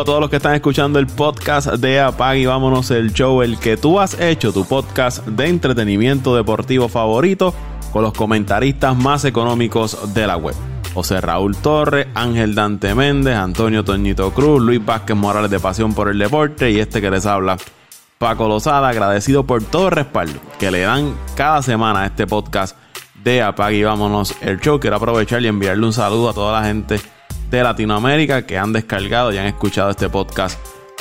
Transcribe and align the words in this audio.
a 0.00 0.04
todos 0.04 0.20
los 0.20 0.30
que 0.30 0.36
están 0.36 0.54
escuchando 0.54 0.98
el 0.98 1.06
podcast 1.06 1.68
de 1.74 2.00
Apag 2.00 2.36
y 2.36 2.46
vámonos 2.46 2.90
el 2.90 3.12
show, 3.12 3.42
el 3.42 3.58
que 3.58 3.76
tú 3.76 3.98
has 4.00 4.20
hecho, 4.20 4.52
tu 4.52 4.66
podcast 4.66 5.24
de 5.26 5.48
entretenimiento 5.48 6.36
deportivo 6.36 6.88
favorito, 6.88 7.54
con 7.92 8.02
los 8.02 8.12
comentaristas 8.12 8.96
más 8.96 9.24
económicos 9.24 10.12
de 10.12 10.26
la 10.26 10.36
web. 10.36 10.54
José 10.92 11.20
Raúl 11.20 11.56
Torres, 11.56 12.08
Ángel 12.14 12.54
Dante 12.54 12.94
Méndez, 12.94 13.36
Antonio 13.36 13.84
Toñito 13.84 14.32
Cruz, 14.32 14.60
Luis 14.60 14.84
Vázquez 14.84 15.16
Morales 15.16 15.50
de 15.50 15.60
Pasión 15.60 15.94
por 15.94 16.08
el 16.10 16.18
Deporte 16.18 16.70
y 16.70 16.78
este 16.78 17.00
que 17.00 17.10
les 17.10 17.24
habla, 17.24 17.56
Paco 18.18 18.48
Lozada, 18.48 18.88
agradecido 18.88 19.44
por 19.44 19.62
todo 19.62 19.86
el 19.86 19.92
respaldo 19.92 20.38
que 20.58 20.70
le 20.70 20.80
dan 20.80 21.14
cada 21.36 21.62
semana 21.62 22.02
a 22.02 22.06
este 22.06 22.26
podcast 22.26 22.76
de 23.22 23.42
Apague 23.42 23.78
y 23.78 23.84
Vámonos 23.84 24.34
el 24.40 24.60
Show. 24.60 24.80
Quiero 24.80 24.96
aprovechar 24.96 25.42
y 25.42 25.48
enviarle 25.48 25.86
un 25.86 25.92
saludo 25.92 26.30
a 26.30 26.34
toda 26.34 26.60
la 26.60 26.66
gente 26.66 27.00
de 27.50 27.62
Latinoamérica 27.62 28.46
que 28.46 28.58
han 28.58 28.72
descargado 28.72 29.32
y 29.32 29.38
han 29.38 29.46
escuchado 29.46 29.90
este 29.90 30.08
podcast 30.08 30.58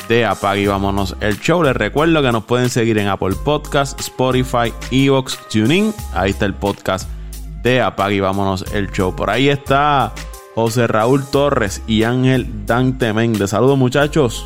de 0.08 0.26
Apague 0.26 0.62
y 0.62 0.68
Vámonos 0.68 1.16
el 1.22 1.40
Show. 1.40 1.64
Les 1.64 1.76
recuerdo 1.76 2.22
que 2.22 2.32
nos 2.32 2.46
pueden 2.46 2.70
seguir 2.70 2.98
en 2.98 3.08
Apple 3.08 3.36
Podcasts, 3.44 3.96
Spotify, 4.00 4.72
Evox, 4.92 5.40
TuneIn. 5.50 5.94
Ahí 6.14 6.32
está 6.32 6.46
el 6.46 6.54
podcast 6.54 7.10
de 7.64 7.82
Apague 7.82 8.16
y 8.16 8.20
Vámonos 8.20 8.74
el 8.74 8.92
Show. 8.92 9.16
Por 9.16 9.30
ahí 9.30 9.50
está 9.50 10.14
José 10.54 10.88
Raúl 10.88 11.26
Torres 11.32 11.82
y 11.88 12.04
Ángel 12.04 12.66
Dante 12.66 13.14
Méndez. 13.14 13.50
Saludos 13.50 13.78
muchachos. 13.78 14.46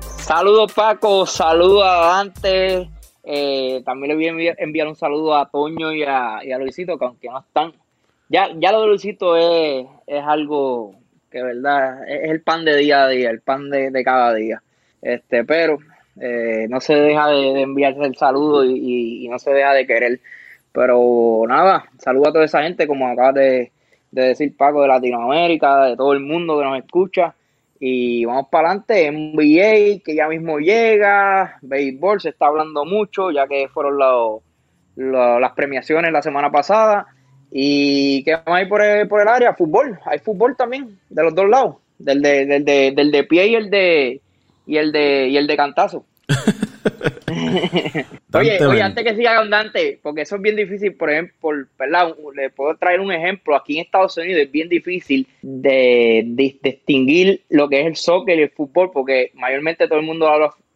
Saludos 0.00 0.72
Paco, 0.72 1.26
saludos 1.26 1.84
a 1.84 1.96
Dante. 2.06 2.88
Eh, 3.24 3.82
también 3.84 4.08
le 4.08 4.32
voy 4.32 4.48
a 4.48 4.54
enviar, 4.58 4.88
un 4.88 4.96
saludo 4.96 5.36
a 5.36 5.48
Toño 5.50 5.92
y 5.92 6.04
a, 6.04 6.40
Luisito, 6.58 6.98
que 6.98 7.04
aunque 7.04 7.28
no 7.28 7.40
están. 7.40 7.74
Ya, 8.28 8.48
ya 8.56 8.72
lo 8.72 8.80
de 8.80 8.88
Luisito 8.88 9.36
es, 9.36 9.86
es 10.06 10.24
algo 10.24 11.01
que, 11.32 11.42
verdad, 11.42 12.08
es 12.08 12.30
el 12.30 12.42
pan 12.42 12.64
de 12.64 12.76
día 12.76 13.04
a 13.04 13.08
día, 13.08 13.30
el 13.30 13.40
pan 13.40 13.70
de, 13.70 14.04
cada 14.04 14.34
día. 14.34 14.62
Este, 15.00 15.44
pero 15.44 15.78
eh, 16.20 16.66
no 16.68 16.80
se 16.80 16.94
deja 16.94 17.28
de, 17.28 17.62
enviarse 17.62 18.02
el 18.04 18.16
saludo 18.16 18.64
y, 18.64 19.26
no 19.28 19.38
se 19.38 19.52
deja 19.52 19.72
de 19.72 19.86
querer. 19.86 20.20
Pero 20.72 21.44
nada, 21.48 21.84
saludo 21.98 22.28
a 22.28 22.32
toda 22.32 22.44
esa 22.44 22.62
gente, 22.62 22.86
como 22.86 23.08
acabas 23.08 23.34
de, 23.34 23.72
de 24.10 24.22
decir 24.22 24.56
Paco, 24.56 24.82
de 24.82 24.88
Latinoamérica, 24.88 25.86
de 25.86 25.96
todo 25.96 26.12
el 26.12 26.20
mundo 26.20 26.58
que 26.58 26.64
nos 26.64 26.78
escucha. 26.78 27.34
Y 27.80 28.24
vamos 28.24 28.46
para 28.48 28.68
adelante, 28.68 29.10
NBA 29.10 30.02
que 30.04 30.14
ya 30.14 30.28
mismo 30.28 30.60
llega, 30.60 31.58
béisbol 31.62 32.20
se 32.20 32.28
está 32.28 32.46
hablando 32.46 32.84
mucho, 32.84 33.32
ya 33.32 33.48
que 33.48 33.66
fueron 33.68 33.98
las 34.94 35.52
premiaciones 35.52 36.12
la 36.12 36.22
semana 36.22 36.48
pasada. 36.50 37.08
¿Y 37.52 38.24
qué 38.24 38.32
más 38.32 38.44
hay 38.46 38.66
por 38.66 38.82
el, 38.82 39.06
por 39.08 39.20
el 39.20 39.28
área? 39.28 39.54
Fútbol, 39.54 39.98
hay 40.06 40.18
fútbol 40.18 40.56
también, 40.56 40.98
de 41.10 41.22
los 41.22 41.34
dos 41.34 41.48
lados, 41.48 41.76
del 41.98 42.22
de, 42.22 42.46
del 42.46 42.64
de, 42.64 42.92
del 42.92 43.10
de 43.10 43.24
pie 43.24 43.48
y 43.48 43.54
el 43.54 43.68
de, 43.68 44.20
y 44.66 44.76
el 44.78 44.90
de, 44.90 45.28
y 45.28 45.36
el 45.36 45.46
de 45.46 45.56
cantazo. 45.56 46.06
oye, 48.34 48.66
oye, 48.66 48.82
antes 48.82 49.04
que 49.04 49.14
siga 49.14 49.36
con 49.36 49.50
Dante, 49.50 49.98
porque 50.02 50.22
eso 50.22 50.36
es 50.36 50.42
bien 50.42 50.56
difícil, 50.56 50.94
por 50.94 51.10
ejemplo, 51.10 51.50
¿verdad? 51.78 52.14
le 52.34 52.50
puedo 52.50 52.76
traer 52.76 53.00
un 53.00 53.12
ejemplo. 53.12 53.54
Aquí 53.54 53.74
en 53.74 53.84
Estados 53.84 54.16
Unidos 54.16 54.42
es 54.42 54.50
bien 54.50 54.68
difícil 54.68 55.26
de, 55.42 56.22
distinguir 56.62 57.42
lo 57.50 57.68
que 57.68 57.80
es 57.80 57.86
el 57.86 57.96
soccer 57.96 58.38
y 58.38 58.42
el 58.42 58.50
fútbol, 58.50 58.90
porque 58.92 59.30
mayormente 59.34 59.86
todo 59.86 59.98
el 59.98 60.06
mundo 60.06 60.28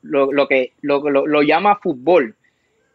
lo, 0.02 0.32
lo, 0.32 0.48
que 0.48 0.72
lo, 0.82 1.42
llama 1.42 1.78
fútbol. 1.82 2.34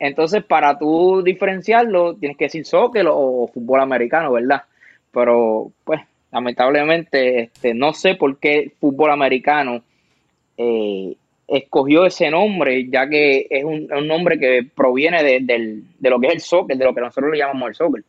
Entonces, 0.02 0.44
para 0.44 0.78
tú 0.80 1.22
diferenciarlo, 1.22 2.16
tienes 2.16 2.36
que 2.36 2.46
decir 2.46 2.66
soccer 2.66 3.06
o, 3.08 3.48
fútbol 3.54 3.82
americano, 3.82 4.32
¿verdad? 4.32 4.64
Pero, 5.12 5.72
pues, 5.84 6.02
lamentablemente, 6.32 7.42
este, 7.42 7.76
no 7.76 7.94
sé 7.94 8.16
por 8.16 8.40
qué 8.40 8.72
fútbol 8.80 9.12
americano 9.12 9.84
eh, 10.58 11.16
escogió 11.48 12.08
ese 12.08 12.32
nombre, 12.32 12.90
ya 12.90 13.08
que 13.08 13.46
es 13.48 13.64
un, 13.64 13.90
nombre 14.08 14.40
que 14.40 14.68
proviene 14.74 15.22
de, 15.22 16.10
lo 16.10 16.20
que 16.20 16.28
es 16.30 16.34
el 16.34 16.42
soccer, 16.42 16.76
de 16.76 16.86
lo 16.86 16.96
que 16.96 17.02
nosotros 17.02 17.32
le 17.32 17.38
llamamos 17.38 17.70
el 17.70 17.76
soccer. 17.76 18.04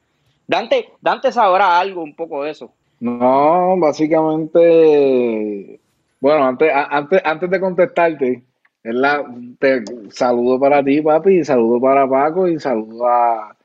Dante, 0.46 0.88
Dante 0.98 1.30
sabrá 1.30 1.78
algo 1.78 2.02
un 2.02 2.14
poco 2.14 2.44
de 2.44 2.52
eso. 2.52 2.72
No, 3.00 3.76
básicamente, 3.76 5.78
bueno, 6.20 6.46
antes, 6.46 6.72
antes, 6.72 7.20
antes 7.22 7.50
de 7.50 7.60
contestarte, 7.60 8.42
te 8.82 9.84
saludo 10.10 10.58
para 10.58 10.82
ti, 10.82 11.00
papi, 11.00 11.38
y 11.38 11.44
saludo 11.44 11.80
para 11.80 12.08
Paco, 12.08 12.48
y 12.48 12.58
saludo 12.58 13.06
a, 13.06 13.56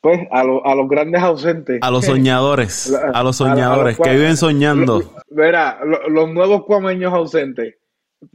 pues, 0.00 0.20
a, 0.30 0.40
a 0.40 0.74
los 0.74 0.88
grandes 0.88 1.22
ausentes. 1.22 1.78
A 1.82 1.90
los 1.90 2.04
soñadores, 2.04 2.92
a 3.14 3.22
los 3.22 3.36
soñadores 3.36 3.98
que 3.98 4.10
viven 4.10 4.36
soñando. 4.36 5.14
Verá, 5.28 5.80
los 6.08 6.32
nuevos 6.32 6.64
cuameños 6.64 7.12
ausentes. 7.12 7.76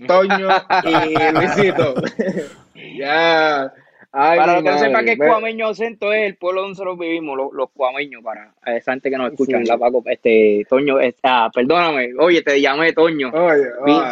Toño 0.08 0.50
y 0.84 1.34
Luisito. 1.34 1.96
ya. 3.00 3.72
Para 4.16 4.54
los 4.54 4.64
que 4.64 4.70
no 4.70 4.78
sepan 4.80 5.06
que 5.06 5.18
Cuameño 5.18 5.68
Acento 5.68 6.14
es 6.14 6.28
el 6.28 6.38
pueblo 6.38 6.62
donde 6.62 6.72
nosotros 6.72 6.98
vivimos, 6.98 7.36
los, 7.36 7.54
los 7.54 7.70
cuameños, 7.72 8.24
para 8.24 8.54
esa 8.66 8.94
gente 8.94 9.10
que 9.10 9.18
nos 9.18 9.32
escucha, 9.32 9.60
la 9.60 9.78
Paco, 9.78 10.02
este, 10.06 10.66
Toño, 10.70 11.00
está, 11.02 11.50
perdóname, 11.54 12.14
oye, 12.18 12.42
te 12.42 12.62
llamé 12.62 12.94
Toño, 12.94 13.30
oye, 13.34 13.66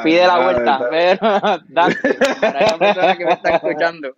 pide 0.03 0.28
la 0.28 0.44
vuelta, 0.44 0.88
pero, 0.90 1.19
para 2.41 2.59
esa 2.59 2.78
persona 2.78 3.18
que 3.18 3.25
me 3.25 3.31
está 3.31 3.56
escuchando. 3.56 4.14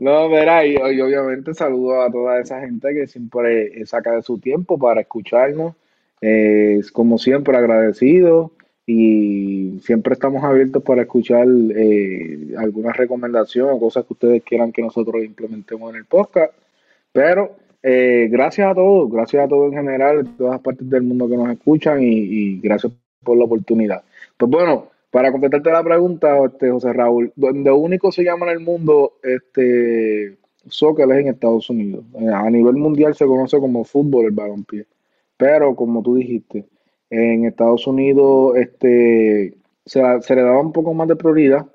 No, 0.00 0.28
verá, 0.28 0.66
y, 0.66 0.76
obviamente 0.76 1.54
saludo 1.54 2.02
a 2.02 2.10
toda 2.10 2.40
esa 2.40 2.60
gente 2.60 2.92
que 2.92 3.06
siempre 3.06 3.86
saca 3.86 4.12
de 4.12 4.22
su 4.22 4.38
tiempo 4.38 4.76
para 4.78 5.02
escucharnos, 5.02 5.74
eh, 6.20 6.80
como 6.92 7.18
siempre 7.18 7.56
agradecido, 7.56 8.50
y 8.86 9.80
siempre 9.80 10.14
estamos 10.14 10.44
abiertos 10.44 10.82
para 10.84 11.02
escuchar 11.02 11.46
eh, 11.74 12.54
alguna 12.56 12.92
recomendación 12.92 13.68
o 13.70 13.80
cosas 13.80 14.04
que 14.04 14.12
ustedes 14.12 14.42
quieran 14.44 14.70
que 14.70 14.80
nosotros 14.80 15.24
implementemos 15.24 15.90
en 15.90 15.96
el 15.96 16.04
podcast. 16.04 16.52
Pero 17.12 17.56
eh, 17.82 18.28
gracias 18.30 18.70
a 18.70 18.74
todos, 18.74 19.10
gracias 19.10 19.44
a 19.44 19.48
todos 19.48 19.72
en 19.72 19.78
general, 19.78 20.24
de 20.24 20.30
todas 20.38 20.60
partes 20.60 20.88
del 20.88 21.02
mundo 21.02 21.28
que 21.28 21.36
nos 21.36 21.50
escuchan 21.50 21.98
y, 22.00 22.60
gracias 22.60 22.92
por 23.24 23.36
la 23.36 23.44
oportunidad. 23.44 24.04
Pues 24.36 24.50
bueno, 24.50 24.88
para 25.10 25.32
contestarte 25.32 25.72
la 25.72 25.82
pregunta, 25.82 26.44
este, 26.44 26.70
José 26.70 26.92
Raúl, 26.92 27.32
donde 27.34 27.72
único 27.72 28.12
se 28.12 28.22
llama 28.22 28.46
en 28.46 28.52
el 28.52 28.60
mundo 28.60 29.14
este 29.22 30.36
soccer 30.68 31.10
es 31.10 31.18
en 31.18 31.28
Estados 31.28 31.68
Unidos. 31.70 32.04
Eh, 32.20 32.28
a 32.28 32.48
nivel 32.50 32.74
mundial 32.74 33.14
se 33.16 33.26
conoce 33.26 33.58
como 33.58 33.84
fútbol 33.84 34.26
el 34.26 34.32
balompié. 34.32 34.86
Pero 35.36 35.74
como 35.74 36.02
tú 36.02 36.14
dijiste, 36.16 36.66
en 37.10 37.44
Estados 37.44 37.86
Unidos 37.86 38.56
este, 38.56 39.56
se, 39.84 40.00
le 40.00 40.42
daba 40.42 40.60
un 40.60 40.72
poco 40.72 40.94
más 40.94 41.08
de 41.08 41.16
prioridad 41.16 41.66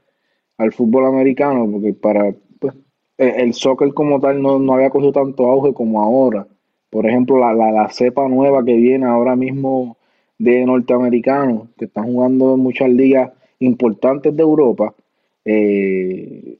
al 0.57 0.73
fútbol 0.73 1.05
americano, 1.05 1.67
porque 1.71 1.93
para 1.93 2.33
pues, 2.59 2.75
e, 3.17 3.41
el 3.41 3.53
soccer 3.53 3.93
como 3.93 4.19
tal 4.19 4.41
no, 4.41 4.73
había 4.73 4.89
cogido 4.89 5.11
tanto 5.11 5.47
auge 5.47 5.73
como 5.73 6.01
ahora. 6.01 6.47
Por 6.89 7.07
ejemplo, 7.07 7.39
la, 7.39 7.53
la, 7.53 7.89
cepa 7.89 8.27
nueva 8.27 8.63
que 8.65 8.75
viene 8.75 9.05
ahora 9.05 9.35
mismo 9.35 9.97
de 10.37 10.65
norteamericanos, 10.65 11.69
que 11.77 11.85
están 11.85 12.05
jugando 12.05 12.55
en 12.55 12.59
muchas 12.59 12.89
ligas 12.89 13.31
importantes 13.59 14.35
de 14.35 14.41
Europa, 14.43 14.93
eh, 15.45 16.57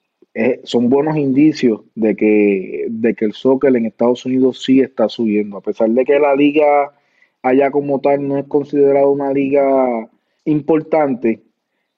son 0.63 0.89
buenos 0.89 1.17
indicios 1.17 1.81
de 1.95 2.15
que, 2.15 2.85
de 2.89 3.13
que 3.15 3.25
el 3.25 3.33
soccer 3.33 3.75
en 3.75 3.85
Estados 3.85 4.25
Unidos 4.25 4.63
sí 4.63 4.79
está 4.79 5.09
subiendo, 5.09 5.57
a 5.57 5.61
pesar 5.61 5.89
de 5.89 6.05
que 6.05 6.19
la 6.19 6.35
liga 6.35 6.93
allá 7.41 7.71
como 7.71 7.99
tal 7.99 8.27
no 8.27 8.37
es 8.37 8.45
considerado 8.47 9.11
una 9.11 9.31
liga 9.31 10.09
importante, 10.45 11.41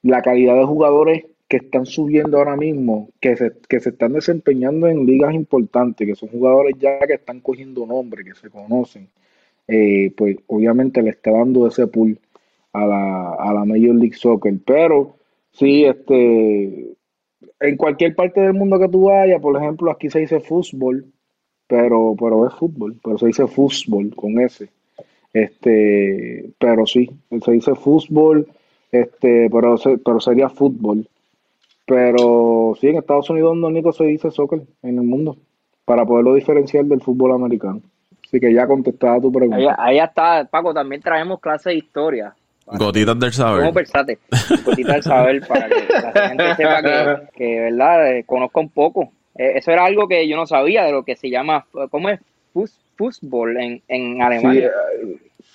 la 0.01 0.21
calidad 0.21 0.55
de 0.57 0.65
jugadores 0.65 1.25
que 1.47 1.57
están 1.57 1.85
subiendo 1.85 2.37
ahora 2.37 2.55
mismo, 2.55 3.09
que 3.19 3.35
se, 3.35 3.51
que 3.69 3.79
se 3.79 3.89
están 3.89 4.13
desempeñando 4.13 4.87
en 4.87 5.05
ligas 5.05 5.33
importantes, 5.33 6.07
que 6.07 6.15
son 6.15 6.29
jugadores 6.29 6.75
ya 6.79 6.99
que 6.99 7.13
están 7.13 7.41
cogiendo 7.41 7.85
nombre, 7.85 8.23
que 8.23 8.33
se 8.33 8.49
conocen, 8.49 9.09
eh, 9.67 10.11
pues 10.17 10.37
obviamente 10.47 11.01
le 11.01 11.11
está 11.11 11.31
dando 11.31 11.67
ese 11.67 11.87
pool 11.87 12.19
a 12.73 12.85
la, 12.85 13.33
a 13.33 13.53
la 13.53 13.65
Major 13.65 13.95
League 13.95 14.15
Soccer. 14.15 14.55
Pero 14.65 15.17
sí, 15.51 15.85
este, 15.85 16.95
en 17.59 17.77
cualquier 17.77 18.15
parte 18.15 18.41
del 18.41 18.53
mundo 18.53 18.79
que 18.79 18.89
tú 18.89 19.03
vayas, 19.03 19.39
por 19.39 19.55
ejemplo, 19.55 19.91
aquí 19.91 20.09
se 20.09 20.19
dice 20.19 20.39
fútbol, 20.39 21.05
pero, 21.67 22.15
pero 22.19 22.47
es 22.47 22.53
fútbol, 22.55 22.99
pero 23.03 23.17
se 23.17 23.27
dice 23.27 23.47
fútbol 23.47 24.13
con 24.15 24.39
ese. 24.39 24.69
Este, 25.33 26.51
pero 26.59 26.85
sí, 26.85 27.09
se 27.43 27.51
dice 27.51 27.73
fútbol, 27.73 28.47
este, 28.91 29.49
pero, 29.49 29.75
pero 30.05 30.19
sería 30.19 30.49
fútbol. 30.49 31.07
Pero 31.85 32.75
sí, 32.79 32.87
en 32.87 32.97
Estados 32.97 33.29
Unidos 33.29 33.57
no 33.57 33.67
único 33.67 33.91
se 33.91 34.05
dice 34.05 34.31
soccer 34.31 34.61
en 34.83 34.97
el 34.97 35.03
mundo, 35.03 35.35
para 35.85 36.05
poderlo 36.05 36.35
diferenciar 36.35 36.85
del 36.85 37.01
fútbol 37.01 37.33
americano. 37.33 37.81
Así 38.25 38.39
que 38.39 38.53
ya 38.53 38.67
contestada 38.67 39.19
tu 39.19 39.31
pregunta. 39.31 39.75
Ahí, 39.77 39.99
está, 39.99 40.45
Paco, 40.45 40.73
también 40.73 41.01
traemos 41.01 41.39
clase 41.39 41.71
de 41.71 41.75
historia. 41.77 42.33
Gotitas 42.65 43.19
del 43.19 43.33
saber. 43.33 43.59
¿Cómo 43.59 43.73
versátil? 43.73 44.17
Gotitas 44.63 44.93
del 44.93 45.03
saber 45.03 45.47
para 45.47 45.67
que 45.67 45.87
la 45.91 46.29
gente 46.29 46.55
sepa 46.55 47.29
que, 47.35 47.59
¿verdad? 47.59 48.15
Eh, 48.15 48.23
conozca 48.23 48.59
un 48.61 48.69
poco. 48.69 49.11
Eh, 49.35 49.53
eso 49.55 49.71
era 49.71 49.85
algo 49.85 50.07
que 50.07 50.27
yo 50.27 50.37
no 50.37 50.45
sabía 50.45 50.85
de 50.85 50.93
lo 50.93 51.03
que 51.03 51.15
se 51.15 51.29
llama, 51.29 51.65
¿cómo 51.89 52.09
es? 52.09 52.21
Fútbol 52.95 53.57
en, 53.57 53.81
en 53.87 54.21
Alemania. 54.21 54.71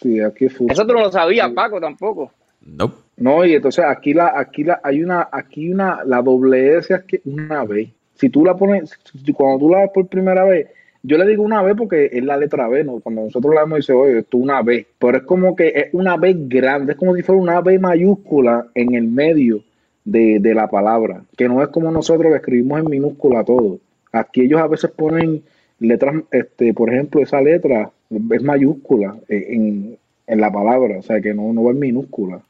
Sí, 0.01 0.21
aquí 0.21 0.47
es 0.47 0.55
Eso 0.55 0.87
tú 0.87 0.93
no 0.93 1.01
lo 1.01 1.13
sabías, 1.13 1.51
Paco, 1.53 1.81
tampoco. 1.81 2.31
No. 2.63 2.93
No, 3.17 3.45
y 3.45 3.55
entonces 3.55 3.85
aquí 3.85 4.15
la, 4.15 4.33
aquí 4.39 4.65
la, 4.65 4.81
hay 4.83 5.03
una, 5.03 5.29
aquí 5.33 5.71
una, 5.71 6.05
la 6.05 6.23
doble 6.23 6.77
S 6.77 6.95
es 6.95 7.03
que 7.03 7.21
una 7.25 7.65
B. 7.65 7.91
Si 8.15 8.29
tú 8.29 8.45
la 8.45 8.57
pones, 8.57 8.97
cuando 9.35 9.59
tú 9.59 9.71
la 9.71 9.81
ves 9.81 9.91
por 9.93 10.07
primera 10.07 10.45
vez, 10.45 10.69
yo 11.03 11.17
le 11.17 11.27
digo 11.27 11.43
una 11.43 11.63
B 11.63 11.75
porque 11.75 12.11
es 12.13 12.23
la 12.23 12.37
letra 12.37 12.69
B, 12.69 12.85
¿no? 12.85 13.01
Cuando 13.01 13.23
nosotros 13.23 13.55
la 13.55 13.63
vemos 13.63 13.79
dice, 13.79 13.93
oye, 13.93 14.19
esto 14.21 14.37
es 14.37 14.43
una 14.43 14.63
B. 14.63 14.87
Pero 14.99 15.19
es 15.19 15.25
como 15.25 15.57
que 15.57 15.69
es 15.69 15.87
una 15.93 16.17
B 16.17 16.35
grande, 16.37 16.93
es 16.93 16.99
como 16.99 17.15
si 17.15 17.23
fuera 17.23 17.41
una 17.41 17.61
B 17.61 17.79
mayúscula 17.79 18.69
en 18.75 18.95
el 18.95 19.09
medio 19.09 19.63
de, 20.05 20.39
de 20.41 20.55
la 20.55 20.69
palabra, 20.69 21.23
que 21.37 21.49
no 21.49 21.63
es 21.63 21.69
como 21.69 21.91
nosotros 21.91 22.31
que 22.31 22.37
escribimos 22.37 22.81
en 22.81 22.91
minúscula 22.91 23.45
todo. 23.45 23.79
Aquí 24.13 24.43
ellos 24.43 24.61
a 24.61 24.67
veces 24.67 24.91
ponen 24.91 25.43
letras, 25.81 26.23
este, 26.31 26.75
por 26.75 26.93
ejemplo, 26.93 27.23
esa 27.23 27.41
letra 27.41 27.91
es 28.11 28.43
mayúscula 28.43 29.17
en, 29.29 29.97
en 30.27 30.41
la 30.41 30.53
palabra, 30.53 30.99
o 30.99 31.03
sea 31.03 31.21
que 31.21 31.35
no, 31.35 31.53
no 31.53 31.65
va 31.65 31.71
en 31.73 31.79
minúscula. 31.79 32.41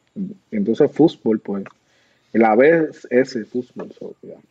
Entonces, 0.51 0.91
fútbol, 0.93 1.41
pues. 1.41 1.65
La 2.33 2.55
B 2.55 2.89
es 2.91 3.07
ese, 3.11 3.45
fútbol. 3.45 3.89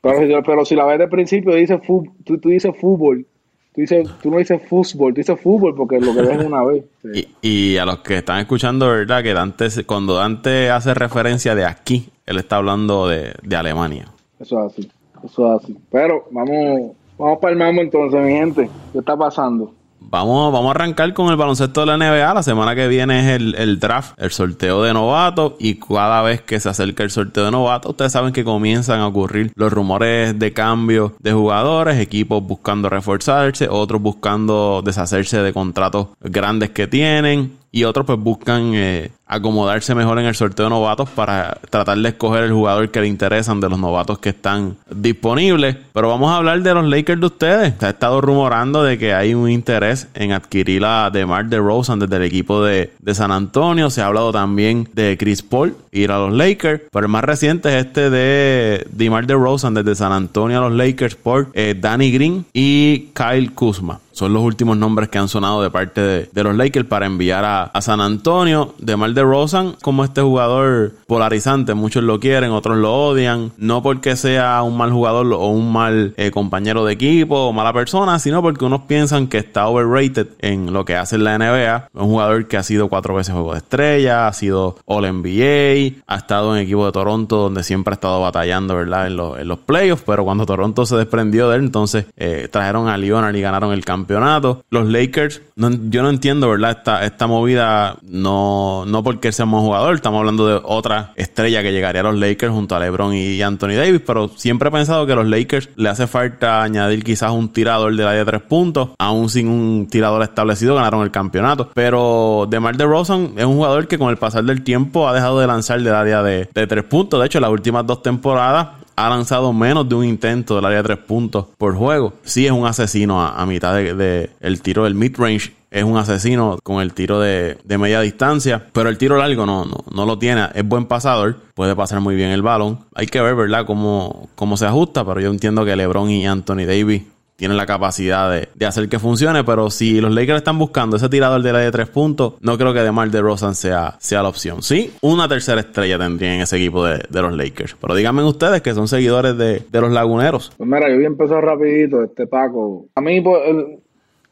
pero, 0.02 0.44
pero, 0.44 0.66
si 0.66 0.76
la 0.76 0.86
ves 0.86 1.00
de 1.00 1.08
principio, 1.08 1.54
dice 1.54 1.80
tú, 1.86 2.12
tú 2.24 2.50
dices 2.50 2.76
fútbol. 2.76 3.26
Tú, 3.74 3.82
dices, 3.82 4.10
tú 4.24 4.32
no 4.32 4.40
dices 4.40 4.60
fútbol, 4.68 5.14
tú 5.14 5.20
dices 5.20 5.40
fútbol 5.40 5.76
porque 5.76 6.00
lo 6.00 6.14
que 6.16 6.22
ves 6.22 6.40
es 6.40 6.46
una 6.46 6.64
vez. 6.64 6.84
Y, 7.14 7.28
y, 7.42 7.78
a 7.78 7.86
los 7.86 8.00
que 8.00 8.18
están 8.18 8.40
escuchando, 8.40 8.88
¿verdad? 8.88 9.22
Que 9.22 9.34
Dante, 9.34 9.68
cuando 9.86 10.16
Dante 10.16 10.72
hace 10.72 10.96
referencia 10.96 11.54
de 11.54 11.66
aquí, 11.66 12.10
él 12.26 12.38
está 12.38 12.56
hablando 12.56 13.08
de, 13.08 13.34
de 13.44 13.56
Alemania. 13.56 14.08
Eso 14.40 14.66
es 14.66 14.74
así, 14.74 14.92
eso 15.24 15.56
es 15.56 15.64
así. 15.64 15.78
Pero 15.92 16.28
vamos, 16.32 16.94
vamos 17.18 17.40
para 17.40 17.54
el 17.54 17.60
mambo 17.60 17.82
entonces, 17.82 18.22
mi 18.24 18.34
gente. 18.34 18.70
¿Qué 18.94 19.00
está 19.00 19.16
pasando? 19.16 19.72
Vamos, 20.00 20.54
vamos 20.54 20.68
a 20.70 20.72
arrancar 20.72 21.14
con 21.14 21.30
el 21.30 21.36
baloncesto 21.36 21.82
de 21.82 21.88
la 21.88 21.98
NBA. 21.98 22.34
La 22.34 22.44
semana 22.44 22.76
que 22.76 22.88
viene 22.88 23.20
es 23.20 23.42
el, 23.42 23.56
el, 23.56 23.80
draft, 23.80 24.14
el 24.18 24.32
sorteo 24.32 24.84
de 24.84 24.94
novatos. 24.94 25.54
Y 25.60 25.76
cada 25.76 26.22
vez 26.22 26.42
que 26.42 26.60
se 26.60 26.70
acerca 26.70 27.04
el 27.04 27.10
sorteo 27.10 27.46
de 27.46 27.52
novatos, 27.52 27.92
ustedes 27.92 28.14
saben 28.14 28.32
que 28.32 28.46
comienzan 28.46 29.02
a 29.02 29.08
ocurrir 29.08 29.52
los 29.56 29.74
rumores 29.74 30.38
de 30.38 30.54
cambio 30.54 31.14
de 31.20 31.34
jugadores, 31.34 32.00
equipos 32.00 32.42
buscando 32.42 32.90
reforzarse, 32.90 33.68
otros 33.70 34.02
buscando 34.02 34.82
deshacerse 34.82 35.42
de 35.42 35.52
contratos 35.52 36.08
grandes 36.22 36.70
que 36.70 36.88
tienen. 36.88 37.58
Y 37.78 37.84
otros 37.84 38.08
pues 38.08 38.18
buscan 38.18 38.72
eh, 38.74 39.12
acomodarse 39.28 39.94
mejor 39.94 40.18
en 40.18 40.26
el 40.26 40.34
sorteo 40.34 40.66
de 40.66 40.72
novatos 40.72 41.10
para 41.10 41.60
tratar 41.70 41.96
de 42.00 42.10
escoger 42.10 42.46
el 42.46 42.52
jugador 42.52 42.90
que 42.90 43.02
le 43.02 43.08
interesan 43.08 43.60
de 43.60 43.70
los 43.70 43.78
novatos 43.78 44.18
que 44.18 44.30
están 44.30 44.78
disponibles. 44.90 45.78
Pero 45.94 46.10
vamos 46.10 46.32
a 46.32 46.38
hablar 46.38 46.64
de 46.64 46.74
los 46.74 46.88
Lakers 46.88 47.20
de 47.20 47.26
ustedes. 47.28 47.74
Se 47.80 47.86
ha 47.86 47.90
estado 47.90 48.20
rumorando 48.20 48.82
de 48.82 48.98
que 48.98 49.14
hay 49.14 49.36
un 49.36 49.48
interés 49.52 50.08
en 50.16 50.32
adquirir 50.32 50.84
a 50.86 51.12
DeMar 51.12 51.46
DeRozan 51.46 52.00
desde 52.00 52.16
el 52.16 52.24
equipo 52.24 52.64
de, 52.64 52.94
de 52.98 53.14
San 53.14 53.32
Antonio. 53.32 53.92
Se 53.92 54.02
ha 54.02 54.08
hablado 54.08 54.32
también 54.32 54.90
de 54.96 55.16
Chris 55.16 55.44
Paul 55.44 55.76
ir 55.92 56.12
a 56.12 56.18
los 56.18 56.34
Lakers. 56.34 56.82
Pero 56.92 57.06
el 57.06 57.12
más 57.12 57.26
reciente 57.26 57.78
es 57.78 57.86
este 57.86 58.10
de 58.10 58.88
DeMar 58.90 59.28
DeRozan 59.28 59.76
desde 59.76 59.94
San 59.94 60.14
Antonio 60.14 60.58
a 60.58 60.68
los 60.68 60.74
Lakers 60.76 61.14
por 61.14 61.50
eh, 61.54 61.76
Danny 61.80 62.12
Green 62.12 62.44
y 62.54 63.10
Kyle 63.14 63.54
Kuzma 63.54 64.00
son 64.18 64.34
los 64.34 64.42
últimos 64.42 64.78
nombres 64.78 65.10
que 65.10 65.20
han 65.20 65.28
sonado 65.28 65.62
de 65.62 65.70
parte 65.70 66.02
de, 66.02 66.44
los 66.44 66.56
Lakers 66.56 66.88
para 66.88 67.06
enviar 67.06 67.46
a, 67.46 67.82
San 67.82 68.02
Antonio. 68.02 68.74
De 68.80 68.98
Mar 68.98 69.14
de 69.14 69.22
Rosan, 69.22 69.76
como 69.84 70.04
este 70.04 70.22
jugador 70.22 70.94
polarizante, 71.06 71.76
muchos 71.76 72.04
lo 72.04 72.20
quieren, 72.20 72.50
otros 72.50 72.78
lo 72.78 72.94
odian. 72.94 73.52
No 73.58 73.84
porque 73.84 74.16
sea 74.16 74.64
un 74.64 74.76
mal 74.76 74.92
jugador 74.92 75.32
o 75.34 75.48
un 75.50 75.72
mal 75.72 76.16
eh, 76.18 76.32
compañero 76.32 76.84
de 76.84 76.94
equipo 76.94 77.36
o 77.36 77.54
mala 77.54 77.74
persona, 77.74 78.18
sino 78.18 78.42
porque 78.42 78.66
unos 78.66 78.82
piensan 78.82 79.28
que 79.28 79.38
está 79.38 79.68
overrated 79.68 80.28
en 80.40 80.74
lo 80.74 80.84
que 80.84 80.96
hace 80.96 81.18
en 81.18 81.24
la 81.24 81.38
NBA. 81.38 81.90
Un 81.94 82.08
jugador 82.08 82.48
que 82.48 82.58
ha 82.58 82.64
sido 82.64 82.90
cuatro 82.90 83.14
veces 83.14 83.36
juego 83.36 83.52
de 83.52 83.60
estrella, 83.60 84.28
ha 84.28 84.34
sido 84.34 84.78
All 84.86 85.04
NBA, 85.04 86.02
ha 86.08 86.18
estado 86.18 86.56
en 86.56 86.64
equipo 86.64 86.88
de 86.88 86.92
Toronto 86.92 87.38
donde 87.38 87.64
siempre 87.64 87.92
ha 87.92 87.96
estado 87.96 88.20
batallando, 88.20 88.76
¿verdad? 88.76 89.06
En, 89.06 89.14
en 89.14 89.48
los 89.48 89.60
playoffs, 89.60 90.04
pero 90.06 90.24
cuando 90.26 90.48
Toronto 90.48 90.88
se 90.88 90.96
desprendió 90.96 91.50
de 91.50 91.58
él, 91.58 91.66
entonces 91.66 92.06
eh, 92.18 92.48
trajeron 92.52 92.88
a 92.88 92.98
Leonard 92.98 93.36
y 93.36 93.42
ganaron 93.42 93.72
el 93.74 93.86
campeonato 93.86 94.07
campeonato. 94.08 94.64
Los 94.70 94.88
Lakers, 94.88 95.42
yo 95.56 96.02
no 96.02 96.10
entiendo, 96.10 96.50
¿verdad? 96.50 96.78
Esta, 96.78 97.04
esta 97.04 97.28
movida, 97.28 97.98
no, 98.04 98.86
no 98.86 99.04
porque 99.04 99.34
seamos 99.34 99.62
jugador, 99.62 99.96
estamos 99.96 100.20
hablando 100.20 100.48
de 100.48 100.62
otra 100.64 101.12
estrella 101.16 101.62
que 101.62 101.74
llegaría 101.74 102.02
a 102.02 102.06
los 102.06 102.16
Lakers 102.16 102.54
junto 102.54 102.76
a 102.76 102.80
LeBron 102.80 103.14
y 103.14 103.42
Anthony 103.42 103.76
Davis, 103.76 104.02
pero 104.06 104.30
siempre 104.30 104.70
he 104.70 104.72
pensado 104.72 105.06
que 105.06 105.12
a 105.12 105.16
los 105.18 105.28
Lakers 105.28 105.70
le 105.76 105.90
hace 105.90 106.08
falta 106.08 106.64
añadir 106.64 107.04
quizás 107.04 107.32
un 107.32 107.50
tirador 107.50 107.94
de 107.96 108.04
la 108.04 108.12
de 108.12 108.24
tres 108.24 108.42
puntos, 108.44 108.92
aún 108.98 109.30
sin 109.30 109.50
un 109.50 109.88
tirador 109.88 110.24
establecido, 110.24 110.76
ganaron 110.76 111.04
el 111.04 111.12
campeonato. 111.12 111.70
Pero 111.74 112.48
DeMar 112.50 112.78
DeRozan 112.78 113.34
es 113.36 113.46
un 113.46 113.56
jugador 113.56 113.88
que 113.90 113.98
con 113.98 114.10
el 114.10 114.18
pasar 114.18 114.46
del 114.46 114.64
tiempo 114.64 115.08
ha 115.10 115.14
dejado 115.14 115.40
de 115.40 115.48
lanzar 115.48 115.82
del 115.82 115.94
área 115.94 116.24
de, 116.24 116.50
de 116.54 116.68
tres 116.68 116.86
puntos. 116.86 117.20
De 117.20 117.26
hecho, 117.26 117.42
las 117.42 117.52
últimas 117.52 117.86
dos 117.86 118.02
temporadas 118.02 118.68
ha 118.98 119.10
lanzado 119.10 119.54
menos 119.54 119.88
de 119.88 119.96
un 119.96 120.04
intento 120.04 120.56
del 120.56 120.66
área 120.66 120.80
de 120.80 120.84
tres 120.84 120.98
puntos 120.98 121.46
por 121.58 121.76
juego. 121.76 122.14
Sí 122.24 122.46
es 122.46 122.52
un 122.52 122.66
asesino 122.66 123.26
a, 123.26 123.46
mitad 123.46 123.76
de, 123.76 124.32
el 124.42 124.62
tiro 124.62 124.84
del 124.84 124.96
mid-range. 124.96 125.54
Es 125.70 125.84
un 125.84 125.98
asesino 125.98 126.58
con 126.64 126.82
el 126.82 126.94
tiro 126.94 127.20
de, 127.20 127.58
media 127.78 128.02
distancia, 128.02 128.66
pero 128.74 128.90
el 128.90 128.98
tiro 128.98 129.18
largo 129.18 129.46
no, 129.46 129.66
no, 129.66 129.84
no 129.94 130.06
lo 130.06 130.18
tiene. 130.18 130.48
Es 130.56 130.68
buen 130.68 130.86
pasador, 130.86 131.38
puede 131.54 131.76
pasar 131.76 132.02
muy 132.02 132.16
bien 132.16 132.32
el 132.32 132.42
balón. 132.42 132.80
Hay 132.96 133.06
que 133.06 133.22
ver, 133.22 133.36
¿verdad?, 133.36 133.66
cómo, 133.68 134.30
cómo 134.36 134.58
se 134.58 134.66
ajusta, 134.66 135.06
pero 135.06 135.22
yo 135.22 135.30
entiendo 135.30 135.64
que 135.64 135.76
LeBron 135.76 136.10
y 136.10 136.26
Anthony 136.26 136.66
Davis 136.66 137.04
tiene 137.38 137.54
la 137.54 137.68
capacidad 137.68 138.32
de, 138.32 138.66
hacer 138.66 138.90
que 138.90 138.98
funcione, 138.98 139.44
pero 139.44 139.70
si 139.70 140.02
los 140.02 140.12
Lakers 140.14 140.40
están 140.40 140.58
buscando 140.58 140.98
ese 140.98 141.08
tirador 141.08 141.44
de 141.44 141.54
la 141.54 141.60
de 141.60 141.72
tres 141.72 141.88
puntos, 141.88 142.34
no 142.42 142.58
creo 142.58 142.74
que 142.74 142.80
DeMar 142.80 143.12
DeRozan 143.12 143.54
sea, 143.54 143.96
sea 144.00 144.24
la 144.24 144.30
opción. 144.30 144.64
Sí, 144.64 144.92
una 145.02 145.28
tercera 145.28 145.62
estrella 145.62 146.00
tendría 146.00 146.34
en 146.34 146.42
ese 146.42 146.58
equipo 146.58 146.84
de, 146.84 147.00
los 147.12 147.38
Lakers. 147.38 147.78
Pero 147.80 147.94
díganme 147.94 148.24
ustedes 148.24 148.62
que 148.62 148.74
son 148.74 148.88
seguidores 148.88 149.38
de, 149.38 149.62
los 149.72 149.92
Laguneros. 149.92 150.52
Pues 150.58 150.68
mira, 150.68 150.90
yo 150.90 150.96
voy 150.96 151.04
a 151.04 151.08
empezar 151.08 151.44
rapidito, 151.44 152.04
este 152.04 152.26
Paco. 152.26 152.88
A 152.96 153.02
mí, 153.02 153.22
pues, 153.22 153.40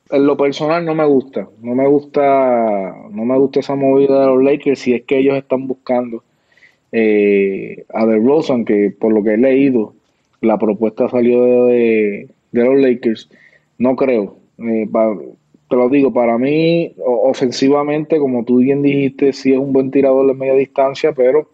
en 0.10 0.26
lo 0.26 0.36
personal 0.36 0.84
no 0.84 0.96
me 0.96 1.06
gusta. 1.06 1.48
No 1.62 1.76
me 1.76 1.88
gusta, 1.88 2.96
no 3.12 3.24
me 3.24 3.38
gusta 3.38 3.60
esa 3.60 3.76
movida 3.76 4.22
de 4.22 4.26
los 4.26 4.44
Lakers 4.44 4.80
si 4.80 4.94
es 4.96 5.04
que 5.04 5.20
ellos 5.20 5.38
están 5.38 5.68
buscando 5.68 6.24
eh, 6.92 7.86
a 7.94 8.04
DeRozan, 8.08 8.66
que 8.66 8.92
por 9.00 9.14
lo 9.14 9.24
que 9.24 9.36
he 9.36 9.38
leído, 9.38 9.94
la 10.42 10.58
propuesta 10.58 11.08
salió 11.08 11.66
de 11.66 12.30
de 12.56 12.64
los 12.64 12.80
Lakers, 12.80 13.30
no 13.78 13.96
creo. 13.96 14.38
Eh, 14.58 14.88
te 15.70 15.76
lo 15.76 15.90
digo, 15.90 16.14
para 16.14 16.38
mí, 16.38 16.94
ofensivamente, 17.04 18.18
como 18.18 18.46
tú 18.46 18.58
bien 18.58 18.82
dijiste, 18.82 19.34
sí 19.34 19.52
es 19.52 19.60
un 19.60 19.74
buen 19.74 19.92
tirador 19.92 20.28
de 20.28 20.34
media 20.34 20.54
distancia, 20.54 21.12
pero 21.12 21.50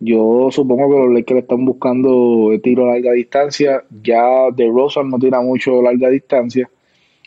yo 0.00 0.48
supongo 0.50 0.90
que 0.90 0.98
los 0.98 1.14
Lakers 1.14 1.42
están 1.42 1.64
buscando 1.64 2.50
tiro 2.62 2.84
a 2.84 2.94
larga 2.94 3.12
distancia. 3.12 3.84
Ya 4.02 4.50
de 4.50 4.66
Rosan 4.66 5.08
no 5.08 5.18
tira 5.18 5.40
mucho 5.40 5.80
larga 5.82 6.10
distancia. 6.10 6.68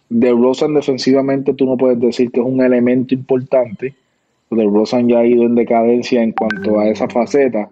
De 0.10 0.32
Rosan 0.32 0.74
defensivamente 0.74 1.54
tú 1.54 1.66
no 1.66 1.78
puedes 1.78 2.00
decir 2.00 2.32
que 2.32 2.40
es 2.40 2.46
un 2.46 2.62
elemento 2.62 3.14
importante. 3.14 3.94
De 4.50 4.64
Rosan 4.64 5.08
ya 5.08 5.20
ha 5.20 5.26
ido 5.26 5.44
en 5.44 5.56
decadencia 5.56 6.22
en 6.22 6.34
cuanto 6.34 6.80
a 6.80 6.90
esa 6.90 7.08
faceta. 7.08 7.70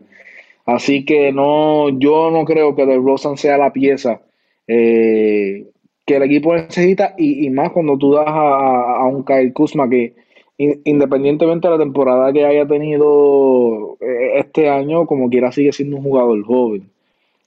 Así 0.66 1.06
que 1.06 1.32
no, 1.32 1.90
yo 1.90 2.32
no 2.32 2.46
creo 2.46 2.76
que 2.76 2.86
de 2.86 2.98
Rosan 2.98 3.38
sea 3.38 3.58
la 3.58 3.72
pieza 3.74 4.22
eh, 4.68 5.68
que 6.06 6.16
el 6.16 6.24
equipo 6.24 6.54
necesita 6.54 7.16
y, 7.18 7.50
más 7.50 7.72
cuando 7.72 7.98
tú 7.98 8.14
das 8.14 8.28
a, 8.28 9.06
un 9.06 9.24
Kyle 9.24 9.54
Kuzma 9.54 9.90
que 9.90 10.14
independientemente 10.58 11.68
de 11.68 11.74
la 11.74 11.84
temporada 11.84 12.32
que 12.32 12.46
haya 12.46 12.66
tenido 12.66 13.98
eh, 14.00 14.40
este 14.40 14.70
año, 14.70 15.06
como 15.06 15.30
quiera 15.30 15.52
sigue 15.52 15.74
siendo 15.74 15.98
un 15.98 16.04
jugador 16.04 16.44
joven. 16.44 16.90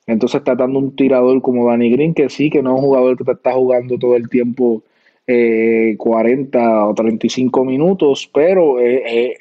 Entonces 0.06 0.38
está 0.40 0.54
dando 0.54 0.78
un 0.78 0.96
tirador 0.96 1.40
como 1.42 1.68
Danny 1.68 1.90
Green, 1.90 2.14
que 2.14 2.28
sí, 2.28 2.50
que 2.50 2.62
no 2.62 2.74
es 2.74 2.80
un 2.80 2.86
jugador 2.86 3.16
que 3.16 3.24
te 3.24 3.32
está 3.32 3.52
jugando 3.52 3.98
todo 3.98 4.16
el 4.16 4.28
tiempo 4.28 4.82
40 5.26 6.58
eh, 6.58 6.62
o 6.82 6.94
35 6.94 7.64
minutos, 7.64 8.30
pero 8.32 8.80
es, 8.80 9.36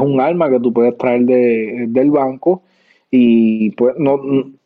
un 0.00 0.20
arma 0.20 0.48
que 0.48 0.60
tú 0.60 0.72
puedes 0.72 0.96
traer 0.96 1.22
del 1.22 2.10
banco 2.12 2.62
y 3.10 3.70
pues 3.72 3.96
no, 3.98 4.20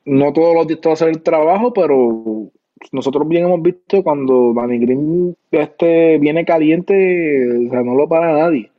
no 0.09 0.33
todos 0.33 0.55
los 0.55 0.67
días 0.67 0.81
te 0.81 0.89
va 0.89 0.93
a 0.93 0.95
hacer 0.95 1.09
el 1.09 1.23
trabajo, 1.23 1.73
pero 1.73 2.51
nosotros 2.93 3.29
bien 3.29 3.45
hemos 3.45 3.63
visto 3.63 4.03
cuando 4.03 4.55
Danny 4.55 4.79
Green 4.79 5.37
este, 5.51 6.19
viene 6.19 6.45
caliente, 6.45 7.67
o 7.67 7.71
sea, 7.71 7.83
no 7.83 7.95
lo 7.95 8.09
para 8.09 8.33
nadie. 8.33 8.71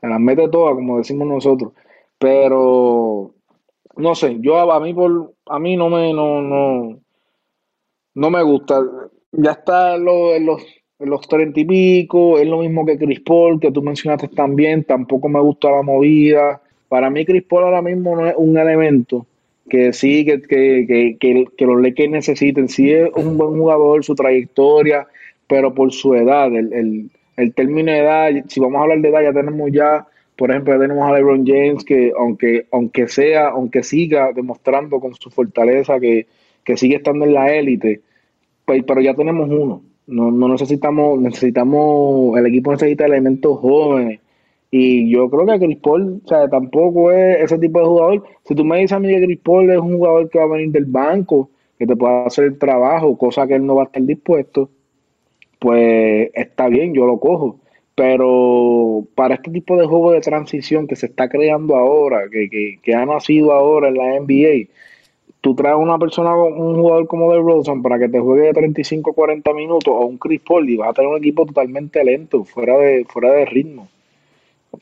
Se 0.00 0.08
las 0.08 0.20
mete 0.20 0.48
todas, 0.48 0.74
como 0.74 0.98
decimos 0.98 1.28
nosotros. 1.28 1.72
Pero 2.18 3.32
no 3.96 4.14
sé, 4.14 4.38
yo 4.40 4.58
a, 4.58 4.80
mí 4.80 4.94
por 4.94 5.32
a 5.46 5.58
mí 5.58 5.76
no 5.76 5.88
me 5.88 6.12
no 6.12 6.42
no 6.42 6.98
no 8.14 8.30
me 8.30 8.42
gusta. 8.42 8.82
Ya 9.32 9.52
está 9.52 9.96
en, 9.96 10.04
los 10.04 10.62
en 10.98 11.10
los 11.10 11.28
treinta 11.28 11.60
y 11.60 11.64
pico, 11.64 12.38
es 12.38 12.48
lo 12.48 12.58
mismo 12.58 12.84
que 12.86 12.98
Chris 12.98 13.20
Paul, 13.20 13.60
que 13.60 13.70
tú 13.70 13.82
mencionaste 13.82 14.28
también, 14.28 14.84
tampoco 14.84 15.28
me 15.28 15.40
gusta 15.40 15.70
la 15.70 15.82
movida. 15.82 16.60
Para 16.88 17.10
mí 17.10 17.24
Chris 17.24 17.44
Paul 17.44 17.64
ahora 17.64 17.82
mismo 17.82 18.16
no 18.16 18.26
es 18.26 18.34
un 18.36 18.56
elemento 18.58 19.26
que 19.68 19.92
sí, 19.92 20.24
que, 20.24 20.40
que, 20.42 21.16
que, 21.18 21.44
que 21.56 21.66
los 21.66 21.80
Lakers 21.80 22.10
necesiten. 22.10 22.68
Sí 22.68 22.92
es 22.92 23.10
un 23.14 23.36
buen 23.36 23.58
jugador, 23.58 24.04
su 24.04 24.14
trayectoria, 24.14 25.06
pero 25.46 25.74
por 25.74 25.92
su 25.92 26.14
edad, 26.14 26.54
el, 26.54 26.72
el, 26.72 27.10
el 27.36 27.54
término 27.54 27.92
de 27.92 27.98
edad, 27.98 28.30
si 28.48 28.60
vamos 28.60 28.78
a 28.78 28.82
hablar 28.82 29.00
de 29.00 29.08
edad, 29.08 29.22
ya 29.22 29.32
tenemos 29.32 29.70
ya 29.72 30.06
Por 30.36 30.50
ejemplo, 30.50 30.74
ya 30.74 30.80
tenemos 30.80 31.08
a 31.08 31.14
LeBron 31.14 31.46
James 31.46 31.82
que 31.84 32.12
aunque, 32.16 32.66
aunque 32.70 33.08
sea, 33.08 33.48
aunque 33.48 33.82
siga 33.82 34.32
demostrando 34.34 35.00
con 35.00 35.14
su 35.14 35.30
fortaleza 35.30 35.98
que, 35.98 36.26
que 36.62 36.76
sigue 36.76 36.96
estando 36.96 37.24
en 37.24 37.32
la 37.34 37.52
élite, 37.54 38.02
pues, 38.64 38.82
pero 38.86 39.00
ya 39.00 39.14
tenemos 39.14 39.48
uno. 39.48 39.82
No, 40.06 40.30
no 40.30 40.48
necesitamos, 40.48 41.20
necesitamos, 41.20 42.38
el 42.38 42.46
equipo 42.46 42.70
necesita 42.72 43.06
elementos 43.06 43.58
jóvenes. 43.58 44.20
Y 44.70 45.10
yo 45.10 45.30
creo 45.30 45.46
que 45.46 45.64
Chris 45.64 45.78
Paul, 45.78 46.20
o 46.24 46.28
sea, 46.28 46.48
tampoco 46.48 47.10
es 47.10 47.40
ese 47.40 47.58
tipo 47.58 47.78
de 47.78 47.86
jugador. 47.86 48.24
Si 48.44 48.54
tú 48.54 48.64
me 48.64 48.78
dices 48.78 48.92
a 48.92 48.98
mí 49.00 49.08
que 49.08 49.24
Chris 49.24 49.40
Paul 49.42 49.70
es 49.70 49.78
un 49.78 49.96
jugador 49.96 50.28
que 50.28 50.38
va 50.38 50.44
a 50.44 50.48
venir 50.48 50.70
del 50.70 50.86
banco, 50.86 51.50
que 51.78 51.86
te 51.86 51.96
pueda 51.96 52.26
hacer 52.26 52.44
el 52.46 52.58
trabajo, 52.58 53.16
cosa 53.16 53.46
que 53.46 53.54
él 53.54 53.66
no 53.66 53.76
va 53.76 53.82
a 53.82 53.86
estar 53.86 54.02
dispuesto, 54.02 54.70
pues 55.58 56.30
está 56.34 56.68
bien, 56.68 56.94
yo 56.94 57.06
lo 57.06 57.18
cojo. 57.18 57.58
Pero 57.94 59.06
para 59.14 59.36
este 59.36 59.50
tipo 59.50 59.76
de 59.76 59.86
juego 59.86 60.12
de 60.12 60.20
transición 60.20 60.86
que 60.86 60.96
se 60.96 61.06
está 61.06 61.28
creando 61.28 61.76
ahora, 61.76 62.28
que, 62.30 62.48
que, 62.50 62.78
que 62.82 62.94
ha 62.94 63.06
nacido 63.06 63.52
ahora 63.52 63.88
en 63.88 63.94
la 63.94 64.20
NBA, 64.20 64.68
tú 65.40 65.54
traes 65.54 65.76
una 65.76 65.98
persona, 65.98 66.34
un 66.34 66.74
jugador 66.74 67.06
como 67.06 67.32
de 67.32 67.38
Rosen 67.38 67.82
para 67.82 67.98
que 67.98 68.08
te 68.08 68.18
juegue 68.18 68.48
de 68.48 68.52
35 68.52 69.12
40 69.12 69.54
minutos 69.54 69.94
o 69.96 70.04
un 70.06 70.18
Chris 70.18 70.40
Paul 70.40 70.68
y 70.68 70.76
vas 70.76 70.90
a 70.90 70.92
tener 70.92 71.10
un 71.10 71.18
equipo 71.18 71.46
totalmente 71.46 72.02
lento, 72.04 72.44
fuera 72.44 72.76
de, 72.78 73.04
fuera 73.08 73.32
de 73.32 73.44
ritmo. 73.46 73.88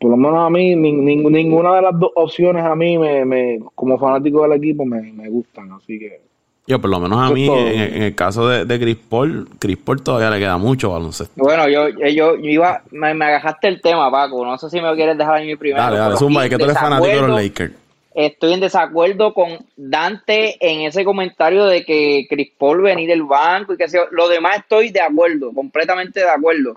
Por 0.01 0.11
lo 0.11 0.17
menos 0.17 0.47
a 0.47 0.51
mí, 0.51 0.75
ninguna 0.75 1.77
de 1.77 1.83
las 1.83 1.99
dos 1.99 2.11
opciones 2.15 2.65
a 2.65 2.75
mí, 2.75 2.99
me, 2.99 3.25
me 3.25 3.61
como 3.75 3.99
fanático 3.99 4.43
del 4.43 4.53
equipo, 4.53 4.85
me, 4.85 5.01
me 5.13 5.29
gustan. 5.29 5.73
Así 5.73 5.99
que 5.99 6.21
yo, 6.67 6.81
por 6.81 6.89
lo 6.89 6.99
menos 6.99 7.19
a 7.19 7.31
mí, 7.31 7.47
en, 7.47 8.03
el 8.03 8.15
caso 8.15 8.49
de, 8.49 8.65
de 8.65 8.81
Chris 8.81 8.97
Paul, 8.97 9.47
Chris 9.59 9.77
Paul 9.77 10.03
todavía 10.03 10.31
le 10.31 10.39
queda 10.39 10.57
mucho 10.57 10.91
baloncesto. 10.91 11.35
Bueno, 11.37 11.69
yo, 11.69 11.89
yo, 11.91 12.37
iba, 12.37 12.83
me, 12.91 13.13
me, 13.13 13.27
agajaste 13.27 13.69
el 13.69 13.83
tema, 13.83 14.11
Paco. 14.11 14.47
No 14.47 14.57
sé 14.57 14.71
si 14.71 14.81
me 14.81 14.95
quieres 14.95 15.19
dejar 15.19 15.43
en 15.43 15.49
mi 15.49 15.57
primero. 15.57 15.83
Dale, 15.83 15.99
dale, 15.99 16.17
Zumba, 16.17 16.49
que 16.49 16.57
tú 16.57 16.65
eres 16.65 16.79
fanático 16.79 17.15
de 17.15 17.21
los 17.21 17.43
Lakers. 17.43 17.75
Estoy 18.15 18.55
en 18.55 18.61
desacuerdo 18.61 19.35
con 19.35 19.59
Dante 19.77 20.57
en 20.61 20.83
ese 20.83 21.05
comentario 21.05 21.67
de 21.67 21.85
que 21.85 22.27
Chris 22.31 22.53
Paul 22.57 22.81
venir 22.81 23.09
del 23.09 23.25
banco 23.25 23.75
y 23.75 23.77
que 23.77 23.89
sea. 23.89 24.03
Lo 24.13 24.29
demás 24.29 24.59
estoy 24.61 24.91
de 24.91 25.03
acuerdo, 25.03 25.53
completamente 25.53 26.21
de 26.21 26.31
acuerdo. 26.31 26.73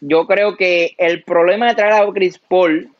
Yo 0.00 0.26
creo 0.26 0.56
que 0.56 0.94
el 0.98 1.22
problema 1.22 1.68
de 1.68 1.74
traer 1.74 2.02
a 2.02 2.12
Chris 2.12 2.38
Paul 2.38 2.90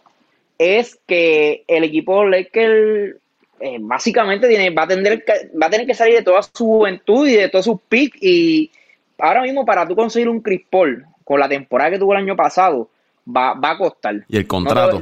es 0.58 0.98
que 1.06 1.64
el 1.66 1.84
equipo 1.84 2.24
Lakers 2.24 3.16
eh, 3.60 3.78
básicamente 3.80 4.48
tiene, 4.48 4.70
va, 4.70 4.82
a 4.82 4.88
tener, 4.88 5.24
va 5.60 5.66
a 5.66 5.70
tener 5.70 5.86
que 5.86 5.94
salir 5.94 6.16
de 6.16 6.22
toda 6.22 6.42
su 6.42 6.64
juventud 6.64 7.26
y 7.26 7.36
de 7.36 7.48
todos 7.48 7.64
sus 7.64 7.80
picks. 7.88 8.22
Y 8.22 8.70
ahora 9.18 9.42
mismo, 9.42 9.64
para 9.64 9.86
tú 9.86 9.94
conseguir 9.94 10.28
un 10.28 10.40
Chris 10.40 10.62
Paul 10.68 11.04
con 11.24 11.40
la 11.40 11.48
temporada 11.48 11.90
que 11.90 11.98
tuvo 11.98 12.12
el 12.12 12.20
año 12.20 12.36
pasado, 12.36 12.88
va, 13.26 13.54
va 13.54 13.72
a 13.72 13.78
costar. 13.78 14.24
Y 14.28 14.36
el 14.36 14.46
contrato. 14.46 15.00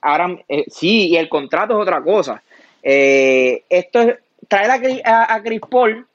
ahora, 0.00 0.38
eh, 0.48 0.64
sí, 0.68 1.08
y 1.08 1.16
el 1.16 1.28
contrato 1.28 1.74
es 1.74 1.82
otra 1.82 2.02
cosa. 2.02 2.42
Eh, 2.82 3.64
esto 3.68 4.00
es, 4.00 4.16
traer 4.48 5.02
a, 5.04 5.34
a, 5.34 5.42
Chris 5.42 5.60
Paul, 5.70 6.06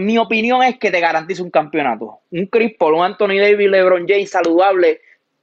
mi 0.00 0.18
opinión, 0.18 0.62
es 0.62 0.78
que 0.78 0.90
te 0.90 1.00
garantice 1.00 1.42
un 1.42 1.50
campeonato. 1.50 2.20
Un 2.30 2.46
Chris 2.46 2.74
Paul, 2.76 2.94
un 2.94 3.04
Anthony 3.04 3.38
Davis, 3.40 3.70
LeBron 3.70 4.06
James 4.08 4.30
saludable, 4.30 5.00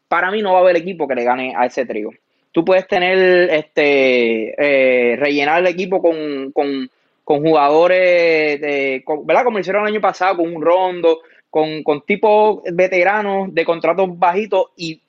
para 0.07 0.31
mí 0.31 0.41
no 0.41 0.53
va 0.53 0.59
a 0.59 0.61
haber 0.61 0.77
equipo 0.77 1.07
que 1.07 1.15
le 1.15 1.23
gane 1.23 1.53
a 1.55 1.65
ese 1.65 1.85
trío 1.85 2.11
tú 2.51 2.65
puedes 2.65 2.87
tener, 2.87 3.49
este, 3.51 4.53
eh, 4.57 5.15
rellenar 5.15 5.61
el 5.61 5.67
equipo 5.67 6.01
con, 6.01 6.51
con, 6.51 6.89
con 7.23 7.41
jugadores, 7.41 8.59
de, 8.59 9.03
¿verdad? 9.23 9.43
Como 9.43 9.59
hicieron 9.59 9.83
el 9.83 9.93
año 9.93 10.01
pasado, 10.01 10.37
con 10.37 10.55
un 10.55 10.61
rondo, 10.61 11.19
con, 11.49 11.83
con 11.83 12.01
tipos 12.01 12.61
veteranos 12.73 13.53
de 13.53 13.65
contratos 13.65 14.17
bajitos 14.17 14.67
y 14.75 15.01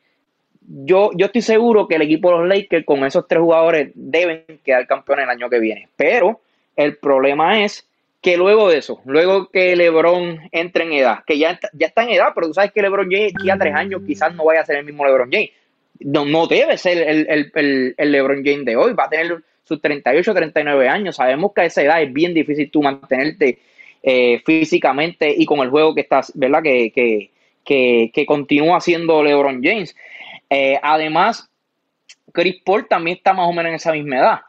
yo, 0.62 1.10
yo 1.16 1.26
estoy 1.26 1.42
seguro 1.42 1.88
que 1.88 1.96
el 1.96 2.02
equipo 2.02 2.30
de 2.30 2.38
los 2.38 2.48
Lakers 2.48 2.86
con 2.86 3.04
esos 3.04 3.26
tres 3.26 3.40
jugadores 3.40 3.90
deben 3.94 4.44
quedar 4.64 4.86
campeones 4.86 5.24
el 5.24 5.30
año 5.30 5.50
que 5.50 5.58
viene. 5.58 5.88
Pero 5.96 6.40
el 6.76 6.96
problema 6.98 7.64
es 7.64 7.84
que 8.20 8.36
luego 8.36 8.68
de 8.68 8.78
eso, 8.78 9.00
luego 9.04 9.48
que 9.48 9.74
LeBron 9.76 10.40
entre 10.52 10.84
en 10.84 10.92
edad, 10.92 11.20
que 11.26 11.38
ya, 11.38 11.58
ya 11.72 11.86
está 11.86 12.02
en 12.02 12.10
edad, 12.10 12.32
pero 12.34 12.48
tú 12.48 12.54
sabes 12.54 12.72
que 12.72 12.82
LeBron 12.82 13.10
James 13.10 13.32
ya 13.44 13.56
tres 13.56 13.74
años 13.74 14.02
quizás 14.06 14.34
no 14.34 14.44
vaya 14.44 14.60
a 14.60 14.66
ser 14.66 14.76
el 14.76 14.84
mismo 14.84 15.06
LeBron 15.06 15.30
James 15.32 15.50
no, 16.00 16.24
no 16.24 16.46
debe 16.46 16.78
ser 16.78 17.26
el, 17.28 17.94
LeBron 17.96 18.42
James 18.44 18.64
de 18.64 18.76
hoy, 18.76 18.94
va 18.94 19.04
a 19.04 19.10
tener 19.10 19.42
sus 19.64 19.80
38, 19.80 20.34
39 20.34 20.88
años. 20.88 21.16
Sabemos 21.16 21.52
que 21.54 21.60
a 21.62 21.64
esa 21.64 21.82
edad 21.82 22.02
es 22.02 22.12
bien 22.12 22.34
difícil 22.34 22.70
tú 22.70 22.82
mantenerte 22.82 23.58
eh, 24.02 24.42
físicamente 24.44 25.32
y 25.36 25.44
con 25.44 25.60
el 25.60 25.70
juego 25.70 25.94
que 25.94 26.00
estás, 26.00 26.32
¿verdad? 26.34 26.62
Que, 26.62 26.90
que, 26.90 28.10
que, 28.12 28.26
continúa 28.26 28.80
siendo 28.80 29.22
LeBron 29.22 29.62
James. 29.62 29.94
Eh, 30.48 30.78
además, 30.82 31.48
Chris 32.32 32.56
Paul 32.64 32.88
también 32.88 33.18
está 33.18 33.32
más 33.34 33.46
o 33.46 33.52
menos 33.52 33.70
en 33.70 33.76
esa 33.76 33.92
misma 33.92 34.18
edad. 34.18 34.40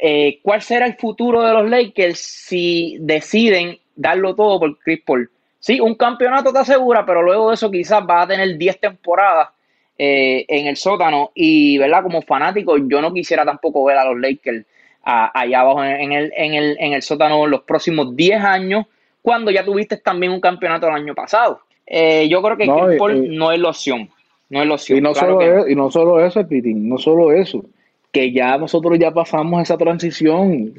Eh, 0.00 0.40
¿Cuál 0.42 0.62
será 0.62 0.86
el 0.86 0.94
futuro 0.94 1.42
de 1.42 1.52
los 1.52 1.68
Lakers 1.68 2.18
si 2.18 2.96
deciden 3.00 3.78
darlo 3.94 4.34
todo 4.34 4.60
por 4.60 4.78
Chris 4.78 5.02
Paul? 5.04 5.30
Sí, 5.58 5.80
un 5.80 5.94
campeonato 5.94 6.52
te 6.52 6.58
asegura, 6.58 7.06
pero 7.06 7.22
luego 7.22 7.48
de 7.48 7.54
eso 7.54 7.70
quizás 7.70 8.02
va 8.08 8.22
a 8.22 8.26
tener 8.26 8.56
10 8.58 8.80
temporadas 8.80 9.50
eh, 9.96 10.44
en 10.48 10.66
el 10.66 10.76
sótano 10.76 11.30
y, 11.34 11.78
¿verdad? 11.78 12.02
Como 12.02 12.22
fanático, 12.22 12.76
yo 12.78 13.00
no 13.00 13.12
quisiera 13.12 13.44
tampoco 13.44 13.84
ver 13.84 13.96
a 13.96 14.04
los 14.04 14.18
Lakers 14.20 14.66
allá 15.04 15.60
abajo 15.60 15.84
en 15.84 16.12
el, 16.12 16.32
en, 16.36 16.54
el, 16.54 16.76
en 16.78 16.92
el 16.92 17.02
sótano 17.02 17.46
los 17.46 17.62
próximos 17.62 18.14
10 18.14 18.42
años, 18.42 18.86
cuando 19.20 19.50
ya 19.50 19.64
tuviste 19.64 19.96
también 19.98 20.32
un 20.32 20.40
campeonato 20.40 20.88
el 20.88 20.94
año 20.94 21.14
pasado. 21.14 21.60
Eh, 21.86 22.28
yo 22.28 22.40
creo 22.42 22.56
que 22.56 22.66
no, 22.66 22.88
no 22.88 23.52
es 23.52 23.60
la 23.60 23.68
opción. 23.68 24.08
No 24.48 24.62
es 24.62 24.68
la 24.68 24.74
opción. 24.74 24.98
Y 24.98 25.00
no, 25.00 25.14
solo, 25.14 25.68
y 25.68 25.74
no 25.74 25.90
solo 25.90 26.24
eso, 26.24 26.46
Pitín, 26.46 26.88
no 26.88 26.98
solo 26.98 27.32
eso, 27.32 27.64
que 28.12 28.32
ya 28.32 28.58
nosotros 28.58 28.98
ya 28.98 29.10
pasamos 29.10 29.62
esa 29.62 29.76
transición 29.76 30.74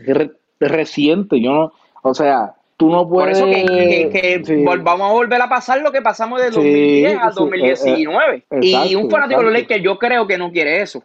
reciente. 0.59 1.41
Yo 1.41 1.51
no, 1.51 1.73
o 2.03 2.13
sea, 2.13 2.53
Tú 2.77 2.89
no 2.89 3.07
puedes. 3.07 3.39
Por 3.39 3.49
eso 3.49 3.69
que, 4.11 4.41
vamos 4.81 5.09
a 5.09 5.13
volver 5.13 5.41
a 5.41 5.47
pasar 5.47 5.81
lo 5.81 5.91
que 5.91 6.01
pasamos 6.01 6.41
de 6.41 6.49
2010 6.49 7.17
a 7.21 7.29
2019. 7.29 8.35
Eh, 8.35 8.43
eh, 8.49 8.59
y 8.61 8.95
un 8.95 9.09
fanático 9.09 9.41
de 9.41 9.45
los 9.45 9.53
Lakers, 9.53 9.83
yo 9.83 9.97
creo 9.99 10.25
que 10.25 10.37
no 10.37 10.51
quiere 10.51 10.81
eso. 10.81 11.03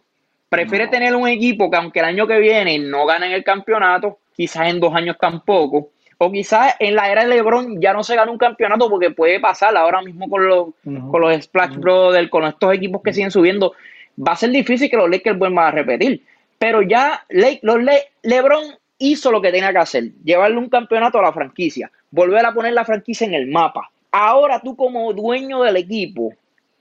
Prefiere 0.49 0.87
tener 0.87 1.15
un 1.15 1.27
equipo 1.27 1.69
que, 1.69 1.77
aunque 1.77 1.99
el 1.99 2.05
año 2.05 2.25
que 2.25 2.39
viene 2.39 2.79
no 2.79 3.05
ganen 3.05 3.31
el 3.31 3.43
campeonato, 3.43 4.17
quizás 4.35 4.67
en 4.67 4.79
dos 4.79 4.95
años 4.95 5.15
tampoco, 5.19 5.91
o 6.17 6.31
quizás 6.31 6.75
en 6.79 6.95
la 6.95 7.11
era 7.11 7.23
de 7.23 7.35
LeBron 7.35 7.79
ya 7.79 7.93
no 7.93 8.03
se 8.03 8.15
gane 8.15 8.31
un 8.31 8.39
campeonato 8.39 8.89
porque 8.89 9.11
puede 9.11 9.39
pasar 9.39 9.77
ahora 9.77 10.01
mismo 10.01 10.27
con 10.27 10.47
los, 10.47 10.67
con 10.83 11.21
los 11.21 11.43
Splash 11.43 11.75
Brothers, 11.75 12.29
con 12.29 12.45
estos 12.45 12.73
equipos 12.73 13.01
que 13.03 13.13
siguen 13.13 13.31
subiendo. 13.31 13.73
Va 14.19 14.33
a 14.33 14.35
ser 14.35 14.49
difícil 14.49 14.89
que 14.89 14.97
los 14.97 15.09
Lakers 15.09 15.37
vuelvan 15.37 15.67
a 15.67 15.71
repetir. 15.71 16.23
Pero 16.57 16.81
ya 16.81 17.25
los 17.61 17.77
LeBron 18.23 18.63
hizo 18.97 19.31
lo 19.31 19.41
que 19.41 19.51
tenía 19.51 19.71
que 19.71 19.77
hacer, 19.77 20.11
llevarle 20.23 20.57
un 20.57 20.69
campeonato 20.69 21.19
a 21.19 21.23
la 21.23 21.33
franquicia, 21.33 21.89
volver 22.11 22.45
a 22.45 22.53
poner 22.53 22.73
la 22.73 22.85
franquicia 22.85 23.25
en 23.25 23.33
el 23.33 23.47
mapa. 23.47 23.89
Ahora 24.11 24.59
tú 24.59 24.75
como 24.75 25.13
dueño 25.13 25.61
del 25.61 25.77
equipo, 25.77 26.33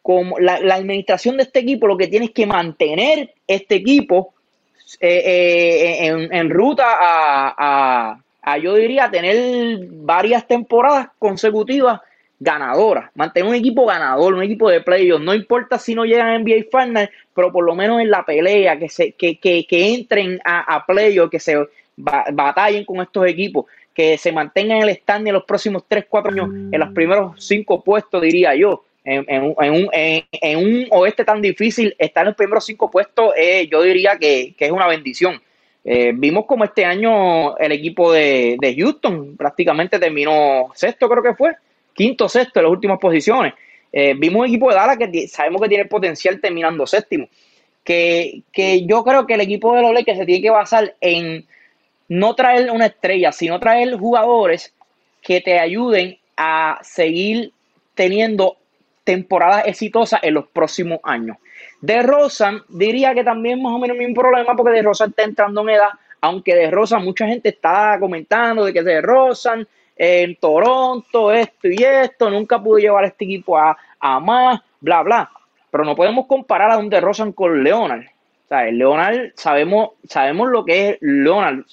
como 0.02 0.38
la, 0.38 0.54
administración 0.54 1.36
de 1.36 1.44
este 1.44 1.60
equipo, 1.60 1.86
lo 1.86 1.96
que 1.96 2.08
tienes 2.08 2.30
que 2.30 2.46
mantener 2.46 3.34
este 3.46 3.76
equipo 3.76 4.34
eh, 5.00 5.22
eh, 5.24 6.28
en, 6.30 6.50
ruta 6.50 6.86
a, 6.88 8.18
a, 8.42 8.58
yo 8.58 8.74
diría, 8.74 9.10
tener 9.10 9.78
varias 9.90 10.48
temporadas 10.48 11.08
consecutivas 11.18 12.00
ganadoras, 12.40 13.10
mantener 13.14 13.48
un 13.48 13.54
equipo 13.54 13.86
ganador, 13.86 14.34
un 14.34 14.42
equipo 14.42 14.70
de 14.70 14.80
playoffs, 14.80 15.24
no 15.24 15.34
importa 15.34 15.78
si 15.78 15.94
no 15.94 16.04
llegan 16.04 16.28
a 16.28 16.38
NBA 16.38 16.66
Finals, 16.70 17.10
pero 17.34 17.50
por 17.52 17.64
lo 17.64 17.74
menos 17.74 18.00
en 18.00 18.10
la 18.10 18.24
pelea, 18.24 18.78
que 18.78 18.88
se, 18.88 19.12
que, 19.12 19.38
que, 19.38 19.66
que 19.66 19.94
entren 19.94 20.40
a, 20.44 20.76
a 20.76 20.86
playoffs, 20.86 21.30
que 21.30 21.40
se 21.40 21.56
batallen 21.96 22.84
con 22.84 23.00
estos 23.00 23.26
equipos, 23.26 23.66
que 23.98 24.16
se 24.16 24.30
mantengan 24.30 24.78
en 24.78 24.82
el 24.84 24.90
stand 24.90 25.26
en 25.26 25.34
los 25.34 25.44
próximos 25.44 25.82
3, 25.88 26.06
4 26.08 26.30
años, 26.30 26.48
en 26.72 26.78
los 26.78 26.90
primeros 26.90 27.44
5 27.44 27.82
puestos, 27.82 28.22
diría 28.22 28.54
yo. 28.54 28.84
En, 29.04 29.42
un, 29.42 29.56
en, 29.92 30.58
un, 30.58 30.86
oeste 30.90 31.24
tan 31.24 31.40
difícil, 31.40 31.96
estar 31.98 32.22
en 32.22 32.26
los 32.26 32.36
primeros 32.36 32.66
5 32.66 32.90
puestos, 32.90 33.32
eh, 33.36 33.66
yo 33.68 33.82
diría 33.82 34.18
que, 34.18 34.54
es 34.56 34.70
una 34.70 34.86
bendición. 34.86 35.40
Eh, 35.82 36.12
vimos 36.14 36.44
como 36.44 36.64
este 36.64 36.84
año 36.84 37.56
el 37.56 37.72
equipo 37.72 38.12
de, 38.12 38.58
Houston 38.78 39.36
prácticamente 39.36 39.98
terminó 39.98 40.68
sexto, 40.74 41.08
creo 41.08 41.22
que 41.22 41.34
fue, 41.34 41.56
quinto, 41.98 42.28
sexto 42.28 42.60
en 42.60 42.64
las 42.66 42.72
últimas 42.72 42.98
posiciones. 42.98 43.54
Eh, 43.92 44.14
vimos 44.16 44.40
un 44.40 44.46
equipo 44.46 44.68
de 44.68 44.76
Dallas 44.76 44.96
que 44.96 45.26
sabemos 45.26 45.60
que 45.60 45.68
tiene 45.68 45.84
potencial 45.86 46.40
terminando 46.40 46.86
séptimo. 46.86 47.28
Que, 47.82 48.42
que 48.52 48.86
yo 48.86 49.02
creo 49.02 49.26
que 49.26 49.34
el 49.34 49.40
equipo 49.40 49.74
de 49.74 49.82
los 49.82 50.04
que 50.04 50.14
se 50.14 50.24
tiene 50.24 50.42
que 50.42 50.50
basar 50.50 50.94
en 51.00 51.44
no 52.08 52.34
traer 52.34 52.70
una 52.70 52.86
estrella, 52.86 53.32
sino 53.32 53.58
traer 53.58 53.96
jugadores 53.96 54.72
que 55.20 55.40
te 55.40 55.58
ayuden 55.58 56.18
a 56.36 56.78
seguir 56.82 57.52
teniendo 57.94 58.56
temporadas 59.02 59.66
exitosas 59.66 60.20
en 60.22 60.34
los 60.34 60.46
próximos 60.48 61.00
años. 61.02 61.36
De 61.80 62.02
Rosa 62.02 62.64
diría 62.68 63.12
que 63.14 63.24
también 63.24 63.60
más 63.60 63.72
o 63.72 63.78
menos 63.78 63.96
un 63.98 64.14
problema 64.14 64.54
porque 64.54 64.72
De 64.72 64.82
Rosa 64.82 65.06
está 65.06 65.24
entrando 65.24 65.62
en 65.62 65.70
edad, 65.70 65.90
aunque 66.20 66.54
De 66.54 66.70
Rosa 66.70 67.00
mucha 67.00 67.26
gente 67.26 67.48
está 67.48 67.96
comentando 67.98 68.64
de 68.64 68.72
que 68.72 68.82
De 68.82 69.00
Rosa 69.00 69.56
en 69.98 70.36
Toronto, 70.36 71.32
esto 71.32 71.68
y 71.68 71.82
esto, 71.82 72.30
nunca 72.30 72.62
pudo 72.62 72.78
llevar 72.78 73.04
a 73.04 73.08
este 73.08 73.24
equipo 73.24 73.58
a, 73.58 73.76
a 73.98 74.20
más, 74.20 74.60
bla, 74.80 75.02
bla. 75.02 75.30
Pero 75.70 75.84
no 75.84 75.96
podemos 75.96 76.26
comparar 76.26 76.70
a 76.70 76.78
un 76.78 76.88
De 76.88 77.00
Rosa 77.00 77.30
con 77.32 77.62
Leonard 77.62 78.04
O 78.04 78.48
sea, 78.48 78.64
Leonard, 78.70 79.32
sabemos, 79.34 79.90
sabemos 80.08 80.48
lo 80.48 80.64
que 80.64 80.90
es 80.90 80.98
Leonard. 81.00 81.64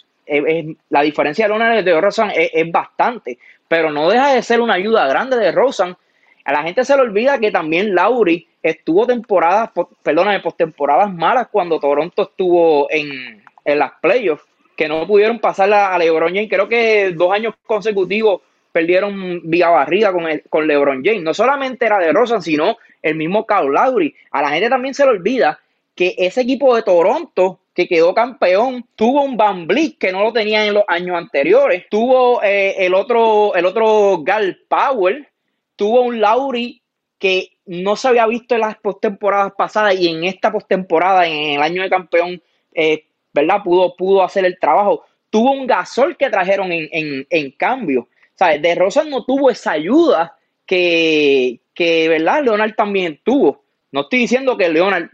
la 0.89 1.01
diferencia 1.01 1.45
de 1.45 1.49
Leonard 1.49 1.79
y 1.79 1.83
de 1.83 2.01
Rosan 2.01 2.31
es, 2.31 2.49
es, 2.51 2.71
bastante, 2.71 3.37
pero 3.67 3.91
no 3.91 4.09
deja 4.09 4.33
de 4.33 4.41
ser 4.41 4.59
una 4.59 4.73
ayuda 4.73 5.07
grande 5.07 5.37
de 5.37 5.51
Rosan. 5.51 5.95
A 6.43 6.51
la 6.51 6.63
gente 6.63 6.83
se 6.83 6.95
le 6.95 7.03
olvida 7.03 7.39
que 7.39 7.51
también 7.51 7.95
Lauri 7.95 8.47
estuvo 8.61 9.05
temporadas, 9.05 9.69
perdóname, 10.01 10.39
postemporadas 10.39 11.13
malas 11.13 11.47
cuando 11.51 11.79
Toronto 11.79 12.23
estuvo 12.23 12.87
en, 12.89 13.43
en 13.63 13.79
las 13.79 13.91
playoffs, 14.01 14.45
que 14.75 14.87
no 14.87 15.07
pudieron 15.07 15.39
pasar 15.39 15.71
a, 15.73 15.97
LeBron 15.97 16.33
James. 16.33 16.49
Creo 16.49 16.67
que 16.67 17.11
dos 17.11 17.31
años 17.31 17.55
consecutivos 17.65 18.41
perdieron 18.71 19.41
vía 19.43 19.69
barriga 19.69 20.11
con, 20.11 20.25
con 20.49 20.67
LeBron 20.67 21.03
James. 21.03 21.23
No 21.23 21.33
solamente 21.33 21.85
era 21.85 21.99
de 21.99 22.11
Rosan, 22.11 22.41
sino 22.41 22.77
el 23.01 23.15
mismo 23.15 23.45
Kyle 23.45 23.71
Lowry. 23.71 24.13
A 24.31 24.41
la 24.41 24.49
gente 24.49 24.69
también 24.69 24.93
se 24.93 25.05
le 25.05 25.11
olvida 25.11 25.59
que 25.95 26.15
ese 26.17 26.41
equipo 26.41 26.75
de 26.75 26.83
Toronto 26.83 27.59
que 27.75 27.87
quedó 27.89 28.13
campeón, 28.15 28.87
tuvo 28.95 29.21
un 29.21 29.35
Van 29.35 29.67
Vliet 29.67 29.97
que 29.99 30.13
no 30.13 30.23
lo 30.23 30.31
tenía 30.31 30.65
en 30.65 30.73
los 30.73 30.85
años 30.87 31.17
anteriores, 31.17 31.83
tuvo 31.89 32.41
eh, 32.41 32.73
el 32.85 32.93
otro, 32.93 33.53
el 33.53 33.65
otro 33.65 34.21
Gal 34.23 34.57
Powell, 34.69 35.27
tuvo 35.75 36.01
un 36.01 36.21
Lowry 36.21 36.81
que 37.19 37.49
no 37.65 37.97
se 37.97 38.07
había 38.07 38.27
visto 38.27 38.55
en 38.55 38.61
las 38.61 38.77
postemporadas 38.77 39.51
pasadas 39.57 39.99
y 39.99 40.07
en 40.07 40.23
esta 40.23 40.53
postemporada, 40.53 41.27
en 41.27 41.57
el 41.57 41.61
año 41.61 41.81
de 41.83 41.89
campeón, 41.89 42.41
eh, 42.73 43.03
¿verdad? 43.35 43.61
Pudo, 43.63 43.95
pudo 43.95 44.23
hacer 44.23 44.45
el 44.45 44.57
trabajo. 44.57 45.03
Tuvo 45.29 45.51
un 45.51 45.67
gasol 45.67 46.15
que 46.15 46.29
trajeron 46.29 46.71
en, 46.71 47.27
en, 47.29 47.51
cambio. 47.51 48.07
¿Sabes? 48.33 48.61
De 48.61 48.73
Rosa 48.73 49.03
no 49.03 49.25
tuvo 49.25 49.51
esa 49.51 49.71
ayuda 49.71 50.37
que, 50.65 51.59
que, 51.73 52.07
¿verdad? 52.07 52.43
Leonard 52.43 52.73
también 52.75 53.19
tuvo. 53.23 53.63
No 53.91 54.01
estoy 54.01 54.19
diciendo 54.19 54.57
que 54.57 54.69
Leonard, 54.69 55.09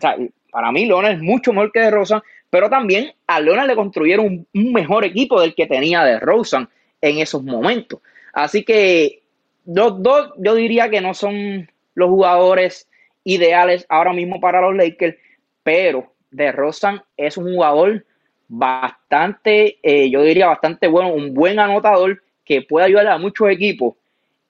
para 0.52 0.72
mí 0.72 0.86
Leonard 0.86 1.16
es 1.16 1.22
mucho 1.22 1.52
mejor 1.52 1.72
que 1.72 1.80
De 1.80 1.92
Rosa, 1.92 2.24
pero 2.50 2.70
también 2.70 3.12
a 3.26 3.40
Leonard 3.40 3.68
le 3.68 3.76
construyeron 3.76 4.48
un, 4.54 4.74
mejor 4.74 5.04
equipo 5.04 5.42
del 5.42 5.56
que 5.56 5.66
tenía 5.66 6.04
De 6.04 6.20
Rosa 6.20 6.70
en 7.02 7.18
esos 7.18 7.44
momentos. 7.44 8.00
Así 8.34 8.64
que 8.64 9.24
los 9.66 10.02
dos, 10.02 10.34
yo 10.38 10.54
diría 10.54 10.90
que 10.90 11.02
no 11.02 11.16
son 11.16 11.70
los 11.96 12.10
jugadores 12.10 12.88
ideales 13.24 13.86
ahora 13.90 14.14
mismo 14.14 14.40
para 14.40 14.62
los 14.62 14.76
Lakers, 14.76 15.18
pero 15.64 16.14
De 16.30 16.52
Rosa 16.52 17.06
es 17.18 17.38
un 17.38 17.54
jugador 17.54 18.06
bastante, 18.54 19.80
eh, 19.82 20.10
yo 20.10 20.22
diría 20.24 20.48
bastante 20.48 20.88
bueno, 20.88 21.14
un 21.14 21.34
buen 21.34 21.58
anotador 21.58 22.22
que 22.44 22.62
puede 22.62 22.86
ayudar 22.86 23.08
a 23.08 23.18
muchos 23.18 23.50
equipos. 23.50 23.96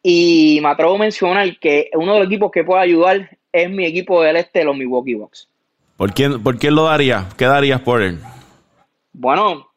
Y 0.01 0.59
me 0.63 0.69
atrevo 0.69 0.95
a 0.95 0.97
mencionar 0.97 1.59
que 1.59 1.91
uno 1.93 2.13
de 2.13 2.19
los 2.21 2.27
equipos 2.27 2.51
que 2.51 2.63
puede 2.63 2.81
ayudar 2.81 3.37
es 3.51 3.69
mi 3.69 3.85
equipo 3.85 4.23
del 4.23 4.37
este, 4.37 4.63
los 4.63 4.75
Milwaukee 4.75 5.13
Bucks. 5.13 5.47
¿Por 5.97 6.13
quién, 6.13 6.41
¿Por 6.41 6.57
quién 6.57 6.73
lo 6.73 6.85
daría? 6.85 7.29
¿Qué 7.37 7.45
darías 7.45 7.79
por 7.81 8.01
él? 8.01 8.17
Bueno, 9.13 9.67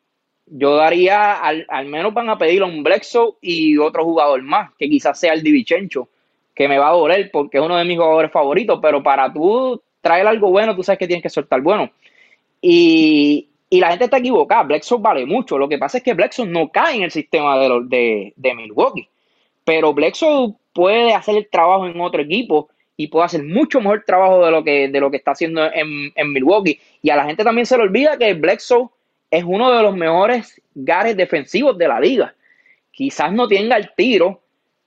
yo 0.46 0.76
daría, 0.76 1.34
al, 1.34 1.86
menos 1.86 2.14
van 2.14 2.30
a 2.30 2.38
pedir 2.38 2.62
a 2.62 2.66
un 2.66 2.82
Blexo 2.82 3.36
y 3.42 3.76
otro 3.76 4.04
jugador 4.04 4.40
más, 4.42 4.70
que 4.78 4.88
quizás 4.88 5.20
sea 5.20 5.34
el 5.34 5.42
Divichencho, 5.42 6.08
que 6.54 6.66
me 6.66 6.78
va 6.78 6.88
a 6.88 6.92
doler 6.92 7.28
porque 7.30 7.58
es 7.58 7.62
uno 7.62 7.76
de 7.76 7.84
mis 7.84 7.98
jugadores 7.98 8.32
favoritos, 8.32 8.78
pero 8.80 9.02
para 9.02 9.30
tú 9.30 9.82
traer 10.00 10.26
algo 10.26 10.48
bueno, 10.48 10.74
tú 10.74 10.82
sabes 10.82 10.98
que 10.98 11.06
tienes 11.06 11.22
que 11.22 11.28
soltar 11.28 11.60
bueno. 11.60 11.90
Y, 12.62 13.50
la 13.80 13.90
gente 13.90 14.04
está 14.04 14.18
equivocada, 14.18 14.62
Blexo 14.62 14.98
vale 14.98 15.26
mucho, 15.26 15.58
lo 15.58 15.68
que 15.68 15.78
pasa 15.78 15.98
es 15.98 16.04
que 16.04 16.14
Blexo 16.14 16.44
no 16.44 16.68
cae 16.70 16.96
en 16.96 17.02
el 17.04 17.10
sistema 17.10 17.58
de, 17.58 18.32
de, 18.36 18.54
Milwaukee, 18.54 19.08
pero 19.64 19.94
Blexo 19.94 20.56
puede 20.72 21.14
hacer 21.14 21.36
el 21.36 21.48
trabajo 21.48 21.86
en 21.86 22.00
otro 22.00 22.20
equipo 22.20 22.68
y 22.96 23.08
puede 23.08 23.26
hacer 23.26 23.42
mucho 23.42 23.80
mejor 23.80 24.04
trabajo 24.06 24.44
de 24.44 24.50
lo 24.50 24.62
que, 24.62 24.88
de 24.88 25.00
lo 25.00 25.10
que 25.10 25.16
está 25.16 25.32
haciendo 25.32 25.68
en, 25.72 26.32
Milwaukee. 26.32 26.78
Y 27.02 27.10
a 27.10 27.16
la 27.16 27.24
gente 27.24 27.42
también 27.42 27.66
se 27.66 27.76
le 27.76 27.82
olvida 27.82 28.16
que 28.16 28.34
Bledsoe 28.34 28.88
es 29.30 29.42
uno 29.44 29.72
de 29.72 29.82
los 29.82 29.96
mejores 29.96 30.60
gares 30.74 31.16
defensivos 31.16 31.76
de 31.76 31.88
la 31.88 31.98
liga. 31.98 32.34
Quizás 32.92 33.32
no 33.32 33.48
tenga 33.48 33.76
el 33.76 33.92
tiro, 33.96 34.40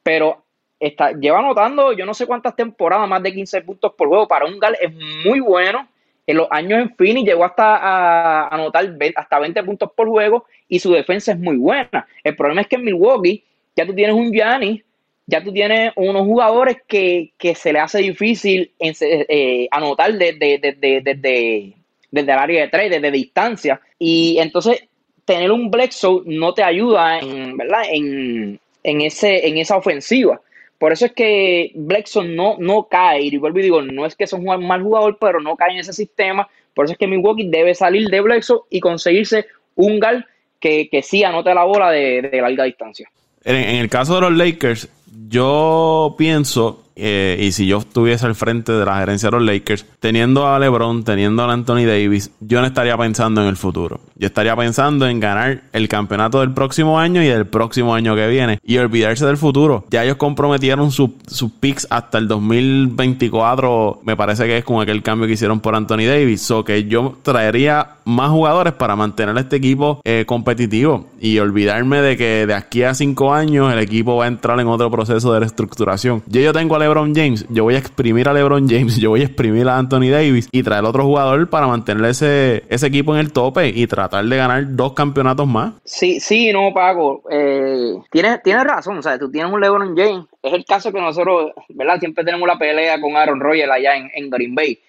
pero 0.04 0.44
está, 0.80 1.12
lleva 1.12 1.40
anotando 1.40 1.92
yo 1.92 2.06
no 2.06 2.14
sé 2.14 2.26
cuántas 2.26 2.56
temporadas, 2.56 3.10
más 3.10 3.22
de 3.24 3.34
15 3.34 3.62
puntos 3.62 3.94
por 3.98 4.08
juego. 4.08 4.28
Para 4.28 4.46
un 4.46 4.58
gar 4.58 4.78
es 4.80 4.94
muy 5.26 5.42
bueno. 5.42 5.88
En 6.28 6.38
los 6.38 6.48
años 6.52 6.82
en 6.82 6.96
Phoenix 6.96 7.26
llegó 7.26 7.46
hasta 7.46 7.78
a 7.78 8.48
anotar 8.50 8.86
hasta 9.16 9.40
20 9.40 9.64
puntos 9.64 9.92
por 9.96 10.08
juego 10.10 10.46
y 10.68 10.80
su 10.80 10.92
defensa 10.92 11.32
es 11.32 11.40
muy 11.40 11.58
buena. 11.58 12.06
El 12.24 12.36
problema 12.36 12.62
es 12.62 12.68
que 12.68 12.76
en 12.76 12.84
Milwaukee 12.84 13.44
ya 13.76 13.86
tú 13.86 13.96
tienes 13.96 14.16
un 14.16 14.32
Gianni 14.32 14.84
ya 15.28 15.44
tú 15.44 15.52
tienes 15.52 15.92
unos 15.98 16.26
jugadores 16.26 16.78
que, 16.88 17.34
se 17.54 17.74
le 17.74 17.80
hace 17.80 18.00
difícil 18.00 18.72
eh, 18.80 19.68
anotar 19.72 20.14
desde, 20.14 20.58
desde, 20.58 21.74
el 22.14 22.30
área 22.30 22.62
de 22.62 22.68
tres, 22.70 22.90
desde 22.90 23.12
distancia. 23.12 23.82
Y 24.00 24.38
entonces 24.40 24.88
tener 25.26 25.52
un 25.52 25.70
Bledsoe 25.70 26.24
no 26.26 26.54
te 26.54 26.64
ayuda 26.64 27.20
en, 27.20 27.58
¿verdad? 27.58 27.84
En, 27.92 28.60
ese, 28.84 29.46
en 29.46 29.58
esa 29.58 29.76
ofensiva. 29.76 30.40
Por 30.78 30.94
eso 30.94 31.06
es 31.06 31.14
que 31.14 31.72
Bledsoe 31.76 32.28
no, 32.28 32.58
no 32.60 32.88
cae, 32.90 33.22
y 33.22 33.38
vuelvo 33.38 33.60
y 33.60 33.64
digo, 33.64 33.82
no 33.82 34.06
es 34.06 34.16
que 34.16 34.26
es 34.26 34.34
un 34.34 34.46
mal 34.46 34.84
jugador, 34.84 35.18
pero 35.20 35.40
no 35.40 35.56
cae 35.56 35.74
en 35.74 35.80
ese 35.80 35.94
sistema. 35.94 36.48
Por 36.74 36.86
eso 36.86 36.94
es 36.94 37.00
que 37.00 37.08
Milwaukee 37.08 37.50
debe 37.50 37.74
salir 37.74 38.08
de 38.10 38.22
Bledsoe 38.22 38.62
y 38.70 38.80
conseguirse 38.80 39.48
un 39.76 40.00
gal 40.00 40.26
que, 40.60 40.90
que 40.90 41.02
sí 41.02 41.24
anote 41.24 41.54
la 41.54 41.64
bola 41.64 41.92
de, 41.92 42.22
de 42.22 42.42
larga 42.42 42.66
distancia. 42.66 43.10
en, 43.44 43.56
el 43.56 43.90
caso 43.90 44.16
de 44.16 44.22
los 44.22 44.34
Lakers, 44.34 44.90
yo 45.28 46.16
pienso 46.18 46.87
eh, 46.98 47.38
y 47.40 47.52
si 47.52 47.68
yo 47.68 47.78
estuviese 47.78 48.26
al 48.26 48.36
frente 48.36 48.72
de 48.72 48.86
la 48.86 48.98
gerencia 48.98 49.30
de 49.30 49.38
los 49.38 49.46
Lakers, 49.46 49.86
teniendo 50.00 50.48
a 50.48 50.60
LeBron, 50.60 51.04
teniendo 51.04 51.44
a 51.44 51.54
Anthony 51.54 51.86
Davis, 51.86 52.32
yo 52.40 52.60
no 52.62 52.68
estaría 52.68 52.98
pensando 52.98 53.42
en 53.42 53.48
el 53.48 53.56
futuro. 53.56 54.00
Yo 54.16 54.28
estaría 54.28 54.56
pensando 54.56 55.08
en 55.08 55.20
ganar 55.20 55.62
el 55.74 55.88
campeonato 55.88 56.40
del 56.40 56.54
próximo 56.54 57.00
año 57.00 57.22
y 57.22 57.28
del 57.28 57.46
próximo 57.46 57.94
año 57.94 58.16
que 58.16 58.28
viene 58.28 58.60
y 58.64 58.78
olvidarse 58.78 59.26
del 59.26 59.38
futuro. 59.38 59.86
Ya 59.92 60.04
ellos 60.04 60.18
comprometieron 60.18 60.92
sus 60.92 61.12
picks 61.60 61.88
hasta 61.90 62.18
el 62.18 62.28
2024, 62.28 64.02
me 64.04 64.16
parece 64.16 64.46
que 64.46 64.58
es 64.58 64.64
con 64.64 64.82
aquel 64.82 65.04
cambio 65.04 65.28
que 65.28 65.34
hicieron 65.34 65.60
por 65.60 65.76
Anthony 65.76 66.06
Davis. 66.08 66.50
O 66.50 66.64
que 66.64 66.86
yo 66.86 67.18
traería 67.22 67.98
más 68.06 68.32
jugadores 68.32 68.74
para 68.74 68.96
mantener 68.96 69.38
este 69.38 69.58
equipo 69.58 70.02
eh, 70.04 70.24
competitivo 70.26 71.08
y 71.20 71.38
olvidarme 71.40 72.02
de 72.02 72.18
que 72.18 72.48
de 72.48 72.54
aquí 72.54 72.84
a 72.84 72.94
cinco 72.94 73.34
años 73.34 73.72
el 73.72 73.80
equipo 73.80 74.16
va 74.16 74.26
a 74.26 74.28
entrar 74.28 74.60
en 74.60 74.68
otro 74.68 74.90
proceso 74.90 75.34
de 75.34 75.42
reestructuración. 75.42 76.24
Yo, 76.26 76.42
yo 76.42 76.54
tengo 76.54 76.76
a 76.76 76.80
LeBron 76.80 76.87
James, 77.14 77.46
yo 77.50 77.64
voy 77.64 77.76
a 77.76 77.78
exprimir 77.78 78.30
a 78.30 78.34
LeBron 78.34 78.68
James, 78.68 78.98
yo 79.02 79.10
voy 79.10 79.22
a 79.22 79.26
exprimir 79.26 79.68
a 79.68 79.78
Anthony 79.78 80.10
Davis 80.10 80.48
y 80.52 80.64
traer 80.64 80.86
otro 80.86 81.04
jugador 81.04 81.50
para 81.50 81.68
mantener 81.68 82.06
ese, 82.06 82.64
equipo 82.70 83.14
en 83.14 83.20
el 83.20 83.34
tope 83.34 83.70
y 83.70 83.88
tratar 83.88 84.24
de 84.26 84.38
ganar 84.38 84.76
dos 84.76 84.94
campeonatos 84.94 85.48
más. 85.48 85.74
Sí, 85.84 86.20
sí, 86.20 86.52
no, 86.54 86.74
Paco. 86.74 87.24
Eh, 87.30 87.94
tienes, 88.12 88.42
tienes 88.44 88.64
razón, 88.64 88.98
o 88.98 89.02
sea, 89.02 89.20
tú 89.20 89.30
tienes 89.30 89.52
un 89.52 89.60
LeBron 89.60 89.96
James. 89.96 90.26
Es 90.42 90.54
el 90.54 90.66
caso 90.66 90.92
que 90.92 91.02
nosotros, 91.02 91.52
¿verdad? 91.70 92.00
Siempre 92.00 92.24
tenemos 92.24 92.48
la 92.48 92.58
pelea 92.58 93.00
con 93.02 93.16
Aaron 93.16 93.40
Rodgers 93.40 93.72
allá 93.72 93.96
en, 93.96 94.30
Green 94.30 94.56
Bay. 94.56 94.80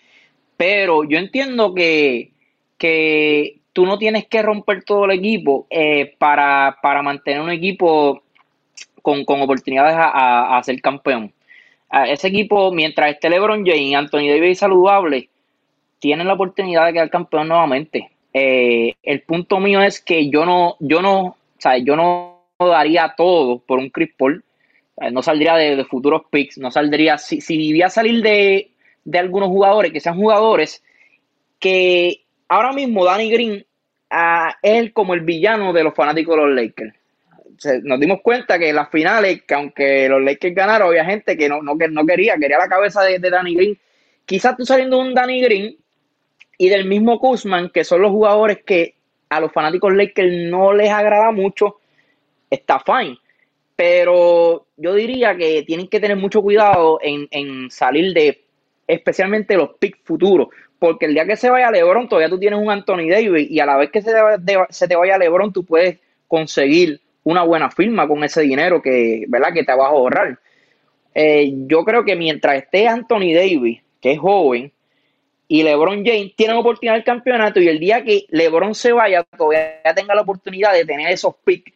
Pero 0.57 1.05
yo 1.05 1.19
entiendo 1.19 1.75
que, 1.75 2.33
que 2.77 3.61
tú 3.73 3.87
no 3.87 3.99
tienes 3.99 4.27
que 4.27 4.43
romper 4.43 4.85
todo 4.85 5.05
el 5.05 5.13
equipo 5.13 5.67
eh, 5.71 6.15
para, 6.19 6.77
mantener 7.03 7.41
un 7.41 7.51
equipo 7.51 8.23
con, 9.03 9.25
oportunidades 9.27 9.97
a, 9.97 10.57
a, 10.57 10.63
ser 10.63 10.81
campeón 10.81 11.33
ese 11.91 12.29
equipo, 12.29 12.71
mientras 12.71 13.11
esté 13.11 13.31
LeBron 13.31 13.65
James 13.65 13.95
Anthony 13.95 14.29
Davis 14.29 14.59
saludable, 14.59 15.29
tienen 15.99 16.27
la 16.27 16.35
oportunidad 16.35 16.87
de 16.87 16.93
quedar 16.93 17.11
campeón 17.11 17.49
nuevamente. 17.49 18.11
Eh, 18.33 18.95
el 19.03 19.23
punto 19.23 19.59
mío 19.59 19.83
es 19.83 20.01
que 20.01 20.29
yo 20.29 20.45
no, 20.45 20.77
yo 20.81 21.01
no, 21.01 21.37
yo 21.83 21.97
no 21.97 22.43
daría 22.59 23.15
todo 23.17 23.59
por 23.61 23.79
un 23.79 23.91
Chris 23.91 24.11
Paul. 24.17 24.45
no 25.13 25.23
saldría 25.23 25.55
de, 25.55 25.85
futuros 25.85 26.23
picks, 26.31 26.59
no 26.59 26.71
saldría, 26.71 27.19
si, 27.19 27.41
si 27.41 27.57
vivía 27.57 27.87
a 27.87 27.91
salir 27.91 28.23
de, 28.23 28.71
de 29.05 29.19
algunos 29.19 29.49
jugadores, 29.49 29.93
que 29.93 30.01
sean 30.01 30.17
jugadores 30.17 30.83
que 31.59 32.23
ahora 32.49 32.73
mismo 32.73 33.05
Danny 33.05 33.31
Green 33.31 33.67
ah, 34.11 34.55
es 34.63 34.93
como 34.93 35.15
el 35.15 35.21
villano 35.21 35.73
de 35.73 35.85
los 35.85 35.95
fanáticos 35.95 36.37
de 36.37 36.43
los 36.43 36.55
Lakers 36.55 36.98
nos 37.83 38.01
dimos 38.01 38.21
cuenta 38.23 38.59
que 38.59 38.71
en 38.71 38.77
las 38.77 38.91
finales, 38.91 39.43
que 39.43 39.55
aunque 39.55 40.09
los 40.09 40.23
Lakers 40.23 40.55
ganaron, 40.55 40.89
había 40.89 41.05
gente 41.05 41.37
que 41.37 41.49
no, 41.49 41.63
no, 41.63 41.75
no 41.75 42.07
quería, 42.07 42.37
quería 42.37 42.59
la 42.59 42.69
cabeza 42.69 43.03
de, 43.03 43.19
Danny 43.19 43.55
Green. 43.55 43.79
Quizás 44.25 44.57
tú 44.57 44.65
saliendo 44.65 44.97
de 44.97 45.09
un 45.09 45.15
Danny 45.15 45.41
Green 45.41 45.77
y 46.59 46.69
del 46.69 46.85
mismo 46.85 47.19
Kuzman, 47.19 47.71
que 47.71 47.85
son 47.85 48.03
los 48.03 48.11
jugadores 48.11 48.59
que 48.65 48.95
a 49.29 49.41
los 49.41 49.53
fanáticos 49.53 49.95
Lakers 49.95 50.33
no 50.51 50.73
les 50.73 50.91
agrada 50.91 51.31
mucho, 51.31 51.79
está 52.51 52.81
fine. 52.81 53.19
Pero 53.77 54.67
yo 54.77 54.95
diría 54.95 55.37
que 55.37 55.63
tienen 55.63 55.89
que 55.89 56.01
tener 56.01 56.17
mucho 56.17 56.43
cuidado 56.43 56.99
en, 57.03 57.71
salir 57.71 58.13
de 58.13 58.45
especialmente 58.87 59.57
los 59.57 59.71
picks 59.79 60.01
futuros. 60.05 60.49
Porque 60.79 61.07
el 61.07 61.15
día 61.15 61.27
que 61.27 61.37
se 61.37 61.51
vaya 61.51 61.71
LeBron, 61.71 62.09
todavía 62.09 62.29
tú 62.29 62.39
tienes 62.39 62.61
un 62.61 62.71
Anthony 62.71 63.09
Davis 63.11 63.51
y 63.51 63.59
a 63.61 63.67
la 63.67 63.77
vez 63.77 63.91
que 63.91 64.01
se, 64.01 64.13
se 64.71 64.89
te 64.89 64.97
vaya 64.97 65.19
LeBron, 65.19 65.53
tú 65.53 65.65
puedes 65.65 65.99
conseguir 66.29 67.01
una 67.29 67.43
buena 67.43 67.71
firma 67.71 68.09
con 68.09 68.25
ese 68.25 68.41
dinero 68.41 68.81
que, 68.81 69.27
¿verdad? 69.29 69.53
que 69.53 69.63
te 69.63 69.73
vas 69.73 69.87
a 69.87 69.91
ahorrar. 69.91 70.39
Eh, 71.15 71.53
yo 71.67 71.85
creo 71.85 72.03
que 72.03 72.17
mientras 72.17 72.57
esté 72.57 72.89
Anthony 72.89 73.35
Davis, 73.35 73.83
que 74.01 74.13
es 74.13 74.19
joven, 74.19 74.73
y 75.47 75.63
LeBron 75.63 76.05
James 76.07 76.35
tienen 76.37 76.57
oportunidad 76.57 76.95
del 76.95 77.05
campeonato 77.05 77.61
y 77.61 77.69
el 77.69 77.79
día 77.79 78.03
que 78.03 78.25
LeBron 78.31 78.75
se 78.75 78.93
vaya, 78.93 79.25
todavía 79.25 79.83
tenga 79.95 80.15
la 80.15 80.23
oportunidad 80.23 80.73
de 80.73 80.87
tener 80.87 81.11
esos 81.13 81.35
picks, 81.45 81.71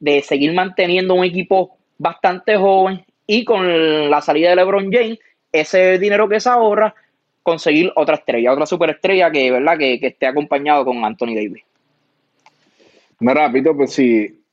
de 0.00 0.22
seguir 0.22 0.54
manteniendo 0.54 1.12
un 1.12 1.24
equipo 1.24 1.76
bastante 1.98 2.56
joven 2.56 3.04
y 3.26 3.44
con 3.44 4.10
la 4.10 4.22
salida 4.22 4.50
de 4.50 4.56
LeBron 4.56 4.90
James, 4.90 5.18
ese 5.52 5.98
dinero 5.98 6.30
que 6.30 6.40
se 6.40 6.48
ahorra, 6.48 6.94
conseguir 7.42 7.92
otra 7.94 8.14
estrella, 8.16 8.52
otra 8.52 8.64
superestrella 8.64 9.30
que, 9.30 9.50
¿verdad? 9.50 9.76
que, 9.76 10.00
que 10.00 10.06
esté 10.06 10.26
acompañado 10.26 10.82
con 10.86 11.04
Anthony 11.04 11.34
Davis. 11.34 11.62
Mira, 13.20 13.52
Pito, 13.52 13.76
pues 13.76 13.92
sí, 13.92 14.43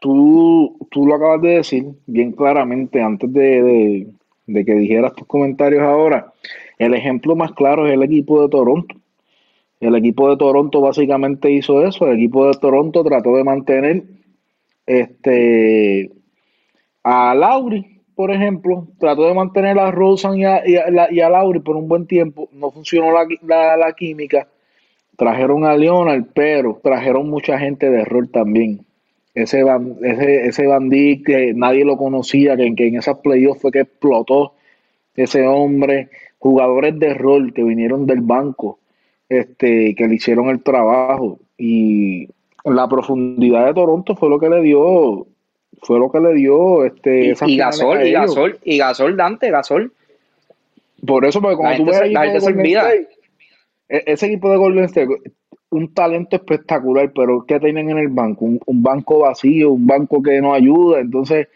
tú, 0.00 0.76
tú 0.90 1.06
lo 1.06 1.14
acabas 1.14 1.42
de 1.42 1.48
decir 1.56 1.86
bien 2.06 2.32
claramente 2.32 3.00
antes 3.00 3.32
de, 3.32 4.08
de 4.46 4.64
que 4.64 4.74
dijeras 4.74 5.14
tus 5.14 5.26
comentarios 5.26 5.82
ahora. 5.82 6.32
El 6.78 6.94
ejemplo 6.94 7.36
más 7.36 7.52
claro 7.52 7.86
es 7.86 7.94
el 7.94 8.02
equipo 8.02 8.42
de 8.42 8.48
Toronto. 8.48 8.94
El 9.80 9.94
equipo 9.94 10.28
de 10.28 10.36
Toronto 10.36 10.80
básicamente 10.80 11.50
hizo 11.50 11.84
eso. 11.84 12.06
El 12.06 12.16
equipo 12.16 12.46
de 12.46 12.58
Toronto 12.58 13.04
trató 13.04 13.36
de 13.36 13.44
mantener 13.44 14.04
este 14.86 16.10
a 17.04 17.34
Lauri, 17.34 18.02
por 18.14 18.30
ejemplo, 18.32 18.88
trató 18.98 19.26
de 19.26 19.34
mantener 19.34 19.78
a 19.78 19.90
Rosen 19.90 20.34
y 20.34 20.44
a, 20.44 20.62
y 20.66 21.16
Lauri 21.16 21.60
por 21.60 21.76
un 21.76 21.88
buen 21.88 22.06
tiempo. 22.06 22.48
No 22.52 22.70
funcionó 22.70 23.12
la, 23.12 23.76
la, 23.76 23.92
química. 23.92 24.48
Trajeron 25.16 25.64
a 25.64 25.76
Leonard, 25.76 26.24
pero 26.34 26.80
trajeron 26.82 27.30
mucha 27.30 27.58
gente 27.58 27.90
de 27.90 28.04
rol 28.04 28.28
también. 28.28 28.84
Ese, 29.34 29.64
ese, 30.02 30.46
ese 30.46 30.66
bandí 30.66 31.22
que 31.22 31.52
nadie 31.54 31.84
lo 31.84 31.96
conocía, 31.96 32.56
que, 32.56 32.74
que 32.74 32.88
en 32.88 32.96
esas 32.96 33.18
playoffs 33.18 33.60
fue 33.60 33.70
que 33.70 33.80
explotó 33.80 34.54
ese 35.14 35.46
hombre. 35.46 36.08
Jugadores 36.38 36.98
de 36.98 37.14
rol 37.14 37.52
que 37.52 37.64
vinieron 37.64 38.06
del 38.06 38.20
banco, 38.20 38.78
este, 39.28 39.94
que 39.94 40.06
le 40.06 40.14
hicieron 40.14 40.48
el 40.48 40.62
trabajo. 40.62 41.40
Y 41.56 42.28
la 42.64 42.88
profundidad 42.88 43.66
de 43.66 43.74
Toronto 43.74 44.14
fue 44.14 44.28
lo 44.28 44.38
que 44.38 44.48
le 44.48 44.62
dio 44.62 45.26
fue 45.82 45.98
lo 45.98 46.10
que 46.10 46.20
le 46.20 46.34
dio 46.34 46.84
este 46.84 47.34
y, 47.46 47.56
Gasol 47.56 48.06
y 48.06 48.12
Gasol 48.12 48.58
y 48.64 48.78
Gasol 48.78 49.16
Dante 49.16 49.50
Gasol 49.50 49.92
por 51.06 51.24
eso 51.24 51.40
porque 51.40 51.56
cuando 51.56 51.84
tú 51.84 51.90
ves 51.90 52.02
e, 53.88 54.02
ese 54.06 54.26
equipo 54.26 54.50
de 54.50 54.56
Golden 54.56 54.84
State 54.84 55.08
un 55.70 55.92
talento 55.92 56.36
espectacular 56.36 57.12
pero 57.14 57.44
¿qué 57.46 57.60
tienen 57.60 57.90
en 57.90 57.98
el 57.98 58.08
banco? 58.08 58.44
Un, 58.44 58.82
banco 58.82 59.20
vacío 59.20 59.70
un 59.70 59.86
banco 59.86 60.22
que 60.22 60.40
no 60.40 60.54
ayuda. 60.54 61.00
Entonces 61.00 61.48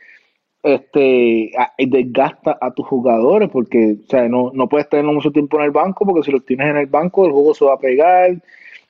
este 0.62 1.50
desgasta 1.78 2.56
a 2.60 2.72
tus 2.72 2.86
jugadores 2.86 3.48
porque 3.50 3.96
o 4.04 4.08
sea, 4.08 4.28
no, 4.28 4.52
no 4.54 4.68
puedes 4.68 4.88
tenerlo 4.88 5.12
mucho 5.12 5.32
tiempo 5.32 5.58
en 5.58 5.64
el 5.64 5.70
banco 5.72 6.04
porque 6.06 6.22
si 6.22 6.30
los 6.30 6.44
tienes 6.44 6.68
en 6.68 6.76
el 6.76 6.86
banco 6.86 7.26
el 7.26 7.32
juego 7.32 7.54
se 7.54 7.64
va 7.64 7.74
a 7.74 7.78
pegar. 7.78 8.42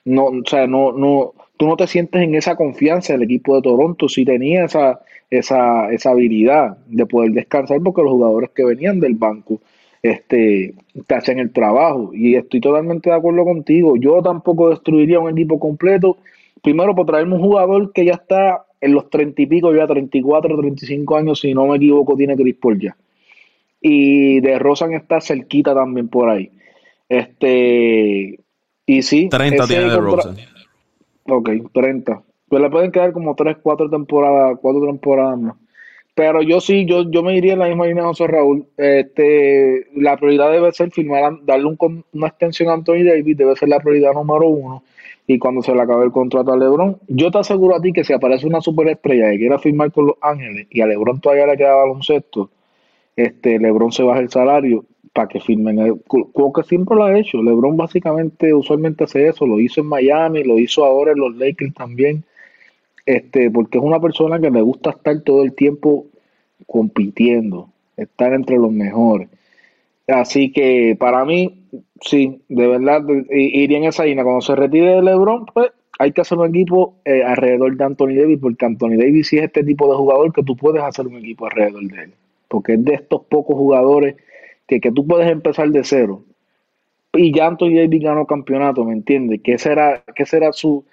No 0.05 0.25
o 0.25 0.43
sea 0.45 0.67
no 0.67 0.91
no 0.91 1.33
tú 1.57 1.67
no 1.67 1.77
te 1.77 1.87
sientes 1.87 2.21
en 2.21 2.35
esa 2.35 2.55
confianza. 2.55 3.13
El 3.13 3.23
equipo 3.23 3.55
de 3.55 3.61
Toronto 3.61 4.09
si 4.09 4.25
tenía 4.25 4.65
esa 4.65 5.01
esa, 5.29 5.91
esa 5.91 6.11
habilidad 6.11 6.77
de 6.87 7.05
poder 7.07 7.31
descansar 7.31 7.79
porque 7.83 8.03
los 8.03 8.11
jugadores 8.11 8.51
que 8.51 8.63
venían 8.63 8.99
del 8.99 9.15
banco 9.15 9.61
este, 10.03 10.75
te 11.07 11.15
hacen 11.15 11.39
el 11.39 11.51
trabajo. 11.51 12.11
Y 12.13 12.35
estoy 12.35 12.61
totalmente 12.61 13.09
de 13.09 13.15
acuerdo 13.15 13.43
contigo. 13.43 13.95
Yo 13.97 14.21
tampoco 14.21 14.69
destruiría 14.69 15.19
un 15.19 15.31
equipo 15.31 15.59
completo. 15.59 16.17
Primero 16.61 16.93
por 16.93 17.07
traerme 17.07 17.35
un 17.35 17.41
jugador 17.41 17.91
que 17.91 18.05
ya 18.05 18.13
está 18.13 18.65
en 18.79 18.93
los 18.93 19.09
treinta 19.09 19.41
y 19.41 19.47
pico, 19.47 19.73
ya 19.73 19.87
34, 19.87 20.57
35 20.57 21.17
años, 21.17 21.39
si 21.39 21.53
no 21.53 21.67
me 21.67 21.77
equivoco, 21.77 22.15
tiene 22.15 22.35
Chris 22.35 22.55
Paul 22.61 22.79
ya. 22.79 22.95
Y 23.81 24.41
de 24.41 24.59
Rosan 24.59 24.93
está 24.93 25.21
cerquita 25.21 25.73
también 25.73 26.09
por 26.09 26.29
ahí. 26.29 26.51
Este, 27.09 28.39
y 28.85 29.01
sí. 29.01 29.29
30 29.29 29.67
tiene 29.67 29.85
de 29.85 29.97
Rosan. 29.97 30.35
Ok, 31.25 31.49
30 31.73 32.23
pues 32.53 32.61
le 32.61 32.69
pueden 32.69 32.91
quedar 32.91 33.13
como 33.13 33.33
tres, 33.33 33.57
cuatro 33.63 33.89
temporadas, 33.89 34.59
cuatro 34.61 34.85
temporadas 34.85 35.39
más. 35.39 35.55
Pero 36.15 36.43
yo 36.43 36.61
sí, 36.61 36.85
yo, 36.85 37.09
yo 37.09 37.23
me 37.23 37.35
iría 37.35 37.53
en 37.53 37.59
la 37.59 37.67
misma 37.67 37.87
línea 37.87 38.03
de 38.03 38.09
José 38.09 38.27
Raúl. 38.27 38.67
Este, 38.77 39.87
la 39.95 40.15
prioridad 40.17 40.51
debe 40.51 40.71
ser 40.71 40.91
firmar, 40.91 41.43
darle 41.43 41.65
un, 41.65 42.05
una 42.13 42.27
extensión 42.27 42.69
a 42.69 42.73
Anthony 42.73 43.03
Davis, 43.03 43.35
debe 43.35 43.55
ser 43.55 43.69
la 43.69 43.79
prioridad 43.79 44.13
número 44.13 44.47
uno. 44.47 44.83
Y 45.25 45.39
cuando 45.39 45.63
se 45.63 45.73
le 45.73 45.81
acabe 45.81 46.05
el 46.05 46.11
contrato 46.11 46.53
a 46.53 46.57
LeBron, 46.57 46.99
yo 47.07 47.31
te 47.31 47.39
aseguro 47.39 47.75
a 47.75 47.81
ti 47.81 47.93
que 47.93 48.03
si 48.03 48.13
aparece 48.13 48.45
una 48.45 48.61
superestrella 48.61 49.31
que 49.31 49.39
quiera 49.39 49.57
firmar 49.57 49.91
con 49.91 50.07
Los 50.07 50.15
Ángeles 50.21 50.67
y 50.69 50.81
a 50.81 50.85
LeBron 50.85 51.19
todavía 51.19 51.47
le 51.47 51.57
queda 51.57 51.75
baloncesto, 51.75 52.49
este, 53.15 53.57
LeBron 53.57 53.91
se 53.91 54.03
baja 54.03 54.19
el 54.19 54.29
salario 54.29 54.85
para 55.13 55.27
que 55.27 55.39
firmen. 55.39 55.79
El, 55.79 56.01
que 56.03 56.63
siempre 56.63 56.95
lo 56.95 57.05
ha 57.05 57.17
hecho. 57.17 57.41
LeBron 57.41 57.77
básicamente, 57.77 58.53
usualmente 58.53 59.05
hace 59.05 59.27
eso. 59.29 59.47
Lo 59.47 59.59
hizo 59.59 59.81
en 59.81 59.87
Miami, 59.87 60.43
lo 60.43 60.59
hizo 60.59 60.85
ahora 60.85 61.13
en 61.13 61.19
los 61.19 61.35
Lakers 61.35 61.73
también 61.73 62.23
este, 63.05 63.51
porque 63.51 63.77
es 63.77 63.83
una 63.83 63.99
persona 63.99 64.39
que 64.39 64.49
le 64.49 64.61
gusta 64.61 64.91
estar 64.91 65.21
todo 65.21 65.43
el 65.43 65.53
tiempo 65.53 66.07
compitiendo, 66.67 67.69
estar 67.97 68.33
entre 68.33 68.57
los 68.57 68.71
mejores. 68.71 69.29
Así 70.07 70.51
que 70.51 70.95
para 70.99 71.23
mí, 71.25 71.63
sí, 72.01 72.41
de 72.49 72.67
verdad, 72.67 73.03
iría 73.29 73.77
en 73.77 73.85
esa 73.85 74.05
línea. 74.05 74.23
Cuando 74.23 74.41
se 74.41 74.55
retire 74.55 74.95
de 74.95 75.01
LeBron, 75.01 75.45
pues 75.53 75.71
hay 75.99 76.11
que 76.11 76.21
hacer 76.21 76.37
un 76.37 76.49
equipo 76.49 76.95
eh, 77.05 77.23
alrededor 77.23 77.75
de 77.77 77.83
Anthony 77.83 78.15
Davis, 78.15 78.39
porque 78.41 78.65
Anthony 78.65 78.97
Davis 78.97 79.27
sí 79.27 79.37
es 79.37 79.43
este 79.43 79.63
tipo 79.63 79.89
de 79.89 79.95
jugador 79.95 80.33
que 80.33 80.43
tú 80.43 80.55
puedes 80.57 80.81
hacer 80.81 81.07
un 81.07 81.17
equipo 81.17 81.45
alrededor 81.45 81.83
de 81.83 82.03
él. 82.03 82.13
Porque 82.47 82.73
es 82.73 82.83
de 82.83 82.95
estos 82.95 83.21
pocos 83.25 83.55
jugadores 83.55 84.15
que, 84.67 84.81
que 84.81 84.91
tú 84.91 85.05
puedes 85.07 85.29
empezar 85.31 85.69
de 85.69 85.83
cero. 85.83 86.23
Y 87.13 87.33
ya 87.33 87.47
Anthony 87.47 87.75
Davis 87.75 88.01
ganó 88.01 88.25
campeonato, 88.25 88.83
¿me 88.83 88.93
entiendes? 88.93 89.41
¿Qué 89.43 89.57
será, 89.57 90.03
qué 90.15 90.25
será 90.25 90.51
su, 90.51 90.83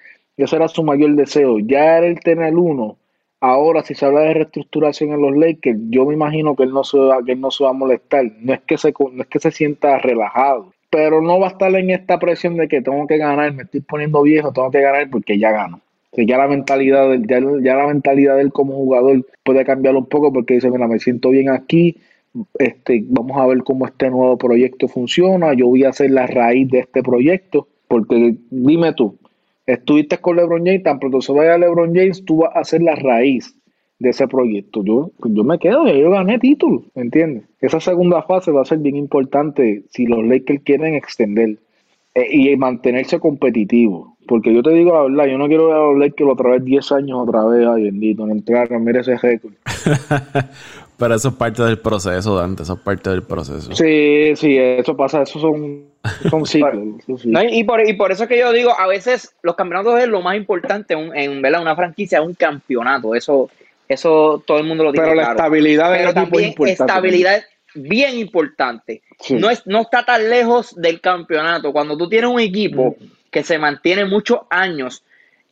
ese 0.44 0.56
era 0.56 0.68
su 0.68 0.82
mayor 0.82 1.14
deseo. 1.14 1.58
Ya 1.58 1.98
era 1.98 2.06
el 2.06 2.20
tener 2.20 2.54
uno. 2.54 2.96
Ahora, 3.40 3.82
si 3.82 3.94
se 3.94 4.04
habla 4.04 4.20
de 4.20 4.34
reestructuración 4.34 5.12
en 5.12 5.22
los 5.22 5.34
Lakers, 5.34 5.78
yo 5.88 6.04
me 6.04 6.14
imagino 6.14 6.54
que 6.54 6.64
él 6.64 6.72
no 6.72 6.84
se 6.84 6.98
va, 6.98 7.24
que 7.24 7.32
él 7.32 7.40
no 7.40 7.50
se 7.50 7.64
va 7.64 7.70
a 7.70 7.74
molestar. 7.74 8.24
No 8.40 8.52
es 8.52 8.60
que 8.60 8.76
se, 8.76 8.92
no 9.12 9.22
es 9.22 9.28
que 9.28 9.38
se 9.38 9.50
sienta 9.50 9.98
relajado, 9.98 10.72
pero 10.90 11.22
no 11.22 11.40
va 11.40 11.46
a 11.46 11.50
estar 11.50 11.74
en 11.74 11.90
esta 11.90 12.18
presión 12.18 12.56
de 12.56 12.68
que 12.68 12.82
tengo 12.82 13.06
que 13.06 13.16
ganar, 13.16 13.54
me 13.54 13.62
estoy 13.62 13.80
poniendo 13.80 14.22
viejo, 14.22 14.52
tengo 14.52 14.70
que 14.70 14.82
ganar 14.82 15.08
porque 15.08 15.38
ya 15.38 15.52
gano. 15.52 15.80
Que 16.12 16.26
ya 16.26 16.36
la 16.36 16.48
mentalidad 16.48 17.08
del, 17.08 17.26
ya, 17.62 17.76
la 17.76 17.86
mentalidad 17.86 18.36
de 18.36 18.42
él 18.42 18.52
como 18.52 18.74
jugador 18.74 19.24
puede 19.42 19.64
cambiar 19.64 19.96
un 19.96 20.06
poco 20.06 20.32
porque 20.32 20.54
dice, 20.54 20.70
mira, 20.70 20.88
me 20.88 20.98
siento 20.98 21.30
bien 21.30 21.48
aquí, 21.48 21.96
este, 22.58 23.04
vamos 23.08 23.38
a 23.38 23.46
ver 23.46 23.62
cómo 23.62 23.86
este 23.86 24.10
nuevo 24.10 24.36
proyecto 24.36 24.88
funciona, 24.88 25.54
yo 25.54 25.68
voy 25.68 25.84
a 25.84 25.92
ser 25.92 26.10
la 26.10 26.26
raíz 26.26 26.68
de 26.68 26.80
este 26.80 27.02
proyecto, 27.02 27.68
porque 27.86 28.34
dime 28.50 28.92
tú, 28.92 29.16
estuviste 29.72 30.18
con 30.18 30.36
LeBron 30.36 30.64
James, 30.64 30.82
tan 30.82 30.98
pronto 30.98 31.20
se 31.20 31.32
vaya 31.32 31.58
LeBron 31.58 31.94
James, 31.94 32.24
tú 32.24 32.38
vas 32.38 32.52
a 32.54 32.64
ser 32.64 32.82
la 32.82 32.94
raíz 32.94 33.54
de 33.98 34.10
ese 34.10 34.26
proyecto. 34.26 34.82
Yo, 34.82 35.12
yo 35.24 35.44
me 35.44 35.58
quedo, 35.58 35.86
yo 35.86 36.10
gané 36.10 36.38
título, 36.38 36.84
¿entiendes? 36.94 37.44
Esa 37.60 37.80
segunda 37.80 38.22
fase 38.22 38.50
va 38.50 38.62
a 38.62 38.64
ser 38.64 38.78
bien 38.78 38.96
importante 38.96 39.84
si 39.90 40.06
los 40.06 40.24
Lakers 40.24 40.62
quieren 40.64 40.94
extender 40.94 41.58
eh, 42.14 42.26
y 42.30 42.56
mantenerse 42.56 43.20
competitivos. 43.20 44.08
Porque 44.26 44.54
yo 44.54 44.62
te 44.62 44.70
digo 44.70 44.94
la 44.94 45.02
verdad, 45.02 45.26
yo 45.26 45.38
no 45.38 45.48
quiero 45.48 45.66
ver 45.66 45.76
a 45.76 45.80
los 45.80 45.98
Lakers 45.98 46.30
otra 46.30 46.50
vez 46.50 46.64
10 46.64 46.92
años 46.92 47.18
otra 47.20 47.44
vez, 47.44 47.66
ay 47.66 47.84
bendito, 47.84 48.26
no 48.26 48.32
entrar, 48.32 48.70
mira 48.80 49.00
ese 49.00 49.16
récord. 49.16 49.54
Pero 51.00 51.14
eso 51.14 51.28
es 51.28 51.34
parte 51.34 51.62
del 51.64 51.78
proceso, 51.78 52.36
Dante, 52.36 52.62
eso 52.62 52.74
es 52.74 52.80
parte 52.80 53.10
del 53.10 53.22
proceso. 53.24 53.74
Sí, 53.74 54.36
sí, 54.36 54.56
eso 54.56 54.96
pasa, 54.96 55.22
eso 55.22 55.40
son, 55.40 55.86
son 56.30 56.46
ciclos. 56.46 57.24
y, 57.50 57.64
por, 57.64 57.88
y 57.88 57.94
por 57.94 58.12
eso 58.12 58.24
es 58.24 58.28
que 58.28 58.38
yo 58.38 58.52
digo, 58.52 58.70
a 58.78 58.86
veces 58.86 59.34
los 59.42 59.56
campeonatos 59.56 59.98
es 59.98 60.06
lo 60.06 60.20
más 60.20 60.36
importante 60.36 60.94
en, 60.94 61.16
en 61.16 61.42
¿verdad? 61.42 61.62
una 61.62 61.74
franquicia, 61.74 62.22
un 62.22 62.34
campeonato, 62.34 63.14
eso 63.16 63.50
eso 63.88 64.40
todo 64.46 64.58
el 64.58 64.64
mundo 64.64 64.84
lo 64.84 64.92
dice. 64.92 65.02
Pero 65.02 65.16
la 65.16 65.30
estabilidad 65.30 65.92
Pero 65.92 66.14
también 66.14 66.54
estabilidad 66.64 67.38
es 67.38 67.46
bien 67.74 68.16
importante. 68.16 69.02
No, 69.30 69.50
es, 69.50 69.66
no 69.66 69.80
está 69.80 70.04
tan 70.04 70.30
lejos 70.30 70.76
del 70.76 71.00
campeonato. 71.00 71.72
Cuando 71.72 71.96
tú 71.96 72.08
tienes 72.08 72.30
un 72.30 72.38
equipo 72.38 72.96
mm 72.98 73.20
que 73.30 73.44
se 73.44 73.58
mantiene 73.58 74.04
muchos 74.04 74.40
años 74.50 75.02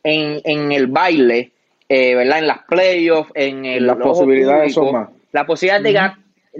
en, 0.03 0.41
en 0.43 0.71
el 0.71 0.87
baile, 0.87 1.51
eh, 1.87 2.15
¿verdad? 2.15 2.39
En 2.39 2.47
las 2.47 2.59
playoffs, 2.65 3.31
en 3.35 3.65
el 3.65 3.87
las 3.87 3.97
posibilidades 3.97 4.73
son 4.73 4.91
más. 4.91 5.09
La 5.31 5.45
posibilidad 5.45 5.81
de 5.81 5.93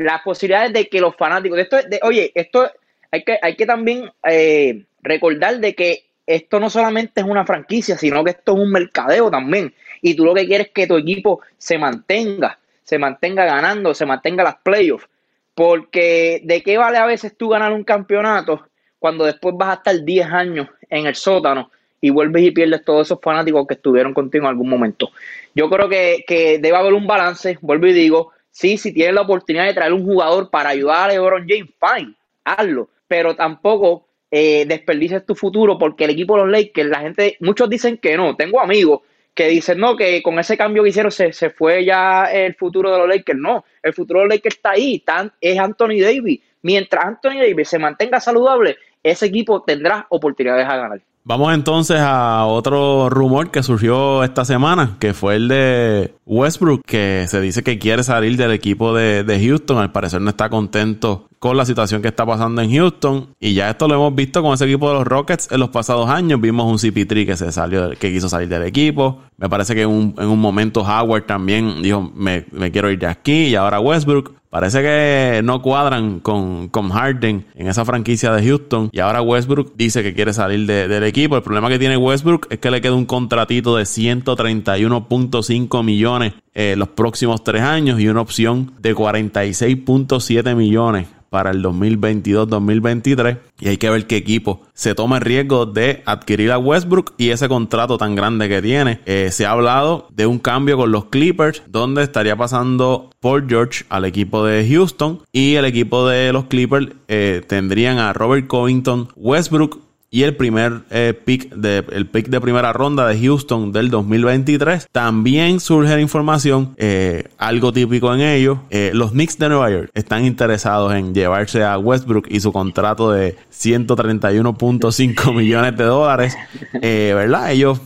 las 0.03 0.21
posibilidades 0.21 0.73
de 0.73 0.87
que 0.87 1.01
los 1.01 1.15
fanáticos, 1.15 1.57
de 1.57 1.63
esto, 1.63 1.77
de, 1.77 1.99
oye, 2.03 2.31
esto 2.35 2.69
hay 3.11 3.23
que, 3.23 3.39
hay 3.41 3.55
que 3.55 3.65
también 3.65 4.11
eh, 4.23 4.85
recordar 5.01 5.59
de 5.59 5.73
que 5.73 6.05
esto 6.25 6.59
no 6.59 6.69
solamente 6.69 7.21
es 7.21 7.27
una 7.27 7.45
franquicia, 7.45 7.97
sino 7.97 8.23
que 8.23 8.31
esto 8.31 8.53
es 8.53 8.59
un 8.59 8.71
mercadeo 8.71 9.31
también. 9.31 9.73
Y 10.01 10.15
tú 10.15 10.25
lo 10.25 10.35
que 10.35 10.45
quieres 10.45 10.67
es 10.67 10.73
que 10.73 10.87
tu 10.87 10.95
equipo 10.95 11.41
se 11.57 11.77
mantenga, 11.79 12.59
se 12.83 12.99
mantenga 12.99 13.45
ganando, 13.45 13.93
se 13.95 14.05
mantenga 14.05 14.43
las 14.43 14.57
playoffs. 14.57 15.07
Porque 15.55 16.41
de 16.43 16.61
qué 16.61 16.77
vale 16.77 16.99
a 16.99 17.05
veces 17.05 17.35
tú 17.35 17.49
ganar 17.49 17.73
un 17.73 17.83
campeonato 17.83 18.67
cuando 18.99 19.25
después 19.25 19.55
vas 19.57 19.69
a 19.69 19.73
estar 19.73 20.03
10 20.03 20.27
años 20.27 20.67
en 20.89 21.07
el 21.07 21.15
sótano 21.15 21.71
y 22.01 22.11
vuelves 22.11 22.43
y 22.43 22.51
pierdes 22.51 22.83
todos 22.85 23.07
esos 23.07 23.19
fanáticos 23.21 23.67
que 23.67 23.73
estuvieron 23.73 24.13
contigo 24.13 24.45
en 24.45 24.49
algún 24.49 24.69
momento. 24.69 25.11
Yo 25.55 25.69
creo 25.69 25.89
que, 25.89 26.59
debe 26.61 26.77
haber 26.77 26.93
un 26.93 27.07
balance, 27.07 27.57
vuelvo 27.61 27.87
y 27.87 27.93
digo, 27.93 28.31
sí, 28.51 28.77
si 28.77 28.93
tienes 28.93 29.15
la 29.15 29.21
oportunidad 29.21 29.65
de 29.65 29.73
traer 29.73 29.93
un 29.93 30.05
jugador 30.05 30.49
para 30.49 30.69
ayudar 30.69 31.09
a 31.09 31.13
LeBron 31.13 31.45
James, 31.47 31.69
fine, 31.79 32.15
hazlo, 32.43 32.89
pero 33.07 33.35
tampoco 33.35 34.07
eh, 34.31 34.65
desperdices 34.67 35.25
tu 35.25 35.33
futuro 35.33 35.77
porque 35.77 36.03
el 36.03 36.11
equipo 36.11 36.35
de 36.35 36.43
los 36.43 36.51
Lakers, 36.51 36.89
la 36.89 36.99
gente, 36.99 37.37
muchos 37.39 37.69
dicen 37.69 37.97
que 37.97 38.15
no. 38.15 38.35
Tengo 38.35 38.59
amigos 38.59 39.01
que 39.33 39.47
dicen 39.47 39.79
no, 39.79 39.95
que 39.95 40.21
con 40.21 40.37
ese 40.37 40.57
cambio 40.57 40.83
que 40.83 40.89
hicieron 40.89 41.11
se, 41.11 41.33
se 41.33 41.49
fue 41.49 41.85
ya 41.85 42.25
el 42.25 42.55
futuro 42.55 42.91
de 42.91 42.97
los 42.99 43.07
Lakers. 43.07 43.39
No, 43.39 43.63
el 43.81 43.93
futuro 43.93 44.19
de 44.19 44.25
los 44.27 44.35
Lakers 44.35 44.55
está 44.57 44.71
ahí, 44.71 45.03
es 45.41 45.59
Anthony 45.59 46.01
Davis. 46.01 46.41
Mientras 46.61 47.05
Anthony 47.05 47.39
Davis 47.39 47.69
se 47.69 47.79
mantenga 47.79 48.19
saludable, 48.19 48.77
ese 49.01 49.27
equipo 49.27 49.61
tendrá 49.61 50.05
oportunidades 50.09 50.67
a 50.67 50.75
ganar. 50.75 51.01
Vamos 51.23 51.53
entonces 51.53 51.97
a 51.99 52.45
otro 52.45 53.09
rumor 53.09 53.51
que 53.51 53.61
surgió 53.61 54.23
esta 54.23 54.45
semana, 54.45 54.97
que 54.99 55.13
fue 55.13 55.35
el 55.35 55.47
de 55.47 56.13
Westbrook, 56.29 56.83
que 56.85 57.25
se 57.27 57.41
dice 57.41 57.63
que 57.63 57.79
quiere 57.79 58.03
salir 58.03 58.37
del 58.37 58.51
equipo 58.51 58.93
de, 58.93 59.41
Houston. 59.43 59.79
Al 59.79 59.91
parecer 59.91 60.21
no 60.21 60.29
está 60.29 60.47
contento 60.47 61.27
con 61.39 61.57
la 61.57 61.65
situación 61.65 62.03
que 62.03 62.07
está 62.07 62.23
pasando 62.23 62.61
en 62.61 62.71
Houston. 62.71 63.29
Y 63.39 63.55
ya 63.55 63.71
esto 63.71 63.87
lo 63.87 63.95
hemos 63.95 64.13
visto 64.13 64.43
con 64.43 64.53
ese 64.53 64.65
equipo 64.65 64.89
de 64.89 64.93
los 64.93 65.07
Rockets 65.07 65.51
en 65.51 65.59
los 65.59 65.69
pasados 65.69 66.07
años. 66.07 66.39
Vimos 66.39 66.67
un 66.67 66.77
CP3 66.77 67.25
que 67.25 67.35
se 67.35 67.51
salió, 67.51 67.89
que 67.89 68.11
quiso 68.11 68.29
salir 68.29 68.47
del 68.47 68.63
equipo. 68.63 69.23
Me 69.37 69.49
parece 69.49 69.73
que 69.73 69.81
en 69.81 69.89
un, 69.89 70.39
momento 70.39 70.81
Howard 70.81 71.25
también 71.25 71.81
dijo, 71.81 72.11
me, 72.13 72.45
me 72.51 72.71
quiero 72.71 72.91
ir 72.91 72.99
de 72.99 73.07
aquí. 73.07 73.47
Y 73.47 73.55
ahora 73.55 73.79
Westbrook. 73.79 74.39
Parece 74.49 74.81
que 74.81 75.41
no 75.43 75.61
cuadran 75.61 76.21
con, 76.21 76.69
con, 76.69 76.89
Harden 76.89 77.45
en 77.53 77.67
esa 77.67 77.85
franquicia 77.85 78.33
de 78.33 78.43
Houston. 78.47 78.89
Y 78.91 78.99
ahora 78.99 79.21
Westbrook 79.21 79.73
dice 79.75 80.01
que 80.01 80.15
quiere 80.15 80.33
salir 80.33 80.65
del 80.65 81.03
equipo. 81.03 81.35
El 81.35 81.43
problema 81.43 81.69
que 81.69 81.77
tiene 81.77 81.97
Westbrook 81.97 82.47
es 82.49 82.57
que 82.57 82.71
le 82.71 82.81
queda 82.81 82.95
un 82.95 83.05
contratito 83.05 83.75
de 83.75 83.83
131.5 83.83 85.83
millones 85.83 86.18
eh, 86.53 86.75
los 86.77 86.89
próximos 86.89 87.43
tres 87.43 87.61
años 87.61 87.99
y 87.99 88.07
una 88.07 88.21
opción 88.21 88.73
de 88.79 88.95
46.7 88.95 90.55
millones 90.55 91.07
para 91.29 91.51
el 91.51 91.63
2022-2023 91.63 93.37
y 93.59 93.69
hay 93.69 93.77
que 93.77 93.89
ver 93.89 94.07
qué 94.07 94.17
equipo 94.17 94.61
se 94.73 94.95
toma 94.95 95.17
el 95.17 95.21
riesgo 95.21 95.65
de 95.65 96.01
adquirir 96.05 96.51
a 96.51 96.57
Westbrook 96.57 97.13
y 97.17 97.29
ese 97.29 97.47
contrato 97.47 97.97
tan 97.97 98.15
grande 98.15 98.49
que 98.49 98.61
tiene. 98.61 99.01
Eh, 99.05 99.29
se 99.31 99.45
ha 99.45 99.51
hablado 99.51 100.07
de 100.11 100.25
un 100.25 100.39
cambio 100.39 100.77
con 100.77 100.91
los 100.91 101.05
Clippers 101.05 101.61
donde 101.67 102.03
estaría 102.03 102.35
pasando 102.35 103.09
Paul 103.19 103.45
George 103.47 103.85
al 103.89 104.05
equipo 104.05 104.45
de 104.45 104.67
Houston 104.67 105.21
y 105.31 105.55
el 105.55 105.65
equipo 105.65 106.07
de 106.07 106.33
los 106.33 106.45
Clippers 106.45 106.87
eh, 107.07 107.41
tendrían 107.47 107.99
a 107.99 108.13
Robert 108.13 108.47
Covington, 108.47 109.09
Westbrook, 109.15 109.79
y 110.11 110.23
el 110.23 110.35
primer 110.35 110.81
eh, 110.89 111.13
pick 111.13 111.53
de 111.53 111.85
el 111.91 112.07
pick 112.07 112.27
de 112.27 112.41
primera 112.41 112.73
ronda 112.73 113.07
de 113.07 113.19
Houston 113.19 113.71
del 113.71 113.89
2023. 113.89 114.87
También 114.91 115.59
surge 115.59 115.93
la 115.93 116.01
información, 116.01 116.73
eh, 116.77 117.25
algo 117.37 117.71
típico 117.71 118.13
en 118.13 118.21
ellos, 118.21 118.59
eh, 118.69 118.91
los 118.93 119.11
Knicks 119.11 119.37
de 119.37 119.49
Nueva 119.49 119.69
York 119.69 119.91
están 119.93 120.25
interesados 120.25 120.93
en 120.93 121.13
llevarse 121.13 121.63
a 121.63 121.77
Westbrook 121.77 122.27
y 122.29 122.39
su 122.39 122.51
contrato 122.51 123.11
de 123.11 123.35
131.5 123.51 125.33
millones 125.35 125.77
de 125.77 125.83
dólares, 125.83 126.37
¿verdad? 126.81 127.51
Ellos 127.51 127.79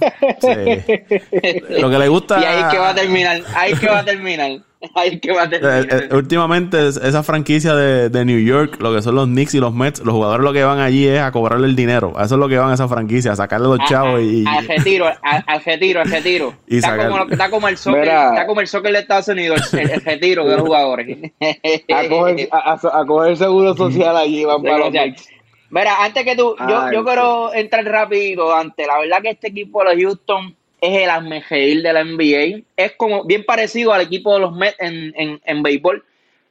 lo 1.70 1.90
que 1.90 2.00
les 2.00 2.10
gusta. 2.10 2.40
Y 2.40 2.44
ahí 2.46 2.72
que 2.72 2.78
va 2.78 2.90
a 2.90 2.96
terminar, 2.96 3.42
ahí 3.56 3.74
que 3.74 3.88
va 3.88 4.00
a 4.00 4.06
terminar. 4.06 4.60
Ay, 4.96 5.20
qué 5.20 5.32
va 5.32 5.44
a 5.44 5.46
eh, 5.46 5.88
eh, 5.90 6.10
últimamente, 6.12 6.88
esa 6.88 7.24
franquicia 7.24 7.76
de, 7.76 8.26
New 8.26 8.40
York, 8.40 8.78
lo 8.80 8.94
que 8.94 9.02
son 9.02 9.16
los 9.16 9.28
Knicks 9.28 9.54
y 9.56 9.60
los 9.60 9.74
Mets, 9.74 10.02
los 10.02 10.14
jugadores 10.14 10.44
lo 10.44 10.54
que 10.54 10.64
van 10.64 10.80
allí 10.80 11.08
es 11.08 11.20
a 11.20 11.32
cobrarle 11.32 11.68
el 11.68 11.76
dinero. 11.76 12.14
eso 12.16 12.36
es 12.36 12.40
lo 12.40 12.48
que 12.48 12.58
van 12.58 12.72
a 12.72 12.74
esa 12.74 12.88
franquicia, 12.88 13.32
a 13.34 13.36
sacarle 13.36 13.68
los 13.68 13.80
chavos 13.88 14.22
y. 14.22 14.46
Al 14.48 14.68
retiro, 14.68 15.06
al 15.22 15.64
retiro, 15.64 16.02
al 16.02 16.12
retiro. 16.12 16.54
Está, 16.68 16.98
como, 16.98 17.24
está, 17.30 17.50
como 17.50 17.68
el 17.68 17.78
soccer, 17.78 18.04
está 18.04 18.46
como 18.46 18.62
el 18.62 18.68
soccer 18.68 18.92
de 18.92 19.00
Estados 19.00 19.28
Unidos, 19.30 19.74
el, 19.74 20.02
retiro 20.02 20.48
de 20.48 20.58
los 20.58 20.62
jugadores. 20.66 21.18
a, 21.92 22.10
coger, 22.10 22.50
a, 22.52 23.06
coger 23.06 23.38
seguro 23.38 23.76
social 23.78 24.16
allí, 24.18 24.44
van 24.44 24.62
para 24.62 24.78
los 24.78 24.94
Mira, 25.70 26.04
antes 26.04 26.24
que 26.24 26.36
tú, 26.36 26.56
yo, 26.70 26.92
yo 26.92 27.04
quiero 27.04 27.52
entrar 27.54 27.84
rápido 27.86 28.56
antes. 28.56 28.86
La 28.86 29.00
verdad 29.00 29.18
que 29.24 29.32
este 29.32 29.48
equipo 29.48 29.84
de 29.84 29.96
los 29.96 30.04
Houston 30.04 30.56
es 30.84 31.04
el 31.04 31.10
Armegeil 31.10 31.82
de 31.82 31.94
la 31.94 32.04
NBA. 32.04 32.64
Es 32.76 32.92
como 32.98 33.24
bien 33.24 33.46
parecido 33.46 33.94
al 33.94 34.02
equipo 34.02 34.34
de 34.34 34.42
los 34.42 34.54
Mets 34.54 34.76
en, 34.80 35.14
en, 35.16 35.42
en 35.46 35.64
béisbol. 35.64 36.04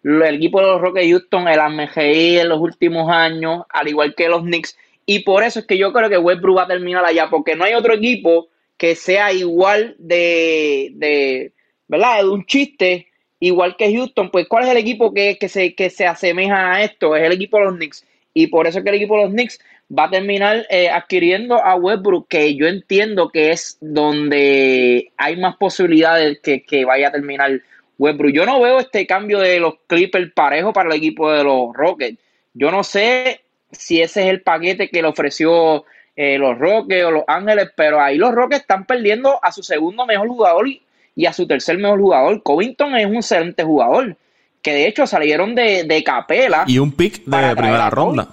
El 0.02 0.34
equipo 0.36 0.58
de 0.60 0.66
los 0.66 0.80
Rockets 0.80 1.06
Houston, 1.10 1.48
el 1.48 1.60
Armegeil 1.60 2.38
en 2.38 2.48
los 2.48 2.58
últimos 2.58 3.10
años, 3.10 3.64
al 3.68 3.88
igual 3.88 4.14
que 4.14 4.30
los 4.30 4.40
Knicks. 4.40 4.78
Y 5.04 5.18
por 5.18 5.42
eso 5.42 5.58
es 5.60 5.66
que 5.66 5.76
yo 5.76 5.92
creo 5.92 6.08
que 6.08 6.16
Westbrook 6.16 6.56
va 6.58 6.62
a 6.62 6.68
terminar 6.68 7.04
allá, 7.04 7.28
porque 7.28 7.54
no 7.54 7.64
hay 7.64 7.74
otro 7.74 7.92
equipo 7.92 8.48
que 8.78 8.94
sea 8.94 9.32
igual 9.32 9.96
de, 9.98 10.92
de 10.94 11.52
¿verdad? 11.86 12.22
De 12.22 12.28
un 12.30 12.46
chiste, 12.46 13.08
igual 13.38 13.76
que 13.76 13.94
Houston. 13.94 14.30
Pues, 14.30 14.48
¿cuál 14.48 14.64
es 14.64 14.70
el 14.70 14.78
equipo 14.78 15.12
que, 15.12 15.36
que, 15.38 15.50
se, 15.50 15.74
que 15.74 15.90
se 15.90 16.06
asemeja 16.06 16.72
a 16.72 16.82
esto? 16.82 17.14
Es 17.16 17.24
el 17.24 17.32
equipo 17.32 17.58
de 17.58 17.64
los 17.64 17.74
Knicks. 17.74 18.06
Y 18.32 18.46
por 18.46 18.66
eso 18.66 18.78
es 18.78 18.84
que 18.84 18.90
el 18.90 18.96
equipo 18.96 19.16
de 19.18 19.24
los 19.24 19.32
Knicks 19.32 19.60
va 19.90 20.04
a 20.04 20.10
terminar 20.10 20.66
eh, 20.70 20.88
adquiriendo 20.88 21.62
a 21.62 21.74
Westbrook, 21.74 22.28
que 22.28 22.54
yo 22.54 22.66
entiendo 22.66 23.28
que 23.30 23.50
es 23.50 23.76
donde 23.80 25.12
hay 25.16 25.36
más 25.36 25.56
posibilidades 25.56 26.38
que, 26.42 26.62
que 26.62 26.84
vaya 26.84 27.08
a 27.08 27.12
terminar 27.12 27.60
Westbrook. 27.98 28.32
Yo 28.32 28.46
no 28.46 28.60
veo 28.60 28.78
este 28.78 29.06
cambio 29.06 29.38
de 29.38 29.60
los 29.60 29.74
Clippers 29.86 30.32
parejo 30.32 30.72
para 30.72 30.90
el 30.90 30.96
equipo 30.96 31.30
de 31.30 31.44
los 31.44 31.74
Rockets. 31.74 32.18
Yo 32.54 32.70
no 32.70 32.84
sé 32.84 33.40
si 33.70 34.00
ese 34.00 34.22
es 34.22 34.28
el 34.28 34.42
paquete 34.42 34.88
que 34.88 35.02
le 35.02 35.08
ofreció 35.08 35.84
eh, 36.16 36.38
los 36.38 36.58
Rockets 36.58 37.04
o 37.04 37.10
los 37.10 37.24
Ángeles, 37.26 37.70
pero 37.76 38.00
ahí 38.00 38.16
los 38.18 38.34
Rockets 38.34 38.62
están 38.62 38.84
perdiendo 38.84 39.38
a 39.42 39.52
su 39.52 39.62
segundo 39.62 40.06
mejor 40.06 40.28
jugador 40.28 40.68
y, 40.68 41.26
a 41.26 41.32
su 41.32 41.46
tercer 41.46 41.78
mejor 41.78 42.00
jugador. 42.00 42.42
Covington 42.42 42.96
es 42.96 43.06
un 43.06 43.16
excelente 43.16 43.62
jugador, 43.62 44.16
que 44.62 44.72
de 44.72 44.88
hecho 44.88 45.06
salieron 45.06 45.54
de, 45.54 45.84
de 45.84 46.02
capela. 46.02 46.64
Y 46.66 46.78
un 46.78 46.92
pick 46.92 47.24
de 47.24 47.56
primera 47.56 47.90
ronda 47.90 48.28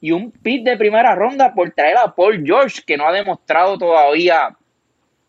y 0.00 0.12
un 0.12 0.30
pick 0.30 0.62
de 0.64 0.76
primera 0.76 1.14
ronda 1.14 1.54
por 1.54 1.70
traer 1.70 1.96
a 1.96 2.14
Paul 2.14 2.42
George, 2.44 2.82
que 2.86 2.96
no 2.96 3.06
ha 3.06 3.12
demostrado 3.12 3.78
todavía 3.78 4.56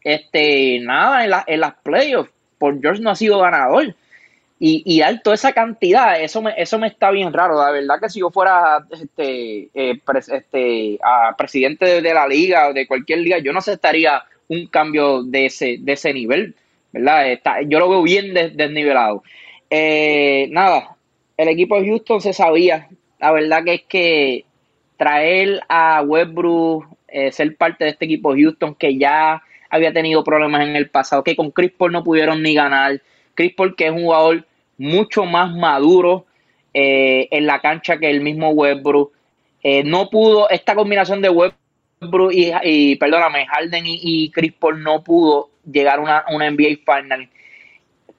este, 0.04 0.80
nada 0.82 1.24
en, 1.24 1.30
la, 1.32 1.44
en 1.48 1.60
las 1.60 1.76
playoffs. 1.76 2.32
Paul 2.58 2.80
George 2.82 3.02
no 3.02 3.12
ha 3.12 3.16
sido 3.16 3.40
ganador. 3.40 3.96
Y, 4.60 4.82
y 4.86 5.02
dar 5.02 5.22
toda 5.22 5.36
esa 5.36 5.52
cantidad, 5.54 6.20
eso 6.20 6.42
me, 6.42 6.52
eso 6.58 6.80
me 6.80 6.88
está 6.88 7.12
bien 7.12 7.32
raro. 7.32 7.62
La 7.62 7.70
verdad 7.70 8.00
que 8.02 8.10
si 8.10 8.22
yo 8.22 8.32
fuera 8.32 8.88
este, 8.90 9.70
eh, 9.74 10.02
este, 10.30 10.98
a 11.04 11.36
presidente 11.38 12.02
de, 12.02 12.14
la 12.14 12.28
liga 12.28 12.70
o 12.70 12.74
de 12.74 12.88
cualquier 12.88 13.20
liga, 13.20 13.38
yo 13.38 13.54
no 13.54 13.60
aceptaría 13.60 14.24
un 14.48 14.66
cambio 14.68 15.22
de 15.22 15.46
ese, 15.46 15.78
de 15.80 15.92
ese 15.92 16.12
nivel. 16.12 16.56
¿verdad? 16.92 17.32
Está, 17.32 17.62
yo 17.62 17.78
lo 17.80 17.90
veo 17.90 18.02
bien 18.02 18.34
desnivelado. 18.34 19.22
Eh, 19.70 20.48
nada, 20.50 20.96
el 21.36 21.50
equipo 21.50 21.80
de 21.80 21.88
Houston 21.90 22.22
se 22.22 22.34
sabía. 22.34 22.88
La 23.20 23.32
verdad 23.32 23.64
que 23.64 23.74
es 23.74 23.82
que 23.84 24.46
traer 24.98 25.62
a 25.70 26.02
Westbrook, 26.02 26.86
eh, 27.08 27.32
ser 27.32 27.56
parte 27.56 27.86
de 27.86 27.92
este 27.92 28.06
equipo 28.06 28.34
Houston 28.36 28.76
que 28.76 28.98
ya 28.98 29.42
había 29.70 29.94
tenido 29.94 30.24
problemas 30.24 30.68
en 30.68 30.76
el 30.76 30.90
pasado, 30.90 31.24
que 31.24 31.36
con 31.36 31.52
Chris 31.52 31.72
Paul 31.72 31.92
no 31.92 32.04
pudieron 32.04 32.42
ni 32.42 32.54
ganar. 32.54 33.02
Chris 33.36 33.54
Paul 33.54 33.76
que 33.76 33.86
es 33.86 33.92
un 33.92 34.04
jugador 34.04 34.46
mucho 34.78 35.26
más 35.26 35.54
maduro 35.54 36.26
eh, 36.74 37.28
en 37.32 37.46
la 37.46 37.60
cancha 37.60 37.98
que 37.98 38.10
el 38.10 38.22
mismo 38.22 38.50
Westbrook. 38.50 39.12
Eh, 39.64 39.84
no 39.84 40.10
pudo, 40.10 40.50
esta 40.50 40.76
combinación 40.76 41.22
de 41.22 41.30
Westbrook 41.30 42.32
y, 42.32 42.52
y 42.64 42.96
perdóname, 42.96 43.46
Harden 43.48 43.84
y, 43.86 44.30
Chris 44.32 44.54
Paul 44.54 44.82
no 44.82 45.04
pudo 45.04 45.50
llegar 45.70 46.00
a 46.00 46.26
una, 46.30 46.50
NBA 46.52 46.80
Final. 46.86 47.30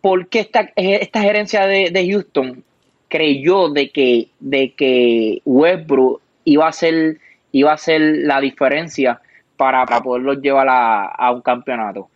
Porque 0.00 0.40
esta, 0.40 0.72
esta 0.76 1.20
gerencia 1.20 1.66
de, 1.66 1.90
de 1.90 2.10
Houston 2.10 2.62
creyó 3.08 3.68
de 3.68 3.90
que, 3.90 4.28
de 4.38 4.72
que 4.74 5.42
Westbrook 5.44 6.20
iba 6.48 6.68
a 6.68 6.72
ser, 6.72 7.18
iba 7.52 7.72
a 7.72 7.78
ser 7.78 8.00
la 8.00 8.40
diferencia 8.40 9.20
para, 9.56 9.84
para 9.84 10.00
poderlos 10.00 10.40
llevar 10.40 10.66
a, 10.70 11.30
un 11.32 11.42
campeonato. 11.42 12.08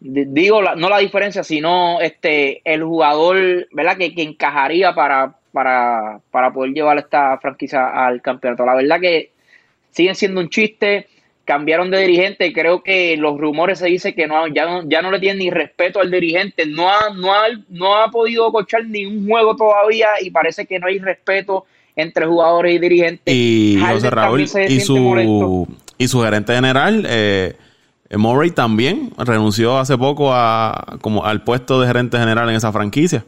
Digo, 0.00 0.62
no 0.76 0.88
la 0.88 0.98
diferencia, 0.98 1.42
sino 1.42 2.00
este 2.00 2.60
el 2.64 2.84
jugador, 2.84 3.66
¿verdad? 3.72 3.96
Que, 3.96 4.14
que 4.14 4.22
encajaría 4.22 4.94
para, 4.94 5.34
para, 5.52 6.20
para 6.30 6.52
poder 6.52 6.72
llevar 6.72 6.98
esta 6.98 7.38
franquicia 7.38 8.06
al 8.06 8.20
campeonato. 8.20 8.66
La 8.66 8.74
verdad 8.74 9.00
que 9.00 9.30
siguen 9.90 10.14
siendo 10.14 10.40
un 10.40 10.50
chiste 10.50 11.06
cambiaron 11.46 11.90
de 11.90 12.00
dirigente. 12.00 12.52
Creo 12.52 12.82
que 12.82 13.16
los 13.16 13.38
rumores 13.38 13.78
se 13.78 13.86
dice 13.86 14.14
que 14.14 14.26
no, 14.26 14.46
ya, 14.48 14.66
no, 14.66 14.86
ya 14.88 15.00
no 15.00 15.10
le 15.10 15.20
tienen 15.20 15.38
ni 15.38 15.50
respeto 15.50 16.00
al 16.00 16.10
dirigente. 16.10 16.66
No 16.66 16.90
ha, 16.90 17.10
no 17.14 17.32
ha, 17.32 17.46
no 17.68 17.96
ha 17.96 18.10
podido 18.10 18.52
cochar 18.52 18.84
ni 18.84 19.06
un 19.06 19.26
juego 19.26 19.56
todavía 19.56 20.08
y 20.20 20.30
parece 20.30 20.66
que 20.66 20.78
no 20.78 20.88
hay 20.88 20.98
respeto 20.98 21.66
entre 21.96 22.26
jugadores 22.26 22.74
y 22.74 22.78
dirigentes. 22.78 23.34
Y 23.34 23.78
José 23.80 24.10
Raúl 24.10 24.42
y 24.42 24.80
su, 24.80 25.66
y 25.98 26.08
su 26.08 26.22
gerente 26.22 26.54
general, 26.54 27.06
eh, 27.08 27.56
Murray 28.14 28.50
también 28.50 29.10
renunció 29.18 29.78
hace 29.78 29.96
poco 29.98 30.32
a, 30.32 30.98
como 31.00 31.24
al 31.24 31.42
puesto 31.42 31.80
de 31.80 31.86
gerente 31.86 32.18
general 32.18 32.48
en 32.50 32.56
esa 32.56 32.70
franquicia. 32.70 33.24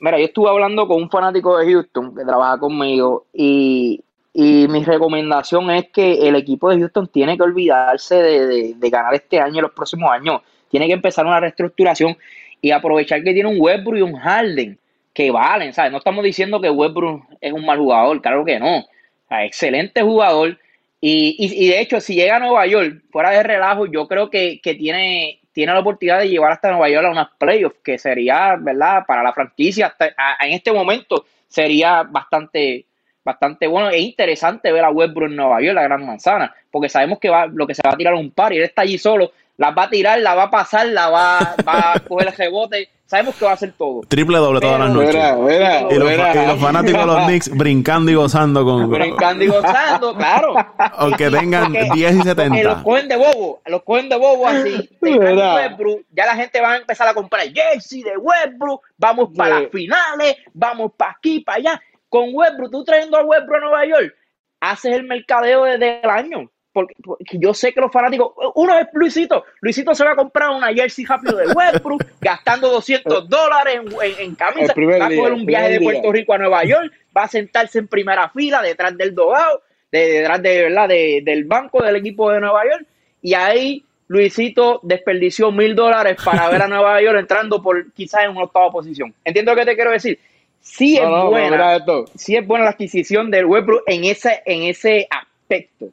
Mira, 0.00 0.18
yo 0.18 0.24
estuve 0.24 0.50
hablando 0.50 0.88
con 0.88 1.00
un 1.00 1.08
fanático 1.08 1.56
de 1.56 1.72
Houston 1.72 2.14
que 2.14 2.24
trabaja 2.24 2.58
conmigo 2.58 3.26
y, 3.32 4.02
mi 4.34 4.82
recomendación 4.82 5.70
es 5.70 5.90
que 5.90 6.26
el 6.26 6.36
equipo 6.36 6.70
de 6.70 6.78
Houston 6.78 7.06
tiene 7.06 7.36
que 7.36 7.42
olvidarse 7.42 8.14
de, 8.14 8.74
de, 8.74 8.90
ganar 8.90 9.12
este 9.14 9.38
año 9.38 9.58
y 9.58 9.60
los 9.60 9.72
próximos 9.72 10.10
años. 10.10 10.40
Tiene 10.70 10.86
que 10.86 10.94
empezar 10.94 11.26
una 11.26 11.38
reestructuración 11.38 12.16
y 12.62 12.70
aprovechar 12.70 13.22
que 13.22 13.34
tiene 13.34 13.50
un 13.50 13.60
Westbrook 13.60 13.98
y 13.98 14.02
un 14.02 14.14
Harden 14.14 14.78
que 15.12 15.30
valen, 15.30 15.72
¿sabes? 15.72 15.92
No 15.92 15.98
estamos 15.98 16.24
diciendo 16.24 16.60
que 16.60 16.70
Westbrook 16.70 17.24
es 17.40 17.52
un 17.52 17.64
mal 17.64 17.78
jugador, 17.78 18.20
claro 18.22 18.44
que 18.44 18.58
no. 18.58 18.86
excelente 19.30 20.02
jugador. 20.02 20.58
Y, 21.00 21.36
y, 21.38 21.68
de 21.68 21.80
hecho, 21.80 22.00
si 22.00 22.14
llega 22.14 22.36
a 22.36 22.38
Nueva 22.38 22.64
York, 22.66 23.02
fuera 23.10 23.30
de 23.30 23.42
relajo, 23.42 23.86
yo 23.86 24.06
creo 24.06 24.30
que, 24.30 24.60
que 24.60 24.74
tiene, 24.74 25.40
tiene 25.52 25.72
la 25.72 25.80
oportunidad 25.80 26.20
de 26.20 26.28
llevar 26.28 26.52
hasta 26.52 26.70
Nueva 26.70 26.88
York 26.88 27.06
a 27.06 27.10
unas 27.10 27.28
playoffs, 27.38 27.78
que 27.82 27.98
sería, 27.98 28.56
¿verdad? 28.58 29.04
Para 29.06 29.22
la 29.22 29.32
franquicia, 29.32 29.88
hasta, 29.88 30.14
en 30.40 30.52
este 30.52 30.72
momento 30.72 31.24
sería 31.48 32.04
bastante, 32.04 32.86
bastante 33.24 33.66
bueno 33.66 33.90
e 33.90 33.98
interesante 33.98 34.70
ver 34.70 34.84
a 34.84 34.90
Westbrook 34.90 35.28
en 35.28 35.36
Nueva 35.36 35.60
York, 35.60 35.74
la 35.74 35.82
gran 35.82 36.06
manzana, 36.06 36.54
porque 36.70 36.88
sabemos 36.88 37.18
que 37.18 37.28
va, 37.28 37.46
lo 37.46 37.66
que 37.66 37.74
se 37.74 37.82
va 37.84 37.94
a 37.94 37.96
tirar 37.96 38.14
un 38.14 38.30
par 38.30 38.52
y 38.52 38.58
él 38.58 38.62
está 38.62 38.82
allí 38.82 38.96
solo, 38.96 39.32
la 39.56 39.70
va 39.72 39.84
a 39.84 39.90
tirar, 39.90 40.20
la 40.20 40.34
va 40.34 40.44
a 40.44 40.50
pasar, 40.50 40.86
la 40.86 41.08
va, 41.08 41.56
va 41.66 41.94
a 41.94 42.00
coger 42.08 42.28
el 42.28 42.36
rebote, 42.36 42.88
sabemos 43.12 43.36
que 43.36 43.44
va 43.44 43.50
a 43.50 43.54
hacer 43.54 43.72
todo. 43.72 44.00
Triple 44.08 44.38
doble 44.38 44.60
todas 44.60 44.80
las 44.80 44.90
noches. 44.90 45.14
y, 45.14 45.98
los, 45.98 46.58
fanáticos 46.58 47.00
de 47.02 47.06
los 47.06 47.24
Knicks 47.26 47.50
brincando 47.50 48.10
y 48.10 48.14
gozando 48.14 48.64
con. 48.64 48.88
Brincando 48.88 49.44
y 49.44 49.48
gozando, 49.48 50.16
claro. 50.16 50.54
Aunque 50.78 51.28
tengan 51.28 51.72
10 51.72 52.14
y 52.14 52.22
70. 52.22 52.62
los 52.62 52.82
cogen 52.82 53.08
de 53.08 53.16
bobo, 53.16 53.60
los 53.66 53.82
cogen 53.82 54.08
de 54.08 54.16
bobo 54.16 54.48
así. 54.48 54.88
Westbrook, 55.02 56.06
ya 56.10 56.24
la 56.24 56.36
gente 56.36 56.58
va 56.62 56.72
a 56.72 56.76
empezar 56.78 57.06
a 57.06 57.12
comprar 57.12 57.42
jersey 57.52 58.02
de 58.02 58.16
Westbrook, 58.16 58.80
vamos 58.96 59.28
para 59.36 59.60
las 59.60 59.70
finales, 59.70 60.36
vamos 60.54 60.92
para 60.96 61.10
aquí, 61.10 61.40
para 61.40 61.58
allá. 61.58 61.82
Con 62.08 62.30
Westbrook, 62.32 62.70
tú 62.70 62.82
trayendo 62.82 63.18
a 63.18 63.24
Westbrook 63.24 63.56
a 63.56 63.60
Nueva 63.60 63.86
York, 63.86 64.14
haces 64.58 64.94
el 64.94 65.04
mercadeo 65.04 65.64
desde 65.64 66.00
el 66.00 66.08
año 66.08 66.50
porque, 66.72 66.94
yo 67.32 67.52
sé 67.52 67.72
que 67.72 67.80
los 67.80 67.92
fanáticos, 67.92 68.32
uno 68.54 68.78
es 68.78 68.86
Luisito, 68.92 69.44
Luisito 69.60 69.94
se 69.94 70.04
va 70.04 70.12
a 70.12 70.16
comprar 70.16 70.50
una 70.50 70.72
jersey 70.72 71.04
rápido 71.04 71.36
de 71.36 71.52
Westbrook, 71.52 72.02
gastando 72.20 72.68
200 72.70 73.28
dólares 73.28 73.80
en, 74.02 74.26
en, 74.26 74.34
camisa, 74.34 74.72
va 74.76 75.06
a 75.06 75.08
coger 75.08 75.32
un 75.32 75.44
viaje 75.44 75.70
de 75.70 75.80
Puerto 75.80 76.10
Rico 76.10 76.32
a 76.32 76.38
Nueva 76.38 76.64
York, 76.64 76.92
va 77.16 77.24
a 77.24 77.28
sentarse 77.28 77.78
en 77.78 77.88
primera 77.88 78.30
fila 78.30 78.62
detrás 78.62 78.96
del 78.96 79.14
dogado, 79.14 79.62
detrás 79.90 80.42
de, 80.42 80.62
¿verdad? 80.62 80.88
del 80.88 81.44
banco 81.44 81.82
del 81.82 81.96
equipo 81.96 82.30
de 82.30 82.40
Nueva 82.40 82.64
York, 82.64 82.86
y 83.20 83.34
ahí 83.34 83.84
Luisito 84.08 84.80
desperdició 84.82 85.52
mil 85.52 85.74
dólares 85.74 86.16
para 86.24 86.48
ver 86.48 86.62
a 86.62 86.68
Nueva 86.68 87.02
York 87.02 87.18
entrando 87.18 87.62
por 87.62 87.92
quizás 87.92 88.24
en 88.24 88.30
una 88.30 88.44
octava 88.44 88.70
posición. 88.70 89.14
¿Entiendo 89.24 89.52
lo 89.52 89.58
que 89.58 89.66
te 89.66 89.74
quiero 89.74 89.90
decir? 89.90 90.18
Sí 90.60 90.96
es 90.96 91.08
buena, 91.08 91.84
sí 92.14 92.36
es 92.36 92.46
buena 92.46 92.64
la 92.64 92.70
adquisición 92.70 93.30
del 93.30 93.46
Westbrook 93.46 93.82
en 93.86 94.04
ese, 94.04 94.42
en 94.46 94.62
ese 94.62 95.08
aspecto 95.10 95.88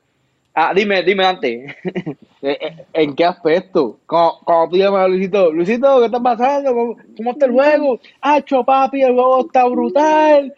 Ah, 0.54 0.74
dime, 0.74 1.04
dime 1.04 1.26
antes. 1.26 1.76
Eh, 2.42 2.58
eh, 2.62 2.86
¿En 2.94 3.18
qué 3.18 3.26
aspecto? 3.26 4.00
Cuando, 4.06 4.70
tú 4.70 4.78
llamas 4.78 5.04
a 5.04 5.08
Luisito, 5.10 5.52
Luisito, 5.52 6.00
¿qué 6.00 6.06
está 6.06 6.22
pasando? 6.22 6.96
¿Cómo, 7.18 7.32
está 7.32 7.48
el 7.48 7.52
juego? 7.52 8.00
Hacho, 8.22 8.64
papi, 8.64 9.02
el 9.02 9.12
juego 9.12 9.42
está 9.42 9.66
brutal. 9.66 10.54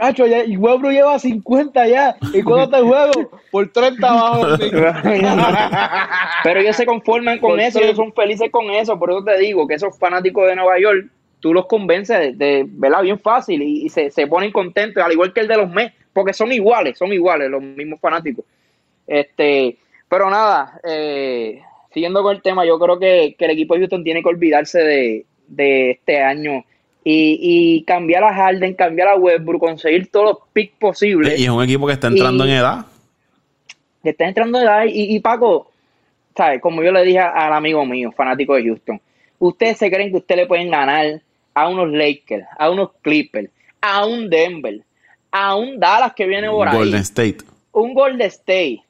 Hacho, 0.00 0.26
ya, 0.26 0.44
y 0.44 0.56
Webro 0.56 0.90
lleva 0.90 1.18
50 1.18 1.88
ya. 1.88 2.16
¿Y 2.32 2.42
cuándo 2.42 2.64
está 2.64 2.78
el 2.78 2.86
juego? 2.86 3.30
Por 3.50 3.70
30 3.70 4.08
abajo. 4.08 4.46
Pero 6.42 6.60
ellos 6.60 6.76
se 6.76 6.86
conforman 6.86 7.38
con 7.38 7.60
eso, 7.60 7.80
ellos 7.80 7.96
son 7.96 8.14
felices 8.14 8.50
con 8.50 8.70
eso. 8.70 8.98
Por 8.98 9.10
eso 9.10 9.22
te 9.22 9.38
digo 9.38 9.68
que 9.68 9.74
esos 9.74 9.98
fanáticos 9.98 10.48
de 10.48 10.56
Nueva 10.56 10.80
York, 10.80 11.10
tú 11.40 11.52
los 11.52 11.66
convences 11.66 12.38
de, 12.38 12.64
verla 12.66 13.02
bien 13.02 13.20
fácil 13.20 13.60
y, 13.60 13.90
se, 13.90 14.10
se 14.10 14.26
ponen 14.26 14.52
contentos, 14.52 15.04
al 15.04 15.12
igual 15.12 15.34
que 15.34 15.40
el 15.40 15.48
de 15.48 15.58
los 15.58 15.70
Mets, 15.70 15.94
porque 16.14 16.32
son 16.32 16.50
iguales, 16.50 16.96
son 16.96 17.12
iguales 17.12 17.50
los 17.50 17.60
mismos 17.60 18.00
fanáticos. 18.00 18.46
Este, 19.06 19.78
pero 20.08 20.30
nada, 20.30 20.80
eh, 20.84 21.62
siguiendo 21.92 22.22
con 22.22 22.34
el 22.34 22.42
tema, 22.42 22.64
yo 22.64 22.78
creo 22.78 22.98
que, 22.98 23.36
el 23.38 23.50
equipo 23.50 23.74
de 23.74 23.80
Houston 23.80 24.04
tiene 24.04 24.22
que 24.22 24.28
olvidarse 24.28 25.24
de, 25.48 25.90
este 25.90 26.20
año 26.20 26.64
y, 27.04 27.84
cambiar 27.86 28.24
a 28.24 28.34
Harden, 28.34 28.74
cambiar 28.74 29.08
a 29.08 29.16
Westbrook, 29.16 29.60
conseguir 29.60 30.10
todos 30.10 30.26
los 30.26 30.38
picks 30.52 30.76
posibles. 30.78 31.38
Y 31.38 31.44
es 31.44 31.50
un 31.50 31.62
equipo 31.62 31.86
que 31.86 31.92
está 31.92 32.08
entrando 32.08 32.44
en 32.44 32.50
edad. 32.50 32.86
Que 34.02 34.10
está 34.10 34.26
entrando 34.26 34.58
en 34.58 34.64
edad. 34.64 34.84
Y, 34.86 35.14
y 35.14 35.20
Paco, 35.20 35.70
¿sabes? 36.36 36.60
Como 36.60 36.82
yo 36.82 36.90
le 36.90 37.04
dije 37.04 37.20
al 37.20 37.52
amigo 37.52 37.84
mío, 37.84 38.12
fanático 38.12 38.54
de 38.54 38.64
Houston, 38.64 39.00
ustedes 39.38 39.78
se 39.78 39.90
creen 39.90 40.10
que 40.10 40.18
ustedes 40.18 40.42
le 40.42 40.46
pueden 40.46 40.70
ganar 40.70 41.22
a 41.54 41.68
unos 41.68 41.90
Lakers, 41.90 42.46
a 42.58 42.70
unos 42.70 42.90
Clippers, 43.02 43.50
a 43.80 44.04
un 44.04 44.28
Denver, 44.28 44.80
a 45.30 45.54
un 45.54 45.78
Dallas 45.78 46.12
que 46.14 46.26
viene 46.26 46.50
por 46.50 46.68
ahí. 46.68 46.76
Golden 46.76 47.00
State. 47.00 47.38
Un 47.72 47.94
Golden 47.94 48.26
State 48.26 48.85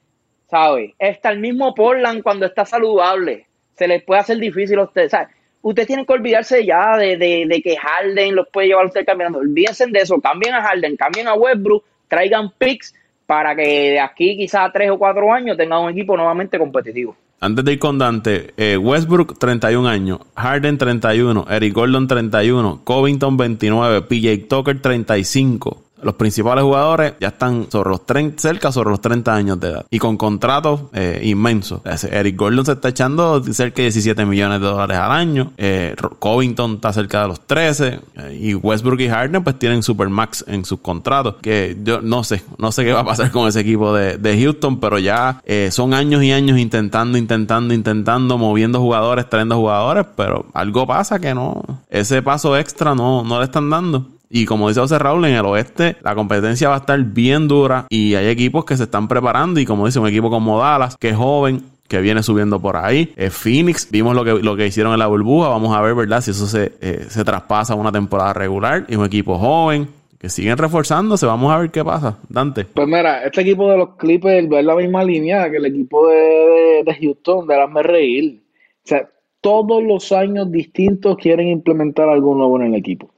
¿sabe? 0.49 0.95
Está 0.99 1.31
el 1.31 1.41
mismo 1.41 1.75
Portland 1.75 2.23
cuando 2.23 2.47
está 2.47 2.65
saludable. 2.65 3.47
Se 3.75 3.87
les 3.87 4.03
puede 4.03 4.21
hacer 4.21 4.39
difícil 4.39 4.79
a 4.79 4.85
ustedes, 4.85 5.11
¿sabe? 5.11 5.29
Ustedes 5.63 5.89
tienen 5.89 6.07
que 6.07 6.13
olvidarse 6.13 6.65
ya 6.65 6.97
de, 6.97 7.17
de, 7.17 7.63
que 7.63 7.77
Harden 7.77 8.37
los 8.37 8.47
puede 8.53 8.69
llevar 8.69 8.85
a 8.85 8.89
usted 8.89 9.05
cambiando. 9.05 9.39
Olvídense 9.39 9.87
de 9.89 9.99
eso. 9.99 10.21
Cambien 10.21 10.55
a 10.55 10.63
Harden, 10.63 10.97
cambien 10.97 11.27
a 11.27 11.35
Westbrook, 11.35 11.85
traigan 12.07 12.53
picks 12.57 12.95
para 13.27 13.57
que 13.57 13.91
de 13.91 14.01
aquí 14.01 14.37
quizás 14.37 14.69
a 14.69 14.73
tres 14.73 14.91
o 14.91 14.99
cuatro 14.99 15.33
años 15.33 15.57
tengan 15.57 15.83
un 15.83 15.91
equipo 15.91 16.17
nuevamente 16.17 16.59
competitivo. 16.59 17.17
Antes 17.41 17.65
de 17.65 17.73
ir 17.73 17.79
con 17.79 17.99
Dante, 17.99 18.55
eh, 18.57 18.79
Westbrook 18.79 19.39
31 19.39 19.89
años, 19.89 20.21
Harden 20.37 20.79
31, 20.79 21.47
Eric 21.51 21.75
Gordon 21.75 22.07
31, 22.09 22.81
Covington 22.85 23.37
29, 23.37 24.03
PJ 24.03 24.47
Tucker 24.49 24.81
35, 24.81 25.83
los 26.07 26.15
principales 26.15 26.63
jugadores 26.63 27.15
ya 27.21 27.29
están 27.29 27.67
sobre 27.69 27.91
los 27.91 28.07
30, 28.07 28.41
cerca 28.41 28.71
sobre 28.71 28.91
los 28.91 29.01
30 29.01 29.35
años 29.35 29.59
de 29.59 29.71
edad 29.71 29.87
y 29.91 29.99
con 29.99 30.17
contratos 30.17 30.83
eh, 30.93 31.21
inmensos. 31.25 31.81
Eric 31.85 32.37
Gordon 32.37 32.65
se 32.65 32.73
está 32.73 32.91
echando 32.91 33.43
cerca 33.43 33.79
de 33.79 33.91
17 33.91 34.25
millones 34.25 34.61
de 34.61 34.67
dólares 34.67 34.97
al 34.99 35.11
año. 35.11 35.53
Eh, 35.57 35.97
Covington 36.21 36.75
está 36.75 36.93
cerca 36.93 37.23
de 37.23 37.29
los 37.29 37.41
13 37.41 38.01
eh, 38.15 38.39
y 38.41 38.55
Westbrook 38.55 39.01
y 39.01 39.09
Harden 39.09 39.43
pues 39.43 39.59
tienen 39.59 39.83
supermax 39.83 40.45
en 40.47 40.65
sus 40.65 40.79
contratos. 40.79 41.37
Que 41.43 41.77
yo 41.83 42.01
no 42.01 42.23
sé, 42.23 42.45
no 42.57 42.71
sé 42.71 42.85
qué 42.85 42.93
va 42.93 43.01
a 43.01 43.05
pasar 43.05 43.33
con 43.33 43.49
ese 43.49 43.61
equipo 43.61 43.93
de, 43.93 44.17
de 44.17 44.41
Houston, 44.41 44.79
pero 44.79 45.01
ya 45.01 45.43
son 45.71 45.93
años 45.93 46.23
y 46.23 46.31
años 46.31 46.57
intentando, 46.57 47.19
intentando, 47.19 47.75
intentando, 47.75 48.39
moviendo 48.39 48.79
jugadores, 48.79 49.29
trayendo 49.29 49.57
jugadores, 49.57 50.07
pero 50.17 50.47
algo 50.55 50.87
pasa 50.87 51.19
que 51.19 51.35
no, 51.35 51.65
ese 51.91 52.23
paso 52.23 52.57
extra 52.57 52.95
no, 52.95 53.25
no 53.25 53.41
le 53.41 53.47
están 53.47 53.69
dando. 53.69 54.07
Y 54.29 54.45
como 54.45 54.69
dice 54.69 54.81
José 54.81 54.99
Raúl, 54.99 55.25
en 55.27 55.35
el 55.35 55.47
oeste 55.47 55.97
la 56.03 56.15
competencia 56.15 56.69
va 56.69 56.77
a 56.77 56.79
estar 56.79 57.01
bien 57.03 57.49
dura 57.49 57.87
y 57.89 58.15
hay 58.15 58.27
equipos 58.29 58.65
que 58.65 58.77
se 58.77 58.85
están 58.85 59.09
preparando 59.09 59.61
y 59.61 59.65
como 59.65 59.87
dice 59.87 59.99
un 59.99 60.09
equipo 60.09 60.31
como 60.31 60.59
Dallas, 60.59 60.97
que 60.97 61.11
es 61.11 61.17
joven, 61.17 61.63
que 61.89 62.01
viene 62.01 62.23
subiendo 62.23 62.61
por 62.61 62.77
ahí. 62.77 63.13
Eh, 63.17 63.31
Phoenix, 63.31 63.89
vimos 63.91 64.15
lo 64.15 64.25
que, 64.25 64.35
lo 64.43 64.57
que 64.57 64.67
hicieron 64.67 64.93
en 64.93 64.99
la 64.99 65.07
burbuja, 65.07 65.49
vamos 65.49 65.77
a 65.77 65.81
ver, 65.81 65.95
¿verdad? 65.95 66.21
Si 66.21 66.33
eso 66.33 66.47
se, 66.47 66.73
eh, 66.81 67.07
se 67.09 67.25
traspasa 67.25 67.75
a 67.75 67.77
una 67.77 67.93
temporada 67.93 68.33
regular 68.33 68.85
y 68.89 68.97
un 68.97 69.05
equipo 69.05 69.39
joven. 69.39 69.89
Que 70.19 70.31
siguen 70.31 70.57
reforzándose, 70.57 71.27
vamos 71.27 71.53
a 71.53 71.59
ver 71.59 71.71
qué 71.71 71.85
pasa. 71.85 72.17
Dante. 72.31 72.65
Pues 72.65 72.89
mira, 72.89 73.23
este 73.23 73.43
equipo 73.43 73.71
de 73.71 73.77
los 73.77 73.97
Clippers 73.97 74.49
es 74.51 74.65
la 74.65 74.75
misma 74.75 75.05
línea 75.05 75.51
que 75.51 75.59
el 75.59 75.67
equipo 75.67 76.09
de, 76.09 76.83
de, 76.87 76.97
Houston, 77.03 77.47
de 77.47 77.55
las 77.55 77.71
reír. 77.85 78.41
O 78.83 78.89
sea, 78.89 79.11
todos 79.43 79.85
los 79.85 80.13
años 80.13 80.51
distintos 80.51 81.19
quieren 81.19 81.49
implementar 81.49 82.09
algo 82.09 82.35
nuevo 82.35 82.59
en 82.59 82.69
el 82.69 82.75
equipo 82.77 83.11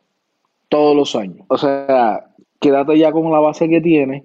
todos 0.68 0.96
los 0.96 1.16
años. 1.16 1.46
O 1.48 1.58
sea, 1.58 2.30
quédate 2.60 2.98
ya 2.98 3.12
con 3.12 3.30
la 3.30 3.40
base 3.40 3.68
que 3.68 3.80
tiene. 3.80 4.24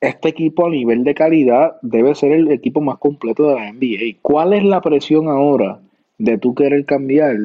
Este 0.00 0.30
equipo 0.30 0.66
a 0.66 0.70
nivel 0.70 1.04
de 1.04 1.14
calidad 1.14 1.76
debe 1.82 2.14
ser 2.14 2.32
el 2.32 2.50
equipo 2.50 2.80
más 2.80 2.98
completo 2.98 3.48
de 3.48 3.54
la 3.56 3.72
NBA. 3.72 4.18
¿Cuál 4.22 4.54
es 4.54 4.64
la 4.64 4.80
presión 4.80 5.28
ahora 5.28 5.80
de 6.16 6.38
tú 6.38 6.54
querer 6.54 6.86
cambiar 6.86 7.36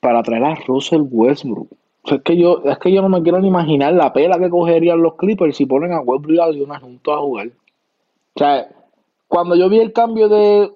para 0.00 0.22
traer 0.22 0.44
a 0.44 0.54
Russell 0.56 1.02
Westbrook? 1.08 1.68
es, 2.04 2.22
que 2.22 2.36
yo, 2.36 2.62
es 2.64 2.78
que 2.78 2.92
yo 2.92 3.00
no 3.00 3.08
me 3.08 3.22
quiero 3.22 3.40
ni 3.40 3.48
imaginar 3.48 3.92
la 3.92 4.12
pela 4.12 4.38
que 4.38 4.50
cogerían 4.50 5.02
los 5.02 5.14
Clippers 5.14 5.56
si 5.56 5.66
ponen 5.66 5.92
a 5.92 6.00
Westbrook 6.00 6.54
y 6.54 6.64
a 6.64 6.80
juntos 6.80 7.14
a 7.14 7.20
jugar. 7.20 7.48
O 8.34 8.38
sea, 8.38 8.68
cuando 9.28 9.54
yo 9.54 9.68
vi 9.68 9.78
el 9.78 9.92
cambio 9.92 10.28
de 10.28 10.70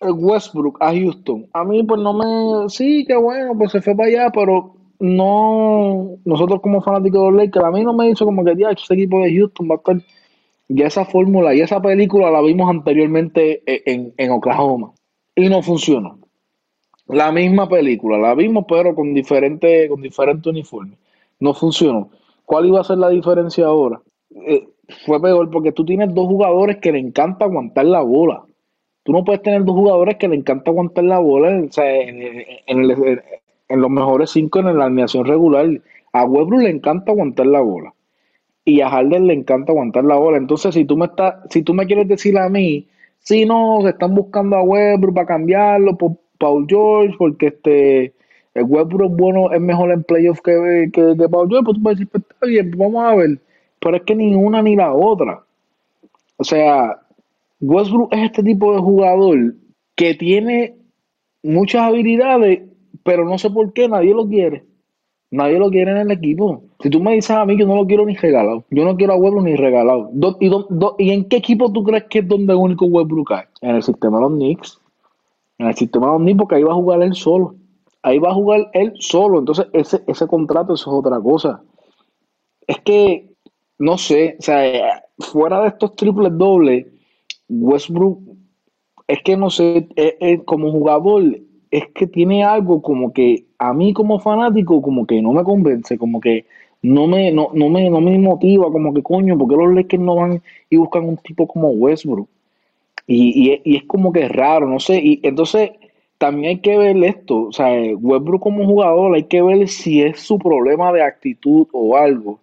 Westbrook 0.00 0.78
a 0.80 0.92
Houston, 0.92 1.46
a 1.52 1.64
mí 1.64 1.82
pues 1.82 2.00
no 2.00 2.12
me... 2.12 2.68
Sí, 2.68 3.04
qué 3.06 3.16
bueno, 3.16 3.52
pues 3.58 3.72
se 3.72 3.82
fue 3.82 3.96
para 3.96 4.08
allá, 4.08 4.30
pero 4.32 4.74
no, 5.00 6.18
nosotros 6.24 6.60
como 6.60 6.82
fanáticos 6.82 7.20
de 7.20 7.30
los 7.30 7.34
Lakers, 7.34 7.64
a 7.64 7.70
mí 7.70 7.82
no 7.82 7.92
me 7.94 8.10
hizo 8.10 8.24
como 8.24 8.44
que, 8.44 8.54
ya, 8.56 8.70
este 8.70 8.94
equipo 8.94 9.20
de 9.20 9.34
Houston 9.34 9.68
va 9.70 9.74
a 9.74 9.78
estar, 9.78 9.96
ya 10.68 10.86
esa 10.86 11.04
fórmula 11.04 11.54
y 11.54 11.60
esa 11.60 11.80
película 11.80 12.30
la 12.30 12.40
vimos 12.42 12.70
anteriormente 12.70 13.62
e, 13.66 13.82
en, 13.86 14.14
en 14.16 14.30
Oklahoma 14.30 14.92
y 15.34 15.48
no 15.48 15.62
funcionó. 15.62 16.18
La 17.08 17.32
misma 17.32 17.68
película, 17.68 18.18
la 18.18 18.34
vimos 18.34 18.66
pero 18.68 18.94
con 18.94 19.12
diferente, 19.12 19.88
con 19.88 20.00
diferente 20.00 20.48
uniforme. 20.48 20.96
No 21.40 21.54
funcionó. 21.54 22.10
¿Cuál 22.44 22.66
iba 22.66 22.80
a 22.80 22.84
ser 22.84 22.98
la 22.98 23.08
diferencia 23.08 23.66
ahora? 23.66 24.00
Eh, 24.46 24.68
fue 25.06 25.20
peor 25.20 25.50
porque 25.50 25.72
tú 25.72 25.84
tienes 25.84 26.14
dos 26.14 26.26
jugadores 26.26 26.76
que 26.76 26.92
le 26.92 26.98
encanta 26.98 27.46
aguantar 27.46 27.86
la 27.86 28.02
bola. 28.02 28.44
Tú 29.02 29.12
no 29.12 29.24
puedes 29.24 29.42
tener 29.42 29.64
dos 29.64 29.74
jugadores 29.74 30.16
que 30.16 30.28
le 30.28 30.36
encanta 30.36 30.70
aguantar 30.70 31.04
la 31.04 31.18
bola 31.18 31.50
en, 31.50 31.70
el, 32.66 33.22
en 33.70 33.80
los 33.80 33.90
mejores 33.90 34.30
cinco 34.30 34.58
en 34.58 34.76
la 34.76 34.84
alineación 34.84 35.24
regular. 35.24 35.80
A 36.12 36.24
Westbrook 36.24 36.62
le 36.62 36.70
encanta 36.70 37.12
aguantar 37.12 37.46
la 37.46 37.60
bola. 37.60 37.94
Y 38.64 38.82
a 38.82 38.90
Harden 38.90 39.26
le 39.26 39.34
encanta 39.34 39.72
aguantar 39.72 40.04
la 40.04 40.16
bola. 40.16 40.36
Entonces, 40.36 40.74
si 40.74 40.84
tú 40.84 40.96
me 40.96 41.06
estás, 41.06 41.36
si 41.48 41.62
tú 41.62 41.72
me 41.72 41.86
quieres 41.86 42.08
decir 42.08 42.36
a 42.36 42.48
mí, 42.48 42.86
si 43.20 43.46
no, 43.46 43.78
se 43.82 43.90
están 43.90 44.14
buscando 44.14 44.56
a 44.56 44.62
Westbrook 44.62 45.14
para 45.14 45.26
cambiarlo 45.26 45.96
por 45.96 46.16
Paul 46.38 46.66
George, 46.68 47.14
porque 47.18 47.46
este 47.46 48.12
el 48.54 48.64
Westbrook 48.64 49.16
bueno, 49.16 49.52
es 49.52 49.60
mejor 49.60 49.92
en 49.92 50.02
playoff 50.02 50.40
que, 50.40 50.90
que, 50.92 51.14
Paul 51.30 51.48
George, 51.48 51.64
pues 51.64 51.76
tú 51.76 51.82
puedes 51.82 51.98
decir, 51.98 52.10
pues 52.10 52.24
está 52.28 52.46
bien, 52.46 52.70
pues 52.70 52.78
vamos 52.78 53.04
a 53.04 53.14
ver. 53.14 53.38
Pero 53.80 53.96
es 53.96 54.02
que 54.02 54.14
ni 54.16 54.34
una 54.34 54.60
ni 54.62 54.76
la 54.76 54.92
otra. 54.92 55.44
O 56.36 56.44
sea, 56.44 57.00
Westbrook 57.60 58.12
es 58.12 58.24
este 58.24 58.42
tipo 58.42 58.74
de 58.74 58.80
jugador 58.80 59.54
que 59.94 60.14
tiene 60.14 60.74
muchas 61.42 61.82
habilidades, 61.82 62.60
pero 63.04 63.24
no 63.24 63.38
sé 63.38 63.50
por 63.50 63.72
qué 63.72 63.88
nadie 63.88 64.14
lo 64.14 64.26
quiere. 64.26 64.64
Nadie 65.30 65.60
lo 65.60 65.70
quiere 65.70 65.92
en 65.92 65.98
el 65.98 66.10
equipo. 66.10 66.64
Si 66.80 66.90
tú 66.90 67.00
me 67.00 67.14
dices 67.14 67.30
a 67.30 67.44
mí, 67.44 67.56
yo 67.56 67.66
no 67.66 67.76
lo 67.76 67.86
quiero 67.86 68.04
ni 68.04 68.16
regalado. 68.16 68.64
Yo 68.70 68.84
no 68.84 68.96
quiero 68.96 69.12
a 69.12 69.16
Westbrook 69.16 69.44
ni 69.44 69.54
regalado. 69.54 70.10
¿Y, 70.40 70.50
¿Y, 70.98 71.10
en 71.10 71.28
qué 71.28 71.36
equipo 71.36 71.72
tú 71.72 71.84
crees 71.84 72.04
que 72.10 72.18
es 72.18 72.28
donde 72.28 72.54
único 72.54 72.86
Westbrook 72.86 73.32
hay? 73.32 73.44
En 73.60 73.76
el 73.76 73.82
sistema 73.82 74.18
de 74.18 74.22
los 74.24 74.32
Knicks. 74.32 74.80
En 75.58 75.68
el 75.68 75.74
sistema 75.76 76.06
de 76.06 76.12
los 76.14 76.22
Knicks, 76.22 76.38
porque 76.38 76.56
ahí 76.56 76.64
va 76.64 76.72
a 76.72 76.76
jugar 76.76 77.02
él 77.02 77.14
solo. 77.14 77.54
Ahí 78.02 78.18
va 78.18 78.30
a 78.30 78.34
jugar 78.34 78.70
él 78.72 78.92
solo. 78.98 79.38
Entonces, 79.38 79.66
ese, 79.72 80.02
ese 80.08 80.26
contrato, 80.26 80.74
eso 80.74 80.90
es 80.90 80.96
otra 80.98 81.20
cosa. 81.20 81.62
Es 82.66 82.80
que, 82.80 83.30
no 83.78 83.98
sé, 83.98 84.36
o 84.40 84.42
sea, 84.42 85.04
fuera 85.18 85.62
de 85.62 85.68
estos 85.68 85.94
triples 85.94 86.36
dobles, 86.36 86.86
Westbrook, 87.48 88.18
es 89.06 89.18
que 89.24 89.36
no 89.36 89.50
sé, 89.50 89.88
como 90.44 90.70
jugador, 90.70 91.22
es 91.70 91.86
que 91.94 92.06
tiene 92.06 92.44
algo 92.44 92.82
como 92.82 93.12
que 93.12 93.44
a 93.58 93.72
mí 93.72 93.92
como 93.92 94.18
fanático, 94.18 94.82
como 94.82 95.06
que 95.06 95.22
no 95.22 95.32
me 95.32 95.44
convence, 95.44 95.98
como 95.98 96.20
que 96.20 96.46
no 96.82 97.06
me, 97.06 97.30
no, 97.30 97.50
no 97.52 97.68
me, 97.68 97.88
no 97.90 98.00
me 98.00 98.18
motiva, 98.18 98.70
como 98.70 98.92
que 98.94 99.02
coño, 99.02 99.36
porque 99.38 99.56
los 99.56 99.74
Lakers 99.74 100.02
no 100.02 100.16
van 100.16 100.42
y 100.68 100.76
buscan 100.76 101.04
un 101.08 101.16
tipo 101.18 101.46
como 101.46 101.70
Westbrook? 101.70 102.28
Y, 103.06 103.52
y, 103.52 103.60
y 103.64 103.76
es 103.76 103.84
como 103.84 104.12
que 104.12 104.24
es 104.24 104.32
raro, 104.32 104.68
no 104.68 104.80
sé, 104.80 105.00
y 105.02 105.20
entonces 105.22 105.72
también 106.18 106.50
hay 106.50 106.58
que 106.60 106.76
ver 106.76 106.96
esto, 107.04 107.44
o 107.44 107.52
sea, 107.52 107.68
Westbrook 107.96 108.42
como 108.42 108.66
jugador, 108.66 109.14
hay 109.14 109.24
que 109.24 109.42
ver 109.42 109.68
si 109.68 110.02
es 110.02 110.20
su 110.20 110.38
problema 110.38 110.92
de 110.92 111.02
actitud 111.02 111.66
o 111.72 111.96
algo, 111.96 112.40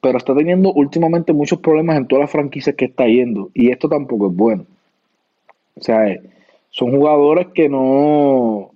pero 0.00 0.18
está 0.18 0.34
teniendo 0.34 0.72
últimamente 0.72 1.32
muchos 1.32 1.58
problemas 1.60 1.96
en 1.96 2.06
todas 2.06 2.22
las 2.24 2.30
franquicias 2.30 2.76
que 2.76 2.86
está 2.86 3.06
yendo, 3.06 3.50
y 3.54 3.70
esto 3.70 3.88
tampoco 3.88 4.28
es 4.28 4.36
bueno. 4.36 4.64
O 5.76 5.82
sea, 5.82 6.18
son 6.76 6.90
jugadores 6.90 7.46
que 7.54 7.70
no, 7.70 8.72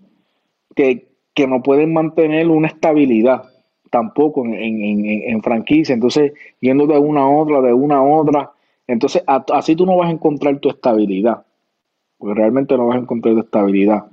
que, 0.74 1.06
no 1.46 1.62
pueden 1.62 1.92
mantener 1.92 2.48
una 2.48 2.68
estabilidad 2.68 3.44
tampoco 3.90 4.44
en, 4.46 4.54
en, 4.54 5.04
en, 5.04 5.42
franquicia, 5.42 5.94
entonces 5.94 6.32
yendo 6.60 6.86
de 6.86 6.98
una 6.98 7.22
a 7.22 7.28
otra, 7.28 7.60
de 7.60 7.74
una 7.74 7.96
a 7.96 8.02
otra, 8.02 8.52
entonces 8.86 9.22
así 9.26 9.76
tú 9.76 9.84
no 9.84 9.96
vas 9.98 10.08
a 10.08 10.12
encontrar 10.12 10.58
tu 10.60 10.70
estabilidad, 10.70 11.44
porque 12.16 12.34
realmente 12.34 12.74
no 12.76 12.86
vas 12.86 12.96
a 12.96 13.00
encontrar 13.00 13.34
tu 13.34 13.40
estabilidad. 13.40 14.06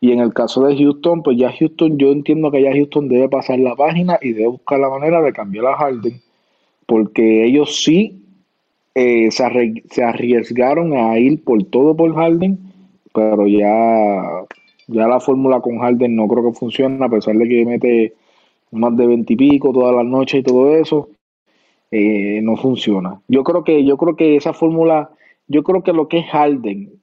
Y 0.00 0.12
en 0.12 0.20
el 0.20 0.34
caso 0.34 0.66
de 0.66 0.76
Houston, 0.76 1.22
pues 1.22 1.38
ya 1.38 1.50
Houston, 1.50 1.96
yo 1.96 2.12
entiendo 2.12 2.50
que 2.50 2.62
ya 2.62 2.72
Houston 2.72 3.08
debe 3.08 3.28
pasar 3.30 3.58
la 3.58 3.74
página 3.74 4.18
y 4.20 4.32
debe 4.32 4.48
buscar 4.48 4.80
la 4.80 4.90
manera 4.90 5.22
de 5.22 5.32
cambiar 5.32 5.66
a 5.66 5.76
Harden, 5.76 6.20
porque 6.86 7.46
ellos 7.46 7.82
sí 7.82 8.22
eh, 8.94 9.30
se, 9.30 10.02
arriesgaron 10.02 10.92
a 10.92 11.18
ir 11.18 11.42
por 11.42 11.64
todo 11.64 11.96
por 11.96 12.14
Harden, 12.14 12.67
pero 13.14 13.46
ya, 13.46 14.44
ya 14.86 15.08
la 15.08 15.20
fórmula 15.20 15.60
con 15.60 15.78
Harden 15.78 16.16
no 16.16 16.28
creo 16.28 16.50
que 16.50 16.58
funcione, 16.58 17.04
a 17.04 17.08
pesar 17.08 17.36
de 17.36 17.48
que 17.48 17.64
mete 17.64 18.14
más 18.70 18.96
de 18.96 19.06
veintipico 19.06 19.72
todas 19.72 19.94
las 19.94 20.04
noches 20.04 20.40
y 20.40 20.42
todo 20.42 20.74
eso, 20.76 21.08
eh, 21.90 22.40
no 22.42 22.56
funciona. 22.56 23.20
Yo 23.28 23.44
creo 23.44 23.64
que, 23.64 23.84
yo 23.84 23.96
creo 23.96 24.16
que 24.16 24.36
esa 24.36 24.52
fórmula, 24.52 25.10
yo 25.46 25.62
creo 25.62 25.82
que 25.82 25.92
lo 25.92 26.08
que 26.08 26.18
es 26.18 26.26
Harden 26.26 26.98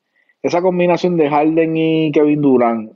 esa 0.45 0.61
combinación 0.61 1.17
de 1.17 1.27
Harden 1.27 1.75
y 1.75 2.11
Kevin 2.11 2.41
Durant 2.41 2.91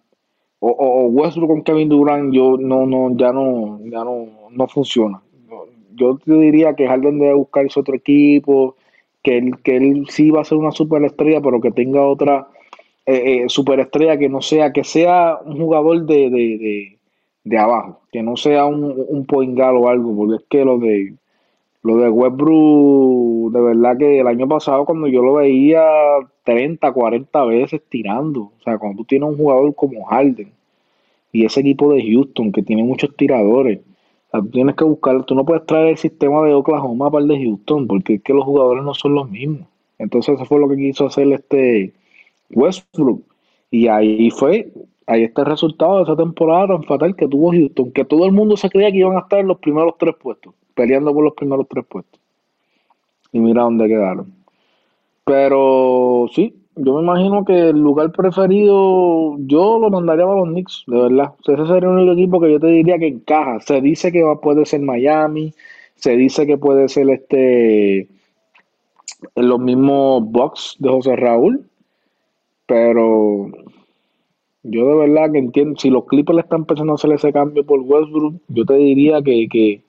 o, 0.60 1.07
Westbrook 1.07 1.49
con 1.49 1.64
Kevin 1.64 1.89
Durant 1.89 2.32
yo 2.32 2.57
no 2.60 2.86
no 2.86 3.10
ya 3.18 3.34
no 3.34 3.80
ya 3.86 4.03
no, 4.03 4.28
no 4.51 4.68
funciona 4.68 5.20
yo 5.95 6.20
te 6.24 6.32
diría 6.32 6.76
que 6.76 6.88
Harden 6.88 7.18
debe 7.18 7.34
buscarse 7.34 7.80
otro 7.80 7.95
equipo 7.95 8.76
que 9.24 9.39
él, 9.39 9.57
que 9.64 9.78
él 9.78 10.05
sí 10.10 10.30
va 10.30 10.41
a 10.41 10.43
ser 10.43 10.60
una 10.60 10.72
superestrella 10.72 11.41
pero 11.41 11.60
que 11.60 11.72
tenga 11.72 12.05
otra 12.05 12.49
eh, 13.10 13.43
eh, 13.43 13.49
superestrella 13.49 14.18
que 14.20 14.30
no 14.30 14.39
sea 14.39 14.72
que 14.72 14.84
sea 14.84 15.39
un 15.43 15.57
jugador 15.57 16.05
de, 16.05 16.30
de, 16.30 16.99
de, 17.43 17.57
abajo 17.57 18.01
que 18.12 18.22
no 18.22 18.38
sea 18.38 18.66
un, 18.66 18.84
un 18.84 19.26
o 19.32 19.89
algo 19.89 20.16
porque 20.16 20.36
es 20.36 20.43
que 20.47 20.64
lo 20.64 20.78
de 20.78 21.16
lo 21.82 21.97
de 21.97 22.10
Westbrook, 22.10 23.53
de 23.53 23.62
verdad 23.62 23.97
que 23.97 24.20
el 24.20 24.28
año 24.28 24.47
pasado 24.47 24.86
cuando 24.86 25.07
yo 25.07 25.24
lo 25.24 25.34
veía 25.34 25.82
30, 26.43 26.91
40 26.91 27.45
veces 27.45 27.82
tirando, 27.89 28.41
o 28.41 28.62
sea, 28.64 28.78
cuando 28.78 28.97
tú 28.97 29.05
tienes 29.05 29.30
un 29.30 29.38
jugador 29.38 29.74
como 29.74 30.03
Harden 30.05 30.51
y 31.32 31.45
ese 31.45 31.62
equipo 31.62 31.91
de 31.91 32.03
Houston 32.03 32.51
que 32.51 32.62
tiene 32.62 32.84
muchos 32.84 33.16
tiradores, 33.16 33.80
tú 34.32 34.49
tienes 34.51 34.76
que 34.76 34.84
buscar, 34.84 35.24
tú 35.26 35.34
no 35.34 35.45
puedes 35.45 35.66
traer 35.66 35.88
el 35.88 35.97
sistema 35.97 36.43
de 36.43 36.53
Oklahoma 36.53 37.10
para 37.10 37.24
el 37.24 37.28
de 37.28 37.43
Houston, 37.43 37.88
porque 37.88 38.16
es 38.16 38.22
que 38.22 38.34
los 38.34 38.45
jugadores 38.45 38.84
no 38.84 38.93
son 38.93 39.16
los 39.16 39.32
mismos. 39.32 39.68
Entonces 39.97 40.36
eso 40.36 40.45
fue 40.45 40.60
lo 40.60 40.70
que 40.70 40.78
quiso 40.78 41.07
hacer 41.07 41.32
este 41.34 41.93
Westbrook. 42.52 43.24
Y 43.72 43.88
ahí 43.88 44.30
fue, 44.32 44.72
ahí 45.08 45.24
está 45.24 45.41
el 45.41 45.47
resultado 45.47 45.97
de 45.97 46.04
esa 46.04 46.16
temporada 46.16 46.68
tan 46.68 46.84
fatal 46.84 47.16
que 47.16 47.28
tuvo 47.28 47.52
Houston, 47.52 47.91
que 47.91 48.06
todo 48.06 48.26
el 48.26 48.32
mundo 48.32 48.58
se 48.58 48.70
creía 48.70 48.91
que 48.91 48.97
iban 49.00 49.18
a 49.18 49.22
estar 49.22 49.39
en 49.39 49.47
los 49.47 49.60
primeros 49.60 49.95
tres 49.97 50.16
puestos 50.20 50.54
peleando 50.80 51.14
por 51.14 51.26
los 51.26 51.34
primeros 51.34 51.68
tres 51.68 51.86
puestos. 51.86 52.22
Y 53.34 53.39
mira 53.39 53.64
dónde 53.64 53.86
quedaron. 53.89 54.34
Pero 55.26 56.28
sí, 56.32 56.56
yo 56.78 56.95
me 56.95 57.02
imagino 57.02 57.43
que 57.43 57.70
el 57.70 57.78
lugar 57.78 58.14
preferido 58.14 59.36
yo 59.39 59.78
lo 59.78 59.89
mandaría 59.89 60.24
a 60.24 60.36
los 60.36 60.47
Knicks, 60.47 60.86
de 60.88 61.02
verdad. 61.02 61.34
ese 61.45 61.66
sería 61.68 61.89
el 61.89 61.97
único 61.97 62.14
equipo 62.14 62.39
que 62.39 62.54
yo 62.54 62.60
te 62.62 62.68
diría 62.68 62.97
que 62.97 63.08
encaja. 63.08 63.60
Se 63.60 63.82
dice 63.82 64.14
que 64.14 64.24
puede 64.41 64.66
ser 64.66 64.80
Miami, 64.80 65.54
se 65.95 66.16
dice 66.16 66.47
que 66.47 66.58
puede 66.58 66.88
ser 66.88 67.10
este 67.10 68.08
los 69.36 69.60
mismos 69.60 70.24
Bucks 70.32 70.78
de 70.80 70.89
José 70.89 71.18
Raúl, 71.18 71.68
pero 72.70 73.49
yo 74.61 74.86
de 74.86 74.95
verdad 74.95 75.32
que 75.32 75.39
entiendo, 75.39 75.80
si 75.80 75.89
los 75.89 76.05
Clippers 76.05 76.36
le 76.36 76.41
están 76.41 76.65
pensando 76.65 76.93
hacer 76.93 77.11
ese 77.11 77.34
cambio 77.34 77.65
por 77.65 77.80
Westbrook, 77.80 78.41
yo 78.47 78.63
te 78.63 78.76
diría 78.76 79.24
que, 79.24 79.47
que, 79.49 79.84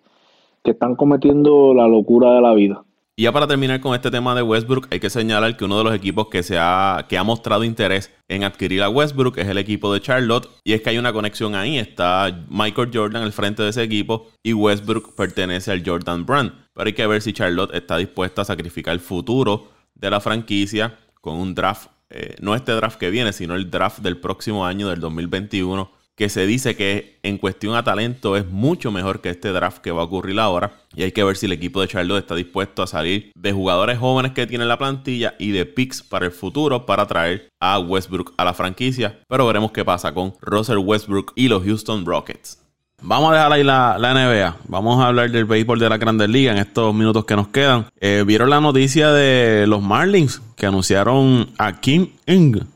están 0.64 0.96
cometiendo 0.96 1.74
la 1.74 1.86
locura 1.86 2.32
de 2.32 2.40
la 2.40 2.54
vida. 2.54 2.82
Y 3.16 3.24
ya 3.24 3.32
para 3.32 3.46
terminar 3.46 3.80
con 3.80 3.94
este 3.94 4.10
tema 4.10 4.34
de 4.34 4.40
Westbrook, 4.40 4.88
hay 4.90 4.98
que 4.98 5.10
señalar 5.10 5.56
que 5.56 5.66
uno 5.66 5.76
de 5.76 5.84
los 5.84 5.94
equipos 5.94 6.28
que, 6.28 6.42
se 6.42 6.56
ha, 6.58 7.04
que 7.06 7.18
ha 7.18 7.24
mostrado 7.24 7.64
interés 7.64 8.10
en 8.28 8.44
adquirir 8.44 8.82
a 8.82 8.88
Westbrook 8.88 9.36
es 9.36 9.48
el 9.48 9.58
equipo 9.58 9.92
de 9.92 10.00
Charlotte. 10.00 10.48
Y 10.64 10.72
es 10.72 10.80
que 10.80 10.90
hay 10.90 10.98
una 10.98 11.12
conexión 11.12 11.54
ahí. 11.54 11.76
Está 11.76 12.46
Michael 12.48 12.90
Jordan 12.94 13.24
al 13.24 13.32
frente 13.32 13.62
de 13.62 13.70
ese 13.70 13.82
equipo 13.82 14.28
y 14.42 14.54
Westbrook 14.54 15.14
pertenece 15.16 15.70
al 15.70 15.82
Jordan 15.84 16.24
Brand. 16.24 16.52
Pero 16.72 16.86
hay 16.86 16.94
que 16.94 17.06
ver 17.06 17.20
si 17.20 17.34
Charlotte 17.34 17.74
está 17.74 17.98
dispuesta 17.98 18.42
a 18.42 18.46
sacrificar 18.46 18.94
el 18.94 19.00
futuro 19.00 19.64
de 19.94 20.08
la 20.08 20.20
franquicia 20.20 20.96
con 21.20 21.36
un 21.36 21.54
draft, 21.54 21.90
eh, 22.10 22.34
no 22.40 22.54
este 22.54 22.72
draft 22.72 22.98
que 22.98 23.10
viene, 23.10 23.32
sino 23.32 23.54
el 23.54 23.70
draft 23.70 24.00
del 24.00 24.18
próximo 24.18 24.66
año, 24.66 24.88
del 24.88 25.00
2021 25.00 26.00
que 26.20 26.28
se 26.28 26.46
dice 26.46 26.76
que 26.76 27.18
en 27.22 27.38
cuestión 27.38 27.74
a 27.74 27.82
talento 27.82 28.36
es 28.36 28.46
mucho 28.46 28.92
mejor 28.92 29.22
que 29.22 29.30
este 29.30 29.52
draft 29.52 29.78
que 29.78 29.90
va 29.90 30.02
a 30.02 30.04
ocurrir 30.04 30.38
ahora. 30.38 30.74
Y 30.94 31.02
hay 31.02 31.12
que 31.12 31.24
ver 31.24 31.34
si 31.34 31.46
el 31.46 31.52
equipo 31.52 31.80
de 31.80 31.88
Charlotte 31.88 32.18
está 32.18 32.34
dispuesto 32.34 32.82
a 32.82 32.86
salir 32.86 33.32
de 33.34 33.52
jugadores 33.52 33.96
jóvenes 33.96 34.32
que 34.32 34.46
tienen 34.46 34.68
la 34.68 34.76
plantilla 34.76 35.34
y 35.38 35.52
de 35.52 35.64
picks 35.64 36.02
para 36.02 36.26
el 36.26 36.32
futuro 36.32 36.84
para 36.84 37.06
traer 37.06 37.48
a 37.58 37.78
Westbrook 37.78 38.34
a 38.36 38.44
la 38.44 38.52
franquicia. 38.52 39.18
Pero 39.28 39.46
veremos 39.46 39.72
qué 39.72 39.82
pasa 39.82 40.12
con 40.12 40.34
Russell 40.42 40.76
Westbrook 40.76 41.32
y 41.36 41.48
los 41.48 41.64
Houston 41.64 42.04
Rockets. 42.04 42.60
Vamos 43.02 43.30
a 43.30 43.34
dejar 43.34 43.52
ahí 43.52 43.64
la, 43.64 43.96
NBA. 43.98 44.56
Vamos 44.68 45.02
a 45.02 45.08
hablar 45.08 45.30
del 45.30 45.44
béisbol 45.44 45.78
de 45.78 45.88
la 45.88 45.96
Grandes 45.96 46.28
Ligas 46.28 46.54
en 46.54 46.60
estos 46.60 46.94
minutos 46.94 47.24
que 47.24 47.36
nos 47.36 47.48
quedan. 47.48 47.86
Eh, 48.00 48.24
¿Vieron 48.26 48.50
la 48.50 48.60
noticia 48.60 49.10
de 49.10 49.66
los 49.66 49.82
Marlins 49.82 50.42
que 50.56 50.66
anunciaron 50.66 51.48
a 51.56 51.80
Kim 51.80 52.10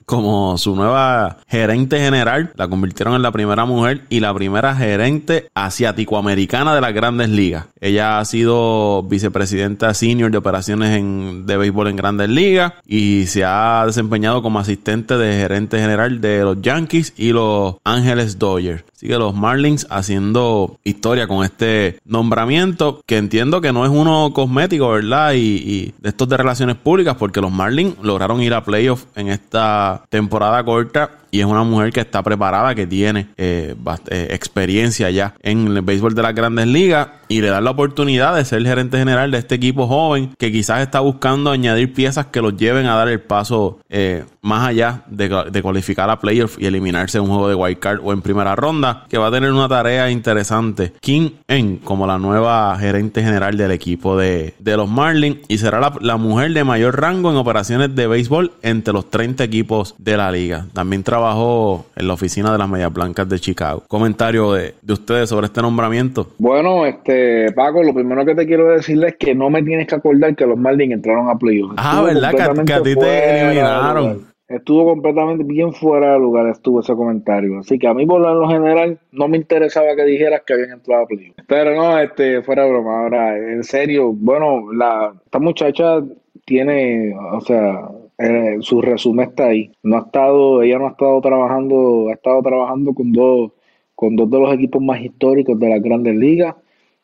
Como 0.05 0.59
su 0.59 0.75
nueva 0.75 1.39
gerente 1.47 2.01
general? 2.01 2.53
La 2.57 2.67
convirtieron 2.67 3.15
en 3.15 3.23
la 3.23 3.31
primera 3.31 3.65
mujer 3.65 4.03
y 4.11 4.19
la 4.19 4.35
primera 4.35 4.75
gerente 4.75 5.49
asiático-americana 5.55 6.75
de 6.75 6.81
las 6.81 6.93
Grandes 6.93 7.29
Ligas. 7.29 7.67
Ella 7.81 8.19
ha 8.19 8.25
sido 8.25 9.05
vicepresidenta 9.05 9.95
senior 9.95 10.33
de 10.33 10.39
operaciones 10.39 10.99
en, 10.99 11.47
de 11.47 11.57
béisbol 11.57 11.87
en 11.87 11.97
Grandes 11.97 12.29
Ligas 12.31 12.73
y 12.85 13.27
se 13.27 13.45
ha 13.45 13.85
desempeñado 13.87 14.43
como 14.43 14.59
asistente 14.59 15.17
de 15.17 15.39
gerente 15.39 15.79
general 15.79 16.21
de 16.21 16.43
los 16.43 16.61
Yankees 16.61 17.15
y 17.17 17.33
los 17.33 17.77
Ángeles 17.85 18.39
Dodgers. 18.41 18.85
Sigue 19.05 19.19
los 19.19 19.35
Marlins 19.35 19.87
haciendo 19.91 20.79
historia 20.83 21.29
con 21.29 21.45
este 21.45 21.99
nombramiento, 22.07 23.03
que 23.05 23.19
entiendo 23.19 23.61
que 23.61 23.71
no 23.71 23.85
es 23.85 23.91
uno 23.91 24.33
cosmético, 24.33 24.89
¿verdad? 24.89 25.35
Y, 25.35 25.93
de 25.99 26.09
estos 26.09 26.27
de 26.29 26.39
relaciones 26.39 26.77
públicas, 26.77 27.15
porque 27.19 27.43
los 27.43 27.53
Marlins 27.53 27.97
lograron 28.03 28.41
ir 28.41 28.55
a 28.55 28.65
playoffs 28.65 29.07
en 29.15 29.29
esta 29.45 30.03
temporada 30.09 30.65
corta 30.65 31.11
y 31.35 31.41
es 31.41 31.47
una 31.47 31.65
mujer 31.65 31.93
que 31.93 31.99
está 31.99 32.23
preparada, 32.23 32.77
que 32.77 32.87
tiene 32.87 33.27
eh, 33.37 33.75
eh, 34.09 34.29
experiencia 34.31 35.11
ya 35.11 35.35
en 35.43 35.67
el 35.67 35.83
béisbol 35.83 36.15
de 36.15 36.23
las 36.23 36.33
grandes 36.33 36.69
ligas 36.69 37.09
y 37.27 37.41
le 37.41 37.49
dan 37.49 37.65
la 37.65 37.73
oportunidad 37.73 38.37
de 38.37 38.45
ser 38.45 38.63
gerente 38.63 38.99
general 38.99 39.33
de 39.33 39.39
este 39.39 39.57
equipo 39.57 39.89
joven 39.89 40.33
que 40.39 40.53
quizás 40.53 40.81
está 40.83 41.01
buscando 41.01 41.51
añadir 41.51 41.93
piezas 41.93 42.27
que 42.27 42.41
los 42.41 42.57
lleven 42.57 42.87
a 42.87 42.95
dar 42.95 43.09
el 43.09 43.21
paso 43.21 43.81
eh, 43.89 44.25
más 44.43 44.69
allá 44.69 45.03
de, 45.09 45.63
cualificar 45.63 46.11
a 46.11 46.21
playoffs 46.21 46.57
y 46.61 46.67
eliminarse 46.67 47.19
en 47.19 47.25
un 47.25 47.31
juego 47.31 47.49
de 47.49 47.55
wild 47.55 47.79
card 47.79 48.01
o 48.05 48.13
en 48.13 48.21
primera 48.21 48.55
ronda, 48.55 49.07
que 49.09 49.17
va 49.17 49.29
a 49.29 49.31
tener 49.31 49.51
una 49.51 49.69
tarea 49.69 50.11
interesante. 50.11 50.93
Kim 51.01 51.31
En 51.49 51.79
como 51.79 52.07
la 52.07 52.19
nueva 52.19 52.77
gerente 52.79 53.23
general 53.23 53.57
del 53.57 53.71
equipo 53.71 54.17
de, 54.17 54.55
los 54.63 54.89
Marlins 54.89 55.39
y 55.49 55.59
será 55.59 55.81
la, 55.81 55.95
la, 56.01 56.17
mujer 56.19 56.53
de 56.53 56.63
mayor 56.63 57.01
rango 57.01 57.31
en 57.31 57.37
operaciones 57.37 57.95
de 57.95 58.07
béisbol 58.07 58.53
entre 58.63 58.93
los 58.93 59.11
30 59.11 59.43
equipos 59.45 59.95
de 59.99 60.17
la 60.17 60.31
liga. 60.31 60.67
También 60.75 61.03
trabajó 61.25 61.87
en 61.97 62.07
la 62.07 62.13
oficina 62.13 62.53
de 62.53 62.59
las 62.59 62.69
Medias 62.69 62.93
Blancas 62.93 63.27
de 63.29 63.39
Chicago. 63.39 63.83
Comentario 63.89 64.53
de, 64.53 64.75
de 64.83 64.93
ustedes 64.93 65.31
sobre 65.31 65.47
este 65.47 65.63
nombramiento. 65.63 66.29
Bueno, 66.37 66.85
este 66.85 67.51
Paco, 67.53 67.83
lo 67.83 67.95
primero 67.95 68.27
que 68.27 68.35
te 68.35 68.47
quiero 68.47 68.69
decirle 68.69 69.09
es 69.09 69.17
que 69.17 69.35
no 69.35 69.49
me 69.49 69.63
tienes 69.63 69.87
que 69.87 69.95
acordar 69.95 70.37
que 70.37 70.47
los 70.47 70.59
Marlins 70.59 70.93
entraron 70.93 71.31
a 71.31 71.39
playoffs. 71.39 71.75
Ah, 71.79 72.03
¿verdad? 72.03 72.35
Que, 72.67 72.73
a 72.75 72.83
ti 72.83 72.95
te 72.95 73.41
eliminaron. 73.41 74.27
Estuvo 74.49 74.85
completamente 74.85 75.43
bien 75.45 75.73
fuera 75.73 76.13
de 76.13 76.19
lugar, 76.19 76.47
estuvo 76.49 76.81
ese 76.81 76.95
comentario. 76.95 77.59
Así 77.59 77.79
que 77.79 77.89
a 77.89 77.95
mí, 77.95 78.05
por 78.05 78.21
lo 78.21 78.47
general, 78.47 78.99
no 79.11 79.27
me 79.27 79.39
interesaba 79.39 79.97
que 79.97 80.05
dijeras 80.05 80.43
que 80.47 80.53
habían 80.53 80.73
entrado 80.73 81.05
a 81.05 81.07
playoffs. 81.07 81.43
Pero 81.49 81.75
no, 81.75 81.99
este, 81.99 82.43
fuera 82.43 82.65
de 82.65 82.71
broma. 82.71 83.03
Ahora, 83.03 83.39
en 83.39 83.65
serio, 83.65 84.13
bueno, 84.13 84.71
la, 84.75 85.15
esta 85.25 85.39
muchacha 85.39 86.03
tiene, 86.45 87.15
o 87.33 87.41
sea, 87.41 87.89
eh, 88.19 88.59
su 88.61 88.81
resumen 88.81 89.29
está 89.31 89.47
ahí. 89.47 89.73
No 89.83 89.97
ha 89.97 90.01
estado, 90.01 90.63
ella 90.63 90.79
no 90.79 90.87
ha 90.87 90.91
estado 90.91 91.21
trabajando, 91.21 92.09
ha 92.09 92.15
estado 92.15 92.43
trabajando 92.43 92.95
con 92.95 93.13
dos, 93.13 93.53
con 93.95 94.17
dos 94.17 94.31
de 94.31 94.39
los 94.39 94.55
equipos 94.55 94.83
más 94.83 95.01
históricos 95.01 95.59
de 95.59 95.69
las 95.69 95.83
grandes 95.83 96.15
ligas. 96.15 96.55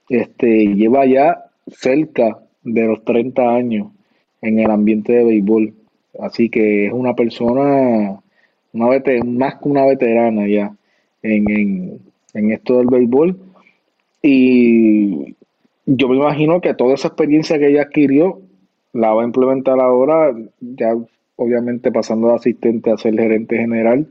Este, 0.09 0.67
lleva 0.75 1.07
ya 1.07 1.45
cerca 1.69 2.39
de 2.63 2.87
los 2.87 3.05
30 3.05 3.43
años 3.43 3.89
en 4.43 4.59
el 4.59 4.71
ambiente 4.71 5.13
de 5.13 5.25
béisbol. 5.25 5.75
Así 6.21 6.49
que 6.49 6.87
es 6.87 6.93
una 6.93 7.15
persona, 7.15 8.21
una 8.73 8.87
más 9.25 9.55
que 9.57 9.69
una 9.69 9.87
veterana 9.87 10.47
ya 10.49 10.75
en, 11.23 12.01
en, 12.35 12.51
esto 12.53 12.79
del 12.79 12.87
béisbol. 12.89 13.39
Y 14.23 15.37
yo 15.87 16.09
me 16.09 16.17
imagino 16.17 16.61
que 16.61 16.75
toda 16.75 16.95
esa 16.95 17.09
experiencia 17.09 17.59
que 17.59 17.69
ella 17.69 17.83
adquirió 17.83 18.41
la 18.93 19.13
va 19.13 19.23
a 19.23 19.27
implementar 19.27 19.81
ahora, 19.81 20.35
ya 20.61 20.95
obviamente 21.37 21.91
pasando 21.93 22.29
de 22.29 22.35
asistente 22.35 22.91
a 22.91 22.99
ser 22.99 23.15
gerente 23.15 23.57
general. 23.57 24.07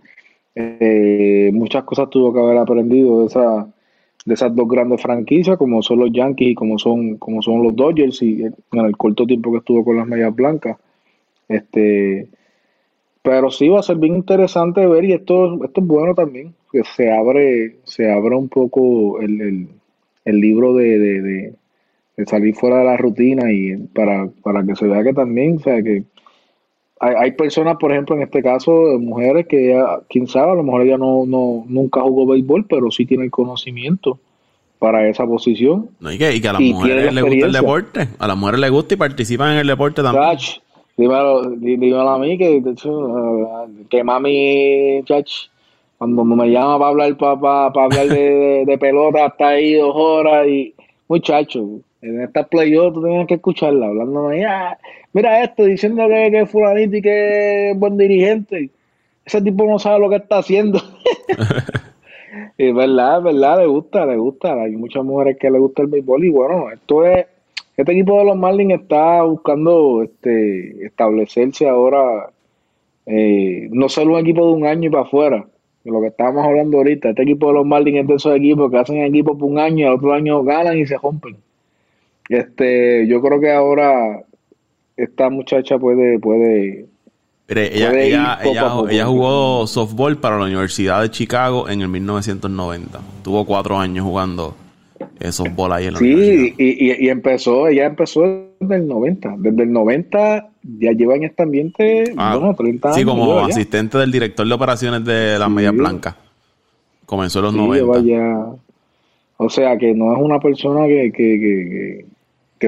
Eh, 0.55 1.51
muchas 1.53 1.83
cosas 1.83 2.09
tuvo 2.09 2.33
que 2.33 2.39
haber 2.39 2.57
aprendido 2.57 3.21
de 3.21 3.27
esa 3.27 3.67
de 4.25 4.33
esas 4.33 4.53
dos 4.55 4.67
grandes 4.67 5.01
franquicias 5.01 5.57
como 5.57 5.81
son 5.81 5.99
los 5.99 6.11
Yankees 6.11 6.51
y 6.51 6.55
como 6.55 6.77
son 6.77 7.17
como 7.17 7.41
son 7.41 7.63
los 7.63 7.75
Dodgers 7.75 8.21
y 8.21 8.43
en 8.43 8.85
el 8.85 8.97
corto 8.97 9.25
tiempo 9.25 9.51
que 9.51 9.59
estuvo 9.59 9.83
con 9.85 9.97
las 9.97 10.07
medias 10.07 10.35
blancas 10.35 10.77
este 11.47 12.27
pero 13.21 13.49
sí 13.49 13.69
va 13.69 13.79
a 13.79 13.83
ser 13.83 13.97
bien 13.97 14.15
interesante 14.15 14.85
ver 14.85 15.05
y 15.05 15.13
esto 15.13 15.63
esto 15.63 15.81
es 15.81 15.87
bueno 15.87 16.13
también 16.13 16.53
que 16.71 16.83
se 16.83 17.11
abre 17.11 17.77
se 17.85 18.11
abre 18.11 18.35
un 18.35 18.49
poco 18.49 19.19
el, 19.21 19.69
el, 20.25 20.39
libro 20.39 20.73
de, 20.73 20.99
de, 20.99 21.53
salir 22.25 22.55
fuera 22.55 22.79
de 22.79 22.85
la 22.85 22.97
rutina 22.97 23.51
y 23.51 23.77
para, 23.77 24.29
para 24.43 24.65
que 24.65 24.75
se 24.75 24.87
vea 24.87 25.03
que 25.03 25.13
también 25.13 25.57
o 25.57 25.59
sea 25.59 25.81
que 25.81 26.03
hay, 26.99 27.15
hay, 27.17 27.31
personas, 27.31 27.77
por 27.79 27.91
ejemplo, 27.91 28.15
en 28.15 28.23
este 28.23 28.43
caso, 28.43 28.71
mujeres 28.99 29.47
que 29.47 29.69
ya, 29.69 29.99
quién 30.09 30.27
sabe, 30.27 30.51
a 30.51 30.55
lo 30.55 30.63
mejor 30.63 30.81
ella 30.81 30.97
no, 30.97 31.25
no 31.25 31.63
nunca 31.67 32.01
jugó 32.01 32.25
béisbol, 32.27 32.65
pero 32.65 32.91
sí 32.91 33.05
tiene 33.05 33.23
el 33.23 33.31
conocimiento 33.31 34.19
para 34.79 35.07
esa 35.07 35.25
posición. 35.25 35.89
y, 36.01 36.17
que, 36.17 36.47
a 36.47 36.53
las 36.53 36.61
mujeres 36.61 37.13
les 37.13 37.23
gusta 37.23 37.45
el 37.45 37.51
deporte, 37.51 38.07
a 38.17 38.27
las 38.27 38.37
mujeres 38.37 38.61
les 38.61 38.71
gusta 38.71 38.93
y 38.93 38.97
participan 38.97 39.53
en 39.53 39.59
el 39.59 39.67
deporte 39.67 40.01
también. 40.01 40.37
dímelo, 40.97 42.09
a 42.09 42.19
mí 42.19 42.37
que, 42.37 42.61
que 43.89 44.03
mami, 44.03 45.01
chach, 45.05 45.31
cuando 45.97 46.23
me 46.23 46.49
llama 46.49 46.79
para 46.79 46.89
hablar, 46.89 47.17
para, 47.17 47.71
para, 47.71 47.85
hablar 47.85 48.07
de, 48.07 48.63
de, 48.65 48.77
pelota, 48.77 49.25
hasta 49.25 49.49
ahí 49.49 49.73
dos 49.73 49.93
horas 49.95 50.47
y 50.47 50.73
muchacho, 51.09 51.81
en 52.01 52.21
esta 52.21 52.47
playoff 52.47 52.93
tú 52.93 53.03
tenías 53.03 53.27
que 53.27 53.35
escucharla, 53.35 53.87
hablando 53.87 54.29
ah, 54.47 54.77
mira 55.13 55.43
esto, 55.43 55.63
diciendo 55.63 56.07
que, 56.07 56.31
que 56.31 56.41
es 56.41 56.49
fulanito 56.49 56.97
y 56.97 57.01
que 57.01 57.71
es 57.71 57.79
buen 57.79 57.97
dirigente. 57.97 58.69
Ese 59.25 59.41
tipo 59.41 59.65
no 59.65 59.77
sabe 59.79 59.99
lo 59.99 60.09
que 60.09 60.15
está 60.15 60.39
haciendo. 60.39 60.79
es 62.57 62.75
verdad, 62.75 63.17
es 63.17 63.23
verdad, 63.23 63.59
le 63.59 63.67
gusta, 63.67 64.05
le 64.05 64.17
gusta. 64.17 64.53
Hay 64.53 64.75
muchas 64.75 65.03
mujeres 65.03 65.37
que 65.37 65.51
le 65.51 65.59
gusta 65.59 65.81
el 65.81 65.89
béisbol 65.89 66.25
y 66.25 66.29
bueno, 66.29 66.71
esto 66.71 67.05
es, 67.05 67.25
este 67.75 67.91
equipo 67.91 68.17
de 68.17 68.25
los 68.25 68.37
Marlins 68.37 68.81
está 68.81 69.23
buscando 69.23 70.03
este 70.03 70.85
establecerse 70.85 71.67
ahora, 71.67 72.29
eh, 73.05 73.67
no 73.71 73.89
solo 73.89 74.13
un 74.13 74.19
equipo 74.19 74.45
de 74.47 74.53
un 74.53 74.65
año 74.65 74.89
y 74.89 74.91
para 74.91 75.03
afuera, 75.03 75.45
lo 75.85 76.01
que 76.01 76.07
estábamos 76.07 76.45
hablando 76.45 76.77
ahorita, 76.77 77.09
este 77.09 77.23
equipo 77.23 77.47
de 77.47 77.53
los 77.53 77.65
Marlins 77.65 78.01
es 78.01 78.07
de 78.07 78.15
esos 78.15 78.35
equipos 78.35 78.69
que 78.69 78.77
hacen 78.77 78.97
equipo 79.03 79.37
por 79.37 79.49
un 79.49 79.59
año 79.59 79.77
y 79.79 79.83
al 79.83 79.95
otro 79.95 80.13
año 80.13 80.43
ganan 80.43 80.77
y 80.77 80.85
se 80.85 80.97
rompen. 80.97 81.37
Este, 82.29 83.07
yo 83.07 83.21
creo 83.21 83.39
que 83.39 83.51
ahora 83.51 84.21
esta 84.95 85.29
muchacha 85.29 85.79
puede, 85.79 86.19
puede, 86.19 86.85
ella, 87.47 88.39
ella, 88.43 89.05
jugó 89.05 89.65
softball 89.65 90.17
para 90.17 90.37
la 90.37 90.45
Universidad 90.45 91.01
de 91.01 91.09
Chicago 91.09 91.67
en 91.67 91.81
el 91.81 91.87
1990. 91.87 92.99
Tuvo 93.23 93.45
cuatro 93.45 93.79
años 93.79 94.05
jugando 94.05 94.55
eh, 95.19 95.31
softball 95.31 95.73
ahí 95.73 95.87
en 95.87 95.93
la 95.93 95.99
Sí, 95.99 96.53
y, 96.57 97.05
y, 97.05 97.09
empezó, 97.09 97.67
ella 97.67 97.87
empezó 97.87 98.21
desde 98.59 98.75
el 98.75 98.87
90. 98.87 99.35
Desde 99.39 99.63
el 99.63 99.71
90 99.71 100.49
ya 100.79 100.91
lleva 100.91 101.15
en 101.15 101.23
este 101.23 101.41
ambiente 101.41 102.13
ah, 102.17 102.37
bueno, 102.37 102.53
30 102.53 102.87
años. 102.89 102.97
Sí, 102.97 103.05
como 103.05 103.39
asistente 103.39 103.97
del 103.97 104.11
director 104.11 104.47
de 104.47 104.53
operaciones 104.53 105.03
de 105.03 105.39
las 105.39 105.49
Medias 105.49 105.73
Blancas. 105.73 106.15
Comenzó 107.07 107.39
en 107.39 107.45
los 107.45 107.55
90. 107.55 108.55
o 109.37 109.49
sea 109.49 109.75
que 109.77 109.95
no 109.95 110.13
es 110.13 110.21
una 110.21 110.39
persona 110.39 110.85
que, 110.85 111.11
que 111.11 111.39
que 111.39 112.05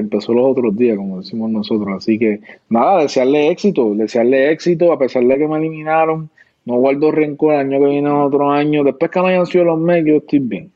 empezó 0.00 0.32
los 0.32 0.46
otros 0.46 0.76
días, 0.76 0.96
como 0.96 1.18
decimos 1.18 1.50
nosotros. 1.50 1.96
Así 1.96 2.18
que 2.18 2.40
nada, 2.68 3.02
desearle 3.02 3.50
éxito, 3.50 3.94
desearle 3.94 4.50
éxito, 4.50 4.92
a 4.92 4.98
pesar 4.98 5.24
de 5.24 5.38
que 5.38 5.46
me 5.46 5.58
eliminaron. 5.58 6.30
No 6.64 6.76
guardo 6.76 7.10
rencor, 7.10 7.54
el 7.54 7.60
año 7.60 7.80
que 7.80 7.90
viene 7.90 8.10
otro 8.10 8.50
año. 8.50 8.84
Después 8.84 9.10
que 9.10 9.20
no 9.20 9.26
hayan 9.26 9.46
sido 9.46 9.64
los 9.64 9.78
medios, 9.78 10.06
yo 10.06 10.16
estoy 10.18 10.38
bien. 10.38 10.70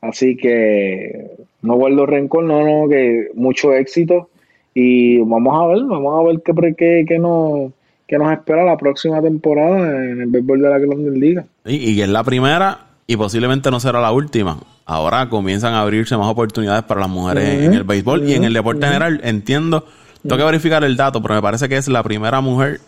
Así 0.00 0.36
que 0.36 1.30
no 1.62 1.76
guardo 1.76 2.06
rencor, 2.06 2.44
no, 2.44 2.64
no, 2.64 2.88
que 2.88 3.28
mucho 3.34 3.72
éxito. 3.74 4.28
Y 4.74 5.18
vamos 5.18 5.54
a 5.54 5.66
ver, 5.68 5.84
vamos 5.84 6.20
a 6.20 6.26
ver 6.26 6.42
qué, 6.42 6.74
qué, 6.76 7.04
qué, 7.06 7.18
nos, 7.18 7.72
qué 8.08 8.18
nos 8.18 8.32
espera 8.32 8.64
la 8.64 8.76
próxima 8.76 9.22
temporada 9.22 10.04
en 10.10 10.22
el 10.22 10.26
béisbol 10.26 10.62
de 10.62 10.68
la 10.68 10.78
Grandes 10.78 11.14
Liga. 11.14 11.44
Y, 11.64 11.90
y 11.90 12.00
es 12.00 12.08
la 12.08 12.24
primera 12.24 12.86
y 13.06 13.16
posiblemente 13.16 13.70
no 13.70 13.78
será 13.78 14.00
la 14.00 14.12
última 14.12 14.58
ahora 14.86 15.28
comienzan 15.28 15.74
a 15.74 15.80
abrirse 15.80 16.16
más 16.16 16.28
oportunidades 16.28 16.84
para 16.84 17.00
las 17.00 17.10
mujeres 17.10 17.64
en 17.64 17.74
el 17.74 17.84
béisbol 17.84 18.28
y 18.28 18.34
en 18.34 18.44
el 18.44 18.52
deporte 18.52 18.86
general. 18.86 19.20
Entiendo, 19.24 19.84
tengo 20.22 20.36
que 20.36 20.44
verificar 20.44 20.84
el 20.84 20.96
dato, 20.96 21.22
pero 21.22 21.34
me 21.34 21.42
parece 21.42 21.68
que 21.68 21.76
es 21.76 21.88
la 21.88 22.02
primera 22.02 22.40
mujer 22.40 22.80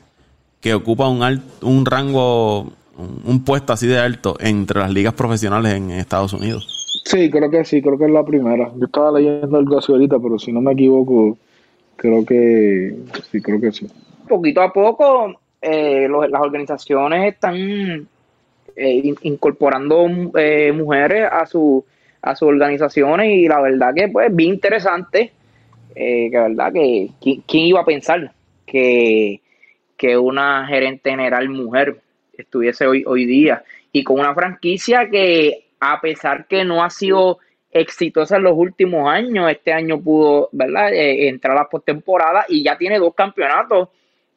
que 0.60 0.74
ocupa 0.74 1.08
un, 1.08 1.42
un 1.62 1.86
rango, 1.86 2.72
un, 2.96 3.44
puesto 3.44 3.72
así 3.72 3.86
de 3.86 3.98
alto 3.98 4.36
entre 4.40 4.80
las 4.80 4.90
ligas 4.90 5.14
profesionales 5.14 5.74
en 5.74 5.90
Estados 5.90 6.32
Unidos. 6.32 7.02
Sí, 7.04 7.30
creo 7.30 7.50
que 7.50 7.64
sí, 7.64 7.80
creo 7.80 7.98
que 7.98 8.06
es 8.06 8.10
la 8.10 8.24
primera. 8.24 8.72
Yo 8.76 8.86
estaba 8.86 9.12
leyendo 9.18 9.58
algo 9.58 9.78
así 9.78 9.92
ahorita, 9.92 10.18
pero 10.18 10.38
si 10.38 10.52
no 10.52 10.60
me 10.60 10.72
equivoco, 10.72 11.38
creo 11.94 12.24
que 12.24 12.96
sí, 13.30 13.40
creo 13.40 13.60
que 13.60 13.70
sí. 13.70 13.86
Poquito 14.28 14.60
a 14.60 14.72
poco, 14.72 15.34
eh, 15.60 16.08
las 16.08 16.40
organizaciones 16.40 17.34
están 17.34 18.08
eh, 18.78 19.14
incorporando 19.22 20.06
eh, 20.36 20.70
mujeres 20.70 21.26
a, 21.32 21.46
su, 21.46 21.82
a 22.20 22.36
sus 22.36 22.48
organizaciones 22.48 23.32
y 23.32 23.48
la 23.48 23.62
verdad 23.62 23.94
que 23.94 24.08
pues 24.08 24.36
bien 24.36 24.52
interesante, 24.52 25.32
eh, 25.94 26.28
que 26.30 26.38
verdad 26.38 26.74
que 26.74 27.08
¿quién, 27.18 27.42
iba 27.48 27.80
a 27.80 27.86
pensar 27.86 28.32
que, 28.66 29.40
que 29.96 30.18
una 30.18 30.66
gerente 30.66 31.08
general 31.08 31.48
mujer 31.48 32.02
estuviese 32.36 32.86
hoy, 32.86 33.02
hoy 33.06 33.24
día 33.24 33.64
y 33.92 34.04
con 34.04 34.20
una 34.20 34.34
franquicia 34.34 35.08
que 35.08 35.68
a 35.80 35.98
pesar 36.02 36.46
que 36.46 36.62
no 36.62 36.84
ha 36.84 36.90
sido 36.90 37.38
exitosa 37.70 38.36
en 38.36 38.42
los 38.42 38.58
últimos 38.58 39.08
años, 39.08 39.50
este 39.50 39.72
año 39.72 39.98
pudo, 40.02 40.50
¿verdad? 40.52 40.90
entrar 40.92 41.56
a 41.56 41.62
la 41.62 41.68
postemporada 41.70 42.44
y 42.46 42.62
ya 42.62 42.76
tiene 42.76 42.98
dos 42.98 43.14
campeonatos. 43.14 43.88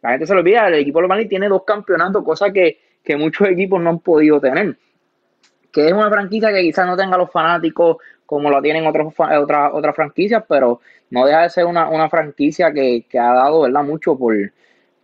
La 0.01 0.11
gente 0.11 0.27
se 0.27 0.33
lo 0.33 0.39
olvida, 0.39 0.69
el 0.69 0.75
equipo 0.75 1.01
de 1.01 1.25
tiene 1.25 1.49
dos 1.49 1.63
campeonatos, 1.65 2.23
cosa 2.23 2.53
que 2.53 2.88
que 3.09 3.17
muchos 3.17 3.47
equipos 3.47 3.81
no 3.81 3.89
han 3.89 3.97
podido 3.97 4.39
tener. 4.39 4.77
Que 5.71 5.87
es 5.87 5.93
una 5.93 6.11
franquicia 6.11 6.53
que 6.53 6.61
quizás 6.61 6.85
no 6.85 6.95
tenga 6.95 7.17
los 7.17 7.31
fanáticos 7.31 7.97
como 8.23 8.51
lo 8.51 8.61
tienen 8.61 8.85
otras 8.85 9.07
otras 9.17 9.71
otras 9.73 9.95
franquicias, 9.95 10.43
pero 10.47 10.79
no 11.09 11.25
deja 11.25 11.41
de 11.41 11.49
ser 11.49 11.65
una, 11.65 12.07
franquicia 12.07 12.71
que, 12.71 13.03
ha 13.13 13.33
dado 13.33 13.61
¿verdad? 13.61 13.83
mucho 13.83 14.15
por, 14.15 14.35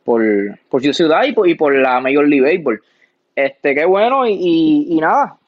por, 0.03 0.83
su 0.83 0.93
ciudad 0.93 1.23
y 1.23 1.55
por, 1.55 1.73
la 1.73 1.99
Major 1.99 2.27
League 2.27 2.45
Baseball. 2.45 2.79
Este, 3.35 3.73
qué 3.73 3.85
bueno, 3.85 4.27
y, 4.27 4.85
y, 4.87 4.97
nada. 4.99 5.39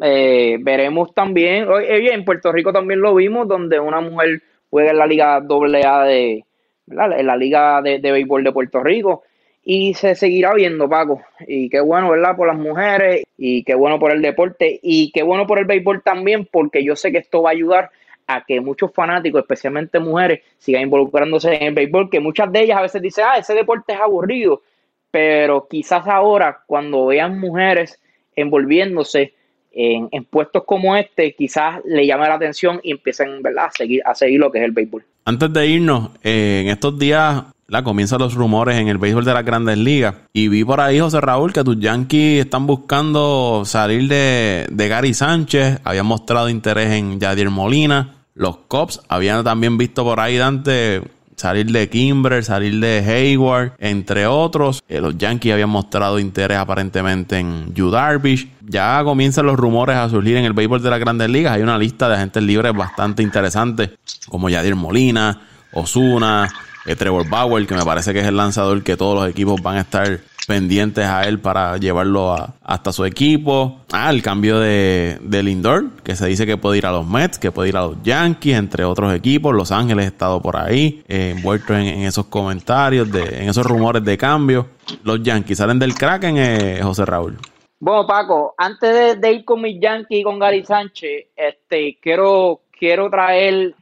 Eh, 0.00 0.56
veremos 0.60 1.12
también, 1.12 1.66
oye, 1.66 2.14
en 2.14 2.24
Puerto 2.24 2.52
Rico 2.52 2.72
también 2.72 3.00
lo 3.00 3.12
vimos, 3.16 3.48
donde 3.48 3.80
una 3.80 4.00
mujer 4.00 4.40
juega 4.70 4.92
en 4.92 4.98
la 4.98 5.06
Liga 5.08 5.34
AA 5.34 6.04
de, 6.04 6.44
en 6.86 7.26
la 7.26 7.36
Liga 7.36 7.82
de, 7.82 7.98
de 7.98 8.12
Béisbol 8.12 8.44
de 8.44 8.52
Puerto 8.52 8.84
Rico 8.84 9.24
y 9.70 9.92
se 9.92 10.14
seguirá 10.14 10.54
viendo, 10.54 10.88
Paco. 10.88 11.20
Y 11.46 11.68
qué 11.68 11.80
bueno, 11.80 12.08
¿verdad? 12.08 12.34
Por 12.34 12.46
las 12.46 12.56
mujeres 12.56 13.24
y 13.36 13.64
qué 13.64 13.74
bueno 13.74 13.98
por 13.98 14.12
el 14.12 14.22
deporte 14.22 14.80
y 14.82 15.12
qué 15.12 15.22
bueno 15.22 15.46
por 15.46 15.58
el 15.58 15.66
béisbol 15.66 16.00
también, 16.02 16.48
porque 16.50 16.82
yo 16.82 16.96
sé 16.96 17.12
que 17.12 17.18
esto 17.18 17.42
va 17.42 17.50
a 17.50 17.52
ayudar 17.52 17.90
a 18.26 18.46
que 18.46 18.62
muchos 18.62 18.90
fanáticos, 18.94 19.42
especialmente 19.42 19.98
mujeres, 19.98 20.40
sigan 20.56 20.84
involucrándose 20.84 21.54
en 21.54 21.64
el 21.64 21.74
béisbol, 21.74 22.08
que 22.08 22.18
muchas 22.18 22.50
de 22.50 22.62
ellas 22.62 22.78
a 22.78 22.82
veces 22.82 23.02
dicen, 23.02 23.26
ah, 23.28 23.36
ese 23.36 23.52
deporte 23.52 23.92
es 23.92 24.00
aburrido, 24.00 24.62
pero 25.10 25.68
quizás 25.68 26.06
ahora, 26.06 26.62
cuando 26.66 27.04
vean 27.04 27.38
mujeres 27.38 28.00
envolviéndose 28.36 29.34
en, 29.70 30.08
puestos 30.30 30.64
como 30.64 30.96
este, 30.96 31.34
quizás 31.34 31.84
le 31.84 32.06
llame 32.06 32.26
la 32.26 32.36
atención 32.36 32.80
y 32.82 32.92
empiecen 32.92 33.42
¿verdad? 33.42 33.66
A, 33.66 33.70
seguir, 33.72 34.00
a 34.06 34.14
seguir 34.14 34.40
lo 34.40 34.50
que 34.50 34.60
es 34.60 34.64
el 34.64 34.72
béisbol. 34.72 35.04
Antes 35.26 35.52
de 35.52 35.66
irnos, 35.66 36.12
eh, 36.24 36.62
en 36.64 36.68
estos 36.70 36.98
días 36.98 37.44
la 37.68 37.84
comienzan 37.84 38.20
los 38.20 38.34
rumores 38.34 38.78
en 38.78 38.88
el 38.88 38.96
béisbol 38.96 39.26
de 39.26 39.34
las 39.34 39.44
grandes 39.44 39.76
ligas. 39.76 40.14
Y 40.32 40.48
vi 40.48 40.64
por 40.64 40.80
ahí, 40.80 40.98
José 40.98 41.20
Raúl, 41.20 41.52
que 41.52 41.62
tus 41.62 41.78
Yankees 41.78 42.44
están 42.44 42.66
buscando 42.66 43.62
salir 43.66 44.08
de, 44.08 44.66
de 44.70 44.88
Gary 44.88 45.12
Sánchez. 45.12 45.80
Habían 45.84 46.06
mostrado 46.06 46.48
interés 46.48 46.92
en 46.92 47.20
Yadier 47.20 47.50
Molina. 47.50 48.14
Los 48.34 48.56
Cubs 48.68 49.02
habían 49.08 49.44
también 49.44 49.76
visto 49.76 50.02
por 50.02 50.18
ahí, 50.18 50.38
Dante, 50.38 51.02
salir 51.36 51.70
de 51.70 51.90
Kimber, 51.90 52.42
salir 52.42 52.80
de 52.80 53.00
Hayward, 53.00 53.72
entre 53.78 54.26
otros. 54.26 54.82
Eh, 54.88 55.02
los 55.02 55.18
Yankees 55.18 55.52
habían 55.52 55.68
mostrado 55.68 56.18
interés 56.18 56.56
aparentemente 56.56 57.38
en 57.38 57.74
Yu 57.74 57.90
Darvish. 57.90 58.48
Ya 58.66 59.02
comienzan 59.04 59.44
los 59.44 59.58
rumores 59.58 59.96
a 59.96 60.08
surgir 60.08 60.36
en 60.36 60.46
el 60.46 60.54
béisbol 60.54 60.82
de 60.82 60.88
las 60.88 61.00
grandes 61.00 61.28
ligas. 61.28 61.52
Hay 61.52 61.62
una 61.62 61.76
lista 61.76 62.08
de 62.08 62.14
agentes 62.14 62.42
libres 62.42 62.72
bastante 62.72 63.22
interesante, 63.22 63.96
como 64.30 64.48
Yadier 64.48 64.74
Molina, 64.74 65.42
Osuna, 65.72 66.48
Trevor 66.96 67.28
Bauer, 67.28 67.66
que 67.66 67.74
me 67.74 67.84
parece 67.84 68.12
que 68.12 68.20
es 68.20 68.26
el 68.26 68.36
lanzador 68.36 68.82
que 68.82 68.96
todos 68.96 69.14
los 69.14 69.28
equipos 69.28 69.60
van 69.62 69.76
a 69.76 69.80
estar 69.80 70.20
pendientes 70.48 71.04
a 71.04 71.28
él 71.28 71.38
para 71.38 71.76
llevarlo 71.76 72.34
hasta 72.62 72.90
su 72.90 73.04
equipo. 73.04 73.82
Ah, 73.92 74.08
el 74.08 74.22
cambio 74.22 74.58
de, 74.58 75.18
Lindor, 75.42 75.90
que 76.02 76.16
se 76.16 76.26
dice 76.26 76.46
que 76.46 76.56
puede 76.56 76.78
ir 76.78 76.86
a 76.86 76.90
los 76.90 77.06
Mets, 77.06 77.38
que 77.38 77.52
puede 77.52 77.68
ir 77.68 77.76
a 77.76 77.82
los 77.82 78.02
Yankees, 78.02 78.56
entre 78.56 78.84
otros 78.84 79.14
equipos. 79.14 79.54
Los 79.54 79.70
Ángeles 79.70 80.06
ha 80.06 80.08
estado 80.08 80.40
por 80.40 80.56
ahí, 80.56 81.04
eh, 81.06 81.34
envuelto 81.36 81.76
en, 81.76 82.00
esos 82.00 82.26
comentarios, 82.26 83.12
de, 83.12 83.42
en 83.42 83.50
esos 83.50 83.66
rumores 83.66 84.02
de 84.02 84.16
cambio. 84.16 84.68
Los 85.04 85.22
Yankees 85.22 85.58
salen 85.58 85.78
del 85.78 85.94
Kraken, 85.94 86.38
eh, 86.38 86.80
José 86.82 87.04
Raúl. 87.04 87.36
Bueno, 87.78 88.06
Paco, 88.06 88.54
antes 88.56 88.92
de, 88.92 89.16
de, 89.16 89.32
ir 89.34 89.44
con 89.44 89.60
mis 89.60 89.78
Yankees 89.78 90.20
y 90.20 90.22
con 90.22 90.38
Gary 90.38 90.64
Sánchez, 90.64 91.26
este, 91.36 91.98
quiero, 92.02 92.62
quiero 92.76 93.10
traer 93.10 93.74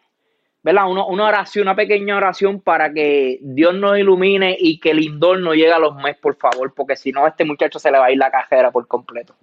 ¿verdad? 0.66 0.90
Una, 0.90 1.24
oración, 1.26 1.62
una 1.62 1.76
pequeña 1.76 2.16
oración 2.16 2.60
para 2.60 2.92
que 2.92 3.38
Dios 3.40 3.72
nos 3.76 3.96
ilumine 4.00 4.56
y 4.58 4.80
que 4.80 4.94
Lindor 4.94 5.38
no 5.38 5.54
llegue 5.54 5.72
a 5.72 5.78
los 5.78 5.94
meses, 5.94 6.16
por 6.20 6.34
favor, 6.34 6.74
porque 6.74 6.96
si 6.96 7.12
no, 7.12 7.24
a 7.24 7.28
este 7.28 7.44
muchacho 7.44 7.78
se 7.78 7.88
le 7.88 7.98
va 7.98 8.06
a 8.06 8.10
ir 8.10 8.18
la 8.18 8.32
cajera 8.32 8.72
por 8.72 8.88
completo. 8.88 9.36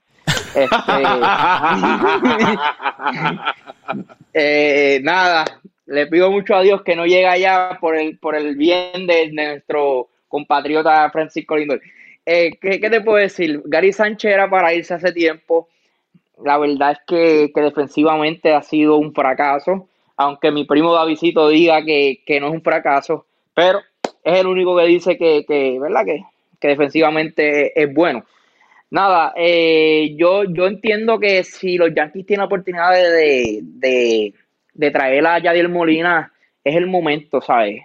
Este, 0.53 0.67
eh, 4.33 4.99
nada, 5.01 5.45
le 5.85 6.07
pido 6.07 6.29
mucho 6.29 6.55
a 6.55 6.61
Dios 6.61 6.81
que 6.81 6.97
no 6.97 7.05
llegue 7.05 7.27
allá 7.27 7.77
por 7.79 7.95
el, 7.95 8.17
por 8.17 8.35
el 8.35 8.57
bien 8.57 9.07
de, 9.07 9.31
nuestro 9.31 10.09
compatriota 10.27 11.09
Francisco 11.09 11.55
Lindor. 11.55 11.79
Eh, 12.25 12.57
¿qué, 12.59 12.79
te 12.79 12.99
puedo 12.99 13.19
decir? 13.19 13.61
Gary 13.63 13.93
Sánchez 13.93 14.29
era 14.29 14.49
para 14.49 14.73
irse 14.73 14.93
hace 14.93 15.13
tiempo. 15.13 15.69
La 16.43 16.57
verdad 16.57 16.91
es 16.91 16.99
que, 17.07 17.53
que 17.55 17.61
defensivamente 17.61 18.53
ha 18.53 18.61
sido 18.61 18.97
un 18.97 19.13
fracaso 19.13 19.87
aunque 20.17 20.51
mi 20.51 20.65
primo 20.65 20.93
Davidito 20.93 21.49
diga 21.49 21.83
que, 21.83 22.21
no 22.39 22.47
es 22.47 22.53
un 22.53 22.61
fracaso, 22.61 23.25
pero 23.53 23.79
es 24.23 24.39
el 24.39 24.47
único 24.47 24.75
que 24.77 24.85
dice 24.85 25.17
que, 25.17 25.45
que 25.47 25.79
¿verdad? 25.79 26.05
Que, 26.05 26.23
defensivamente 26.61 27.81
es 27.81 27.93
bueno. 27.93 28.23
Nada, 28.89 29.33
eh, 29.35 30.15
yo, 30.17 30.45
yo 30.45 30.67
entiendo 30.67 31.19
que 31.19 31.43
si 31.43 31.77
los 31.77 31.93
Yankees 31.93 32.25
tienen 32.25 32.41
la 32.41 32.45
oportunidad 32.45 32.93
de, 32.93 33.59
de, 33.63 34.33
de 34.73 34.91
traer 34.91 35.25
a 35.27 35.39
Yadiel 35.39 35.67
Molina, 35.67 36.31
es 36.63 36.75
el 36.75 36.87
momento, 36.87 37.41
¿sabes? 37.41 37.81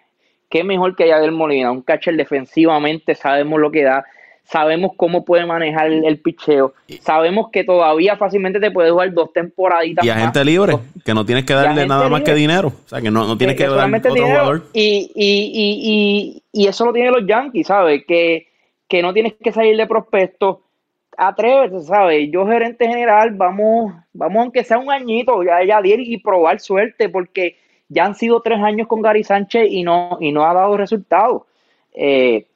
Qué 0.48 0.62
mejor 0.62 0.94
que 0.94 1.08
Yadiel 1.08 1.32
Molina, 1.32 1.72
un 1.72 1.82
catcher 1.82 2.14
defensivamente, 2.14 3.14
sabemos 3.14 3.58
lo 3.58 3.72
que 3.72 3.82
da 3.82 4.04
sabemos 4.50 4.92
cómo 4.96 5.24
puede 5.24 5.44
manejar 5.44 5.92
el, 5.92 6.20
picheo, 6.20 6.72
sabemos 7.00 7.50
que 7.50 7.64
todavía 7.64 8.16
fácilmente 8.16 8.58
te 8.58 8.70
puede 8.70 8.90
jugar 8.90 9.12
dos 9.12 9.30
temporaditas. 9.32 10.04
Y 10.04 10.08
a 10.08 10.14
gente 10.14 10.42
libre, 10.42 10.78
que 11.04 11.12
no 11.12 11.26
tienes 11.26 11.44
que 11.44 11.52
darle 11.52 11.86
nada 11.86 12.08
más 12.08 12.22
que 12.22 12.34
dinero, 12.34 12.68
o 12.68 12.88
sea, 12.88 13.02
que 13.02 13.10
no, 13.10 13.26
no 13.26 13.36
tienes 13.36 13.56
que, 13.56 13.66
darle 13.66 13.98
otro 13.98 14.14
jugador. 14.14 14.62
Y, 14.72 15.12
y, 15.14 15.52
y, 15.52 16.42
y, 16.50 16.66
eso 16.66 16.86
lo 16.86 16.94
tienen 16.94 17.12
los 17.12 17.26
Yankees, 17.26 17.66
¿sabes? 17.66 18.04
Que, 18.06 18.48
que 18.88 19.02
no 19.02 19.12
tienes 19.12 19.34
que 19.34 19.52
salir 19.52 19.76
de 19.76 19.86
prospecto. 19.86 20.62
Atrévete, 21.18 21.80
¿sabes? 21.82 22.30
Yo, 22.30 22.46
gerente 22.46 22.86
general, 22.86 23.32
vamos, 23.32 23.92
vamos 24.14 24.42
aunque 24.44 24.64
sea 24.64 24.78
un 24.78 24.90
añito, 24.90 25.42
ya, 25.42 25.62
ya 25.62 25.80
y 25.84 26.16
probar 26.18 26.60
suerte, 26.60 27.10
porque 27.10 27.56
ya 27.88 28.06
han 28.06 28.14
sido 28.14 28.40
tres 28.40 28.60
años 28.60 28.88
con 28.88 29.02
Gary 29.02 29.24
Sánchez 29.24 29.66
y 29.68 29.82
no, 29.82 30.16
y 30.20 30.32
no 30.32 30.46
ha 30.46 30.54
dado 30.54 30.76
resultados. 30.78 31.42
Eh, 31.92 32.46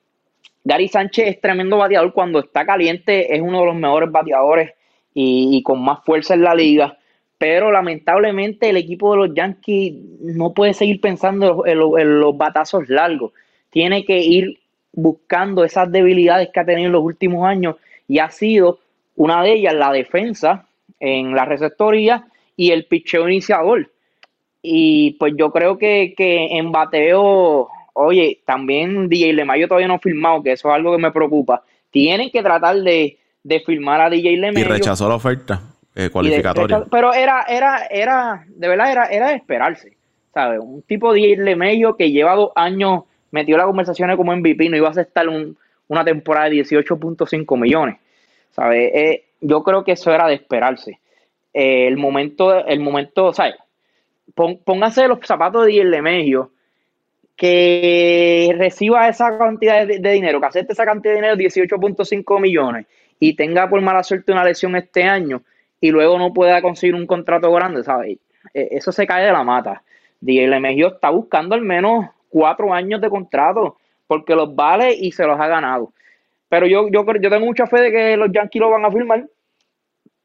Gary 0.65 0.89
Sánchez 0.89 1.27
es 1.27 1.41
tremendo 1.41 1.79
bateador 1.79 2.13
cuando 2.13 2.39
está 2.39 2.65
caliente, 2.65 3.35
es 3.35 3.41
uno 3.41 3.61
de 3.61 3.67
los 3.67 3.75
mejores 3.75 4.11
bateadores 4.11 4.73
y, 5.15 5.63
con 5.63 5.83
más 5.83 6.05
fuerza 6.05 6.35
en 6.35 6.43
la 6.43 6.55
liga. 6.55 6.99
Pero 7.39 7.73
lamentablemente 7.73 8.71
el 8.71 8.77
equipo 8.77 9.13
de 9.13 9.27
los 9.27 9.35
Yankees 9.35 9.95
no 10.21 10.55
puede 10.55 10.75
seguir 10.75 11.01
pensando 11.01 11.67
en, 11.67 11.79
los 12.21 12.37
batazos 12.37 12.89
largos. 12.89 13.33
Tiene 13.71 14.05
que 14.05 14.19
ir 14.19 14.61
buscando 14.93 15.65
esas 15.65 15.91
debilidades 15.91 16.51
que 16.53 16.61
ha 16.61 16.65
tenido 16.65 16.87
en 16.87 16.93
los 16.93 17.03
últimos 17.03 17.45
años 17.47 17.77
y 18.07 18.21
ha 18.21 18.31
sido 18.31 18.79
una 19.17 19.43
de 19.43 19.55
ellas 19.55 19.75
la 19.75 19.93
defensa 19.93 20.69
en 21.01 21.35
la 21.35 21.45
receptoría 21.45 22.27
y 22.57 22.71
el 22.71 22.87
picheo 22.87 23.29
iniciador. 23.29 23.91
Y 24.63 25.13
pues 25.19 25.35
yo 25.37 25.51
creo 25.51 25.79
que, 25.79 26.15
que 26.17 26.57
en 26.57 26.71
bateo 26.71 27.69
Oye, 27.95 28.41
también 28.45 29.09
DJ 29.09 29.33
Lemayo 29.33 29.69
todavía 29.69 29.89
no 29.89 29.95
ha 29.95 29.99
firmado, 29.99 30.43
que 30.43 30.53
eso 30.53 30.69
es 30.69 30.75
algo 30.75 30.97
que 30.97 31.03
me 31.03 31.13
preocupa. 31.13 31.63
Tienen 31.91 32.31
que 32.31 32.43
tratar 32.43 32.77
de, 32.77 33.19
de 33.43 33.61
firmar 33.61 34.01
a 34.01 34.11
DJ 34.11 34.37
Lemayo. 34.37 34.67
Y 34.67 34.69
rechazó 34.69 35.09
la 35.09 35.17
oferta 35.17 35.61
eh, 35.95 36.09
cualificatoria. 36.11 36.85
pero 36.91 37.13
era, 37.13 37.43
era, 37.49 37.87
era, 37.91 38.45
de 38.49 38.69
verdad, 38.69 38.91
era, 38.91 39.05
era 39.07 39.29
de 39.29 39.37
esperarse. 39.37 39.97
¿Sabes? 40.33 40.61
Un 40.63 40.83
tipo 40.83 41.13
de 41.13 41.21
DJ 41.21 41.37
Lemello 41.43 41.97
que 41.97 42.11
lleva 42.11 42.35
dos 42.35 42.53
años 42.55 43.03
metió 43.31 43.57
las 43.57 43.67
conversaciones 43.67 44.17
como 44.17 44.35
MVP, 44.35 44.69
no 44.69 44.77
iba 44.77 44.89
a 44.89 44.93
aceptar 44.93 45.29
un, 45.29 45.57
una 45.89 46.05
temporada 46.05 46.49
de 46.49 46.57
18.5 46.57 47.59
millones. 47.59 47.97
¿Sabes? 48.51 48.91
Eh, 48.95 49.25
yo 49.41 49.63
creo 49.63 49.85
que 49.85 49.93
eso 49.93 50.13
era 50.13 50.27
de 50.29 50.35
esperarse. 50.35 51.01
Eh, 51.53 51.87
el 51.87 51.99
momento, 51.99 52.65
el 52.67 52.81
momento, 52.81 53.33
¿sabes? 53.33 53.55
póngase 54.35 55.09
los 55.09 55.19
zapatos 55.23 55.67
de 55.67 55.73
DJ 55.73 55.85
Lemello 55.85 56.53
que 57.37 58.55
reciba 58.59 59.09
esa 59.09 59.37
cantidad 59.39 59.87
de, 59.87 59.99
dinero, 59.99 60.41
que 60.41 60.47
acepte 60.47 60.73
esa 60.73 60.85
cantidad 60.85 61.15
de 61.15 61.21
dinero, 61.21 61.37
18.5 61.37 62.41
millones, 62.41 62.87
y 63.19 63.35
tenga 63.35 63.69
por 63.69 63.81
mala 63.81 64.03
suerte 64.03 64.33
una 64.33 64.45
lesión 64.45 64.77
este 64.77 65.05
año 65.05 65.43
y 65.81 65.91
luego 65.91 66.19
no 66.19 66.33
pueda 66.33 66.63
conseguir 66.63 66.95
un 66.95 67.07
contrato 67.07 67.51
grande, 67.53 67.83
¿sabes? 67.83 68.19
E, 68.55 68.69
eso 68.73 68.93
se 68.93 69.07
cae 69.07 69.27
de 69.27 69.33
la 69.33 69.45
mata. 69.45 69.83
Dile 70.21 70.61
Mejio 70.61 70.95
está 70.95 71.11
buscando 71.11 71.55
al 71.55 71.63
menos 71.63 72.07
cuatro 72.29 72.73
años 72.73 73.01
de 73.01 73.11
contrato 73.11 73.79
porque 74.07 74.35
los 74.35 74.55
vale 74.55 74.93
y 74.95 75.13
se 75.13 75.27
los 75.27 75.39
ha 75.41 75.49
ganado. 75.49 75.93
Pero 76.49 76.67
yo, 76.67 76.89
yo, 76.91 77.05
yo 77.21 77.31
tengo 77.31 77.47
mucha 77.47 77.67
fe 77.67 77.81
de 77.81 77.91
que 77.91 78.17
los 78.17 78.31
Yankees 78.31 78.61
lo 78.61 78.71
van 78.71 78.85
a 78.85 78.91
firmar, 78.91 79.27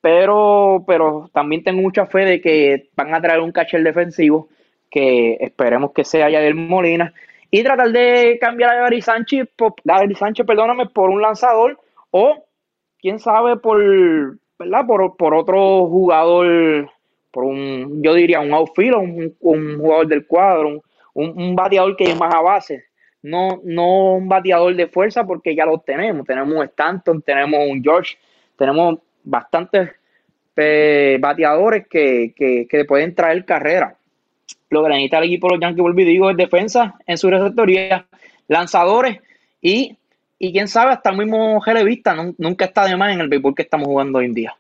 pero, 0.01 0.83
pero 0.85 1.29
también 1.33 1.63
tengo 1.63 1.81
mucha 1.81 2.05
fe 2.05 2.25
de 2.25 2.41
que 2.41 2.89
van 2.95 3.13
a 3.15 3.21
traer 3.21 3.39
un 3.39 3.51
catcher 3.51 3.81
defensivo 3.83 4.49
que 4.89 5.38
esperemos 5.39 5.91
que 5.91 6.03
sea 6.03 6.29
Yadier 6.29 6.55
Molina, 6.55 7.13
y 7.49 7.63
tratar 7.63 7.91
de 7.91 8.38
cambiar 8.41 8.71
a 8.71 8.81
Gary 8.81 9.01
Sánchez, 9.01 9.47
por, 9.55 9.75
Sánchez, 10.17 10.45
perdóname, 10.45 10.88
por 10.88 11.09
un 11.09 11.21
lanzador, 11.21 11.79
o 12.11 12.45
quién 12.99 13.19
sabe 13.19 13.57
por, 13.57 13.79
¿verdad? 14.59 14.85
Por, 14.85 15.33
otro 15.33 15.88
jugador, 15.88 16.89
por 17.31 17.43
un, 17.45 18.01
yo 18.03 18.13
diría 18.13 18.39
un 18.39 18.53
outfield, 18.53 18.95
un, 18.95 19.35
un 19.39 19.79
jugador 19.79 20.07
del 20.07 20.27
cuadro, 20.27 20.83
un, 21.13 21.41
un, 21.41 21.55
bateador 21.55 21.95
que 21.95 22.05
es 22.05 22.19
más 22.19 22.33
a 22.33 22.41
base. 22.41 22.83
No, 23.23 23.61
no 23.63 24.15
un 24.15 24.29
bateador 24.29 24.75
de 24.75 24.88
fuerza 24.88 25.25
porque 25.25 25.55
ya 25.55 25.65
lo 25.65 25.79
tenemos. 25.79 26.25
Tenemos 26.25 26.53
un 26.53 26.63
Stanton, 26.63 27.21
tenemos 27.21 27.59
un 27.67 27.81
George, 27.83 28.17
tenemos 28.57 28.99
bastantes 29.23 29.89
eh, 30.55 31.17
bateadores 31.19 31.88
que, 31.88 32.33
que, 32.35 32.67
que 32.67 32.85
pueden 32.85 33.15
traer 33.15 33.45
carrera. 33.45 33.96
Lo 34.70 34.84
que 34.84 34.89
necesita 34.89 35.20
el 35.20 35.26
equipo 35.26 35.47
de 35.47 35.55
los 35.55 35.61
Yankees, 35.61 35.86
y 35.97 36.03
digo, 36.03 36.30
es 36.30 36.38
defensa 36.38 36.95
en 37.05 37.18
su 37.18 37.30
receptoría, 37.30 38.05
lanzadores 38.47 39.20
y 39.61 39.97
y 40.39 40.51
quién 40.51 40.68
sabe, 40.68 40.91
hasta 40.91 41.09
el 41.09 41.18
mismo 41.18 41.61
relevista 41.65 42.15
nunca 42.38 42.65
está 42.65 42.86
de 42.86 42.95
más 42.95 43.11
en 43.13 43.22
el 43.22 43.28
béisbol 43.28 43.55
que 43.55 43.63
estamos 43.63 43.88
jugando 43.88 44.20
hoy 44.20 44.26
en 44.26 44.34
día. 44.34 44.55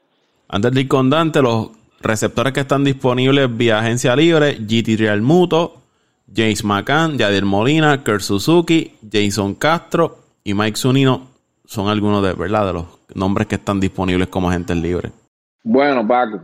Antes 0.49 0.71
de 0.71 0.81
ir 0.81 0.87
con 0.87 1.09
Dante, 1.09 1.41
los 1.41 1.69
receptores 2.01 2.53
que 2.53 2.61
están 2.61 2.83
disponibles 2.83 3.55
vía 3.55 3.79
agencia 3.79 4.15
libre, 4.15 4.57
GT 4.59 4.97
Real 4.97 5.21
Muto, 5.21 5.81
James 6.33 6.63
McCann, 6.63 7.17
Yadier 7.17 7.45
Molina, 7.45 8.03
Kurt 8.03 8.21
Suzuki, 8.21 8.93
Jason 9.11 9.55
Castro 9.55 10.17
y 10.43 10.53
Mike 10.53 10.77
Zunino 10.77 11.27
son 11.65 11.89
algunos 11.89 12.23
de 12.23 12.33
verdad 12.33 12.65
de 12.65 12.73
los 12.73 12.85
nombres 13.13 13.47
que 13.47 13.55
están 13.55 13.79
disponibles 13.79 14.29
como 14.29 14.49
agentes 14.49 14.77
libres. 14.77 15.11
Bueno, 15.63 16.07
Paco, 16.07 16.41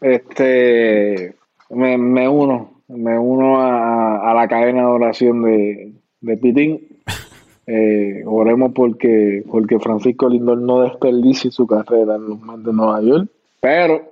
este 0.00 1.36
me, 1.70 2.28
uno, 2.28 2.73
me 2.88 3.18
uno 3.18 3.60
a, 3.60 4.32
la 4.34 4.48
cadena 4.48 4.80
de 4.80 4.86
oración 4.86 5.42
de, 5.42 5.92
de 6.20 6.36
Pitín. 6.36 6.80
Eh, 7.66 8.22
oremos 8.26 8.72
porque, 8.74 9.42
porque 9.50 9.78
Francisco 9.78 10.28
Lindor 10.28 10.58
no 10.58 10.82
desperdicie 10.82 11.50
su 11.50 11.66
carrera 11.66 12.16
en 12.16 12.28
los 12.28 12.40
Mets 12.42 12.62
de 12.62 12.72
Nueva 12.74 13.00
York. 13.00 13.26
Pero, 13.58 14.02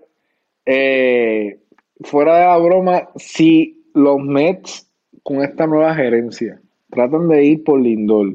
eh, 0.64 1.58
fuera 2.00 2.38
de 2.38 2.46
la 2.46 2.56
broma, 2.56 3.08
si 3.16 3.84
los 3.92 4.18
Mets 4.20 4.88
con 5.22 5.42
esta 5.42 5.66
nueva 5.66 5.94
gerencia 5.94 6.60
tratan 6.90 7.28
de 7.28 7.44
ir 7.44 7.64
por 7.64 7.80
Lindor 7.80 8.34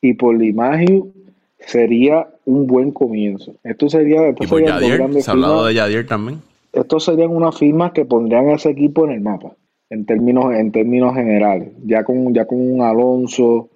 y 0.00 0.14
por 0.14 0.36
Limagio, 0.36 1.08
sería 1.58 2.28
un 2.44 2.66
buen 2.66 2.90
comienzo. 2.90 3.54
Esto 3.64 3.88
sería, 3.88 4.28
esto 4.28 4.58
y 4.58 4.64
Yadier, 4.64 5.22
se 5.22 5.30
ha 5.30 5.34
hablado 5.34 5.66
de 5.66 5.74
Yadier 5.74 6.06
también. 6.06 6.40
Estos 6.72 7.04
serían 7.04 7.30
unas 7.30 7.56
firmas 7.56 7.92
que 7.92 8.04
pondrían 8.04 8.48
a 8.48 8.54
ese 8.54 8.70
equipo 8.70 9.04
en 9.04 9.12
el 9.12 9.20
mapa, 9.20 9.52
en 9.94 10.04
términos, 10.06 10.52
en 10.54 10.72
términos 10.72 11.14
generales. 11.14 11.70
Ya 11.84 12.04
con, 12.04 12.34
ya 12.34 12.46
con 12.46 12.60
un 12.60 12.82
Alonso, 12.82 13.70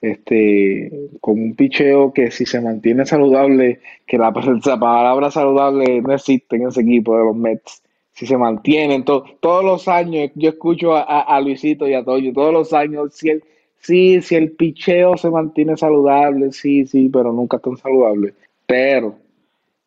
este, 0.00 1.10
con 1.20 1.40
un 1.40 1.54
picheo 1.54 2.12
que 2.12 2.30
si 2.30 2.46
se 2.46 2.60
mantiene 2.60 3.04
saludable, 3.06 3.80
que 4.06 4.18
la, 4.18 4.32
palabra 4.80 5.30
saludable 5.30 6.00
no 6.00 6.12
existe 6.14 6.56
en 6.56 6.68
ese 6.68 6.82
equipo 6.82 7.16
de 7.16 7.24
los 7.24 7.36
Mets, 7.36 7.82
si 8.12 8.26
se 8.26 8.36
mantienen 8.36 9.04
todos 9.04 9.64
los 9.64 9.88
años, 9.88 10.30
yo 10.36 10.50
escucho 10.50 10.94
a, 10.94 11.40
Luisito 11.40 11.88
y 11.88 11.94
a 11.94 12.04
Toyo, 12.04 12.32
todos 12.32 12.52
los 12.52 12.72
años, 12.72 13.12
si 13.12 13.30
el, 13.30 13.42
sí, 13.80 14.22
si 14.22 14.36
el 14.36 14.52
picheo 14.52 15.16
se 15.16 15.30
mantiene 15.30 15.76
saludable, 15.76 16.52
sí, 16.52 16.86
sí, 16.86 17.10
pero 17.12 17.32
nunca 17.32 17.58
tan 17.58 17.76
saludable. 17.76 18.34
Pero 18.66 19.16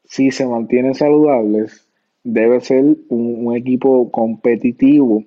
si 0.03 0.31
se 0.31 0.45
mantienen 0.45 0.93
saludables, 0.93 1.88
debe 2.23 2.59
ser 2.59 2.83
un, 3.07 3.55
equipo 3.55 4.11
competitivo. 4.11 5.23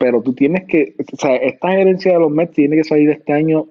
Pero 0.00 0.22
tú 0.22 0.32
tienes 0.32 0.64
que, 0.64 0.94
o 1.12 1.16
sea, 1.18 1.36
esta 1.36 1.72
gerencia 1.72 2.14
de 2.14 2.20
los 2.20 2.30
Mets 2.30 2.54
tiene 2.54 2.76
que 2.76 2.84
salir 2.84 3.10
este 3.10 3.34
año 3.34 3.66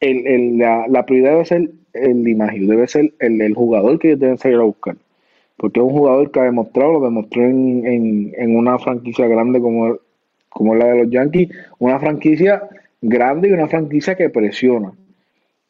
el, 0.00 0.58
la, 0.58 1.04
prioridad 1.04 1.32
debe 1.32 1.44
ser 1.44 1.70
el 1.92 2.26
imagen, 2.26 2.66
debe 2.66 2.88
ser 2.88 3.12
el, 3.18 3.54
jugador 3.54 3.98
que 3.98 4.16
deben 4.16 4.38
salir 4.38 4.56
a 4.56 4.62
buscar. 4.62 4.96
Porque 5.58 5.80
es 5.80 5.84
un 5.84 5.92
jugador 5.92 6.30
que 6.30 6.40
ha 6.40 6.44
demostrado, 6.44 6.94
lo 6.94 7.04
demostró 7.04 7.42
en, 7.42 8.32
en, 8.34 8.56
una 8.56 8.78
franquicia 8.78 9.26
grande 9.26 9.60
como, 9.60 9.98
como 10.48 10.74
la 10.74 10.86
de 10.86 11.04
los 11.04 11.10
Yankees, 11.10 11.50
una 11.78 12.00
franquicia 12.00 12.62
grande 13.02 13.50
y 13.50 13.52
una 13.52 13.68
franquicia 13.68 14.14
que 14.14 14.30
presiona. 14.30 14.92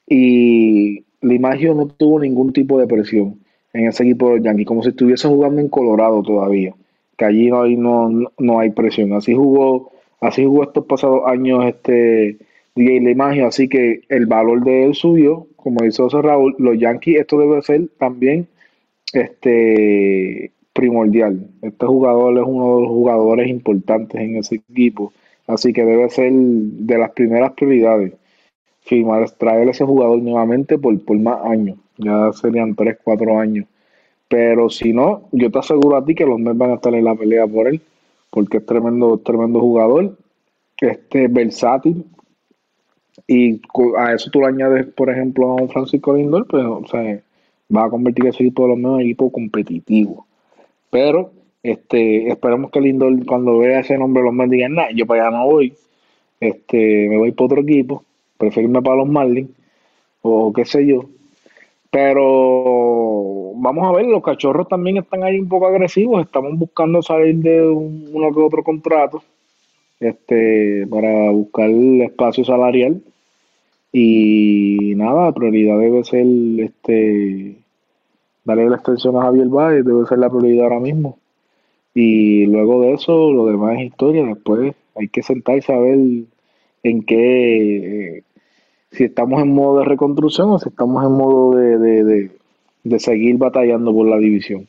Y 0.06 1.04
Limagio 1.20 1.74
no 1.74 1.88
tuvo 1.88 2.20
ningún 2.20 2.52
tipo 2.52 2.78
de 2.78 2.86
presión 2.86 3.40
en 3.72 3.88
ese 3.88 4.04
equipo 4.04 4.28
de 4.28 4.36
los 4.36 4.44
Yankees, 4.44 4.66
como 4.66 4.84
si 4.84 4.90
estuviese 4.90 5.26
jugando 5.26 5.60
en 5.60 5.68
Colorado 5.68 6.22
todavía, 6.22 6.74
que 7.16 7.24
allí 7.24 7.48
no 7.48 7.62
hay, 7.62 7.76
no, 7.76 8.10
no 8.38 8.60
hay 8.60 8.70
presión. 8.70 9.12
Así 9.12 9.34
jugó, 9.34 9.92
así 10.20 10.44
jugó 10.44 10.64
estos 10.64 10.86
pasados 10.86 11.22
años 11.26 11.64
este 11.66 12.38
DJ 12.74 13.16
así 13.44 13.68
que 13.68 14.02
el 14.08 14.26
valor 14.26 14.62
de 14.62 14.84
él 14.84 14.94
subió, 14.94 15.46
como 15.56 15.82
dice 15.82 16.02
José 16.02 16.20
Raúl, 16.20 16.54
los 16.58 16.78
Yankees, 16.78 17.20
esto 17.20 17.38
debe 17.38 17.62
ser 17.62 17.88
también 17.98 18.46
este 19.12 20.52
primordial. 20.74 21.48
Este 21.62 21.86
jugador 21.86 22.36
es 22.38 22.44
uno 22.46 22.76
de 22.76 22.82
los 22.82 22.90
jugadores 22.90 23.48
importantes 23.48 24.20
en 24.20 24.36
ese 24.36 24.56
equipo, 24.56 25.12
así 25.46 25.72
que 25.72 25.84
debe 25.84 26.08
ser 26.10 26.32
de 26.32 26.98
las 26.98 27.12
primeras 27.12 27.52
prioridades 27.52 28.12
firmar, 28.86 29.28
traer 29.30 29.68
ese 29.68 29.84
jugador 29.84 30.22
nuevamente 30.22 30.78
por, 30.78 30.98
por 31.04 31.18
más 31.18 31.44
años, 31.44 31.76
ya 31.98 32.32
serían 32.32 32.74
3, 32.74 32.98
4 33.02 33.38
años. 33.38 33.66
Pero 34.28 34.70
si 34.70 34.92
no, 34.92 35.28
yo 35.32 35.50
te 35.50 35.58
aseguro 35.58 35.96
a 35.96 36.04
ti 36.04 36.14
que 36.14 36.26
los 36.26 36.38
Mets 36.38 36.58
van 36.58 36.70
a 36.70 36.74
estar 36.74 36.94
en 36.94 37.04
la 37.04 37.14
pelea 37.14 37.46
por 37.46 37.68
él, 37.68 37.80
porque 38.30 38.58
es 38.58 38.66
tremendo, 38.66 39.18
tremendo 39.18 39.60
jugador, 39.60 40.16
este 40.80 41.28
versátil, 41.28 42.04
y 43.26 43.60
a 43.98 44.12
eso 44.12 44.30
tú 44.30 44.40
le 44.40 44.46
añades, 44.46 44.86
por 44.86 45.10
ejemplo, 45.10 45.50
a 45.50 45.62
un 45.62 45.68
Francisco 45.68 46.14
Lindor, 46.14 46.46
pues, 46.46 46.64
o 46.64 46.86
sea, 46.86 47.20
va 47.74 47.86
a 47.86 47.90
convertir 47.90 48.26
ese 48.26 48.44
equipo 48.44 48.62
de 48.62 48.68
los 48.68 48.78
menos 48.78 49.00
equipo 49.00 49.30
competitivo. 49.32 50.26
Pero 50.90 51.32
este, 51.62 52.28
esperemos 52.28 52.70
que 52.70 52.80
Lindor 52.80 53.24
cuando 53.26 53.58
vea 53.58 53.80
ese 53.80 53.98
nombre 53.98 54.22
los 54.22 54.32
Mets 54.32 54.50
digan, 54.50 54.74
nah, 54.74 54.90
yo 54.94 55.06
para 55.06 55.26
allá 55.26 55.36
no 55.36 55.46
voy, 55.46 55.74
este, 56.40 57.08
me 57.08 57.16
voy 57.16 57.32
para 57.32 57.46
otro 57.46 57.62
equipo, 57.62 58.04
prefiero 58.38 58.68
irme 58.68 58.82
para 58.82 58.98
los 58.98 59.08
Marlins, 59.08 59.50
o 60.22 60.52
qué 60.52 60.64
sé 60.64 60.86
yo. 60.86 61.06
Pero 61.96 63.52
vamos 63.54 63.88
a 63.88 63.92
ver, 63.92 64.04
los 64.04 64.22
cachorros 64.22 64.68
también 64.68 64.98
están 64.98 65.22
ahí 65.22 65.38
un 65.38 65.48
poco 65.48 65.66
agresivos, 65.66 66.22
estamos 66.22 66.58
buscando 66.58 67.00
salir 67.00 67.36
de 67.36 67.66
uno 67.66 68.34
que 68.34 68.40
otro 68.40 68.62
contrato 68.62 69.22
este, 69.98 70.86
para 70.88 71.30
buscar 71.30 71.70
el 71.70 72.02
espacio 72.02 72.44
salarial. 72.44 73.00
Y 73.92 74.92
nada, 74.96 75.24
la 75.24 75.32
prioridad 75.32 75.78
debe 75.78 76.04
ser 76.04 76.26
este 76.58 77.56
darle 78.44 78.68
la 78.68 78.76
extensión 78.76 79.16
a 79.16 79.22
Javier 79.22 79.48
Valle, 79.48 79.82
debe 79.82 80.04
ser 80.04 80.18
la 80.18 80.28
prioridad 80.28 80.64
ahora 80.64 80.80
mismo. 80.80 81.18
Y 81.94 82.44
luego 82.44 82.82
de 82.82 82.92
eso, 82.92 83.32
lo 83.32 83.46
demás 83.46 83.78
es 83.78 83.86
historia. 83.86 84.22
Después 84.26 84.74
hay 84.96 85.08
que 85.08 85.22
sentarse 85.22 85.72
a 85.72 85.78
ver 85.78 85.98
en 86.82 87.02
qué, 87.06 88.22
si 88.96 89.04
estamos 89.04 89.42
en 89.42 89.54
modo 89.54 89.80
de 89.80 89.84
reconstrucción 89.84 90.50
o 90.50 90.58
si 90.58 90.68
estamos 90.68 91.04
en 91.04 91.12
modo 91.12 91.56
de, 91.56 91.78
de, 91.78 92.30
de 92.84 92.98
seguir 92.98 93.36
batallando 93.36 93.92
por 93.92 94.08
la 94.08 94.16
división. 94.16 94.66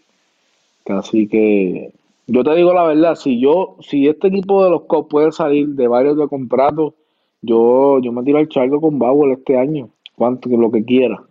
Así 0.88 1.28
que 1.28 1.92
yo 2.28 2.44
te 2.44 2.56
digo 2.56 2.74
la 2.74 2.84
verdad, 2.84 3.16
si 3.16 3.40
yo, 3.40 3.78
si 3.80 4.08
este 4.08 4.28
equipo 4.28 4.64
de 4.64 4.70
los 4.70 4.84
Cops 4.84 5.10
puede 5.10 5.32
salir 5.32 5.70
de 5.70 5.88
varios 5.88 6.18
de 6.18 6.28
contratos, 6.28 6.94
yo, 7.42 8.00
yo 8.00 8.12
me 8.12 8.24
tiro 8.24 8.38
al 8.40 8.50
charco 8.50 8.82
con 8.82 9.00
Bauer 9.00 9.32
este 9.32 9.58
año, 9.58 9.90
cuanto 10.16 10.50
lo 10.50 10.70
que 10.72 10.84
quiera. 10.84 11.24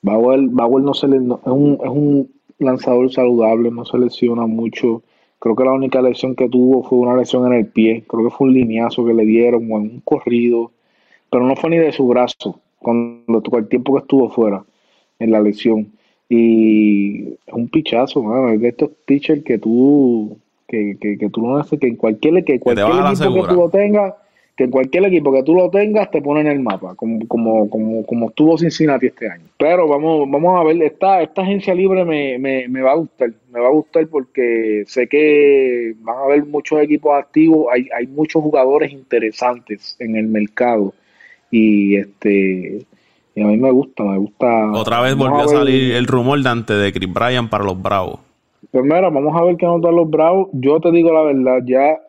Bauer 0.00 0.40
no 0.82 0.94
se 0.94 1.08
le, 1.08 1.16
es, 1.16 1.22
un, 1.44 1.78
es 1.82 1.90
un 1.90 2.30
lanzador 2.58 3.12
saludable, 3.12 3.70
no 3.70 3.84
se 3.84 3.98
lesiona 3.98 4.46
mucho. 4.46 5.02
Creo 5.38 5.54
que 5.54 5.64
la 5.64 5.72
única 5.72 6.00
lesión 6.00 6.34
que 6.34 6.48
tuvo 6.48 6.82
fue 6.82 6.98
una 6.98 7.16
lesión 7.16 7.46
en 7.46 7.58
el 7.58 7.66
pie. 7.66 8.04
Creo 8.08 8.24
que 8.24 8.30
fue 8.30 8.48
un 8.48 8.54
lineazo 8.54 9.04
que 9.04 9.14
le 9.14 9.24
dieron 9.24 9.70
o 9.70 9.76
en 9.76 9.82
un 9.82 10.00
corrido. 10.04 10.70
Pero 11.30 11.44
no 11.44 11.56
fue 11.56 11.70
ni 11.70 11.78
de 11.78 11.92
su 11.92 12.06
brazo 12.06 12.60
cuando 12.78 13.40
todo 13.42 13.58
el 13.58 13.68
tiempo 13.68 13.94
que 13.94 14.00
estuvo 14.00 14.30
fuera 14.30 14.64
en 15.18 15.30
la 15.30 15.40
lesión. 15.40 15.92
Y 16.28 17.22
es 17.46 17.52
un 17.52 17.68
pichazo, 17.68 18.22
mano. 18.22 18.50
Es 18.50 18.60
de 18.60 18.68
estos 18.68 18.90
pitchers 19.06 19.42
que 19.42 19.58
tú, 19.58 20.38
que, 20.66 20.96
que, 21.00 21.18
que 21.18 21.30
tú 21.30 21.42
no 21.42 21.56
haces, 21.56 21.78
que 21.80 21.86
en 21.86 21.96
cualquier, 21.96 22.44
que 22.44 22.60
cualquier 22.60 22.96
equipo 22.96 23.34
que 23.34 23.48
tú 23.48 23.54
lo 23.54 23.70
tengas, 23.70 24.14
que 24.54 24.64
en 24.64 24.70
cualquier 24.70 25.04
equipo 25.06 25.32
que 25.32 25.42
tú 25.42 25.54
lo 25.54 25.70
tengas 25.70 26.10
te 26.10 26.20
pone 26.20 26.40
en 26.40 26.48
el 26.48 26.60
mapa, 26.60 26.94
como, 26.96 27.26
como, 27.28 27.70
como, 27.70 28.04
como 28.04 28.28
estuvo 28.28 28.58
Cincinnati 28.58 29.06
este 29.06 29.30
año. 29.30 29.44
Pero 29.56 29.88
vamos, 29.88 30.28
vamos 30.30 30.60
a 30.60 30.64
ver, 30.64 30.82
esta, 30.82 31.22
esta 31.22 31.42
agencia 31.42 31.74
libre 31.74 32.04
me, 32.04 32.38
me, 32.38 32.68
me 32.68 32.82
va 32.82 32.92
a 32.92 32.96
gustar, 32.96 33.30
me 33.50 33.60
va 33.60 33.68
a 33.68 33.72
gustar 33.72 34.06
porque 34.08 34.82
sé 34.86 35.06
que 35.06 35.94
van 36.00 36.18
a 36.18 36.24
haber 36.24 36.44
muchos 36.44 36.82
equipos 36.82 37.14
activos, 37.14 37.68
hay, 37.72 37.88
hay 37.96 38.06
muchos 38.08 38.42
jugadores 38.42 38.92
interesantes 38.92 39.96
en 40.00 40.16
el 40.16 40.26
mercado 40.26 40.92
y 41.50 41.96
este 41.96 42.86
y 43.38 43.42
a 43.42 43.46
mí 43.46 43.56
me 43.56 43.70
gusta, 43.70 44.02
me 44.02 44.18
gusta. 44.18 44.72
Otra 44.72 45.00
vez 45.00 45.14
volvió 45.14 45.44
a, 45.44 45.48
salir 45.48 45.94
el 45.94 46.06
rumor 46.08 46.42
de 46.42 46.48
antes 46.48 46.80
de 46.80 46.92
Chris 46.92 47.12
Bryan 47.12 47.48
para 47.48 47.64
los 47.64 47.80
Bravos. 47.80 48.18
Pues 48.72 48.82
mira, 48.82 49.10
vamos 49.10 49.32
a 49.36 49.44
ver 49.44 49.56
qué 49.56 49.64
notan 49.64 49.94
los 49.94 50.10
Bravos. 50.10 50.48
Yo 50.52 50.80
te 50.80 50.90
digo 50.90 51.12
la 51.12 51.22
verdad, 51.22 51.60
ya 51.64 52.00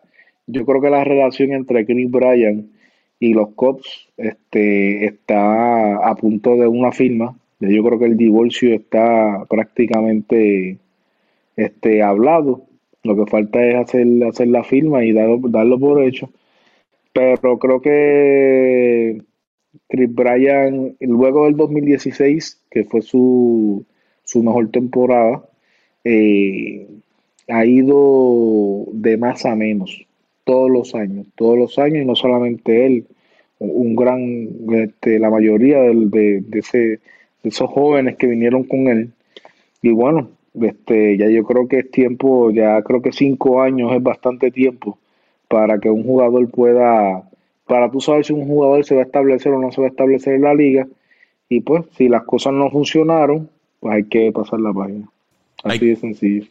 yo 0.48 0.66
creo 0.66 0.82
que 0.82 0.90
la 0.90 1.04
relación 1.04 1.52
entre 1.52 1.86
Chris 1.86 2.10
Bryan 2.10 2.72
y 3.20 3.34
los 3.36 3.50
Cubs 3.50 4.10
este, 4.18 5.06
está 5.06 5.98
a 5.98 6.16
punto 6.16 6.56
de 6.56 6.68
una 6.68 6.92
firma. 6.92 7.36
Yo 7.60 7.84
creo 7.84 8.00
que 8.00 8.06
el 8.06 8.18
divorcio 8.18 8.74
está 8.74 9.46
prácticamente 9.48 10.80
este, 11.56 12.02
hablado. 12.02 12.64
Lo 13.04 13.16
que 13.16 13.30
falta 13.30 13.64
es 13.64 13.76
hacer, 13.76 14.08
hacer 14.28 14.48
la 14.48 14.64
firma 14.64 15.06
y 15.06 15.14
darlo, 15.14 15.40
darlo 15.44 15.78
por 15.78 16.02
hecho. 16.02 16.30
Pero 17.14 17.60
creo 17.60 17.82
que 17.82 19.29
Chris 19.88 20.14
Bryan, 20.14 20.96
luego 21.00 21.46
del 21.46 21.56
2016, 21.56 22.62
que 22.72 22.84
fue 22.84 23.02
su, 23.02 23.86
su 24.24 24.44
mejor 24.44 24.70
temporada, 24.72 25.44
eh, 26.04 26.88
ha 27.48 27.66
ido 27.66 28.86
de 28.94 29.18
más 29.18 29.46
a 29.46 29.56
menos 29.56 30.06
todos 30.44 30.70
los 30.70 30.96
años, 30.96 31.28
todos 31.36 31.58
los 31.58 31.78
años, 31.80 32.04
y 32.04 32.06
no 32.06 32.16
solamente 32.16 32.86
él, 32.86 33.06
un 33.60 33.96
gran, 33.96 34.50
este, 34.74 35.20
la 35.20 35.30
mayoría 35.30 35.82
de, 35.82 36.42
de, 36.42 36.60
ese, 36.60 36.78
de 36.78 37.00
esos 37.44 37.70
jóvenes 37.70 38.16
que 38.18 38.28
vinieron 38.28 38.64
con 38.64 38.88
él. 38.88 39.12
Y 39.82 39.92
bueno, 39.92 40.30
este, 40.60 41.18
ya 41.18 41.30
yo 41.30 41.44
creo 41.44 41.68
que 41.68 41.80
es 41.80 41.92
tiempo, 41.92 42.52
ya 42.52 42.82
creo 42.82 43.02
que 43.02 43.12
cinco 43.12 43.62
años 43.62 43.92
es 43.94 44.02
bastante 44.02 44.52
tiempo 44.52 44.98
para 45.48 45.80
que 45.80 45.90
un 45.90 46.04
jugador 46.04 46.50
pueda, 46.50 47.29
para 47.70 47.92
tú 47.92 48.02
saber 48.02 48.26
si 48.26 48.34
un 48.34 48.48
jugador 48.48 48.84
se 48.84 48.96
va 48.96 49.02
a 49.02 49.06
establecer 49.06 49.54
o 49.54 49.62
no 49.62 49.72
se 49.72 49.80
va 49.80 49.86
a 49.86 49.92
establecer 49.92 50.34
en 50.34 50.42
la 50.42 50.56
liga. 50.56 50.88
Y 51.50 51.62
pues, 51.62 51.86
si 51.96 52.10
las 52.10 52.24
cosas 52.24 52.52
no 52.52 52.72
funcionaron, 52.72 53.48
pues 53.80 53.94
hay 53.94 54.04
que 54.06 54.32
pasar 54.32 54.60
la 54.60 54.74
página. 54.74 55.08
Así 55.64 55.86
de 55.86 55.96
sencillo. 55.96 56.48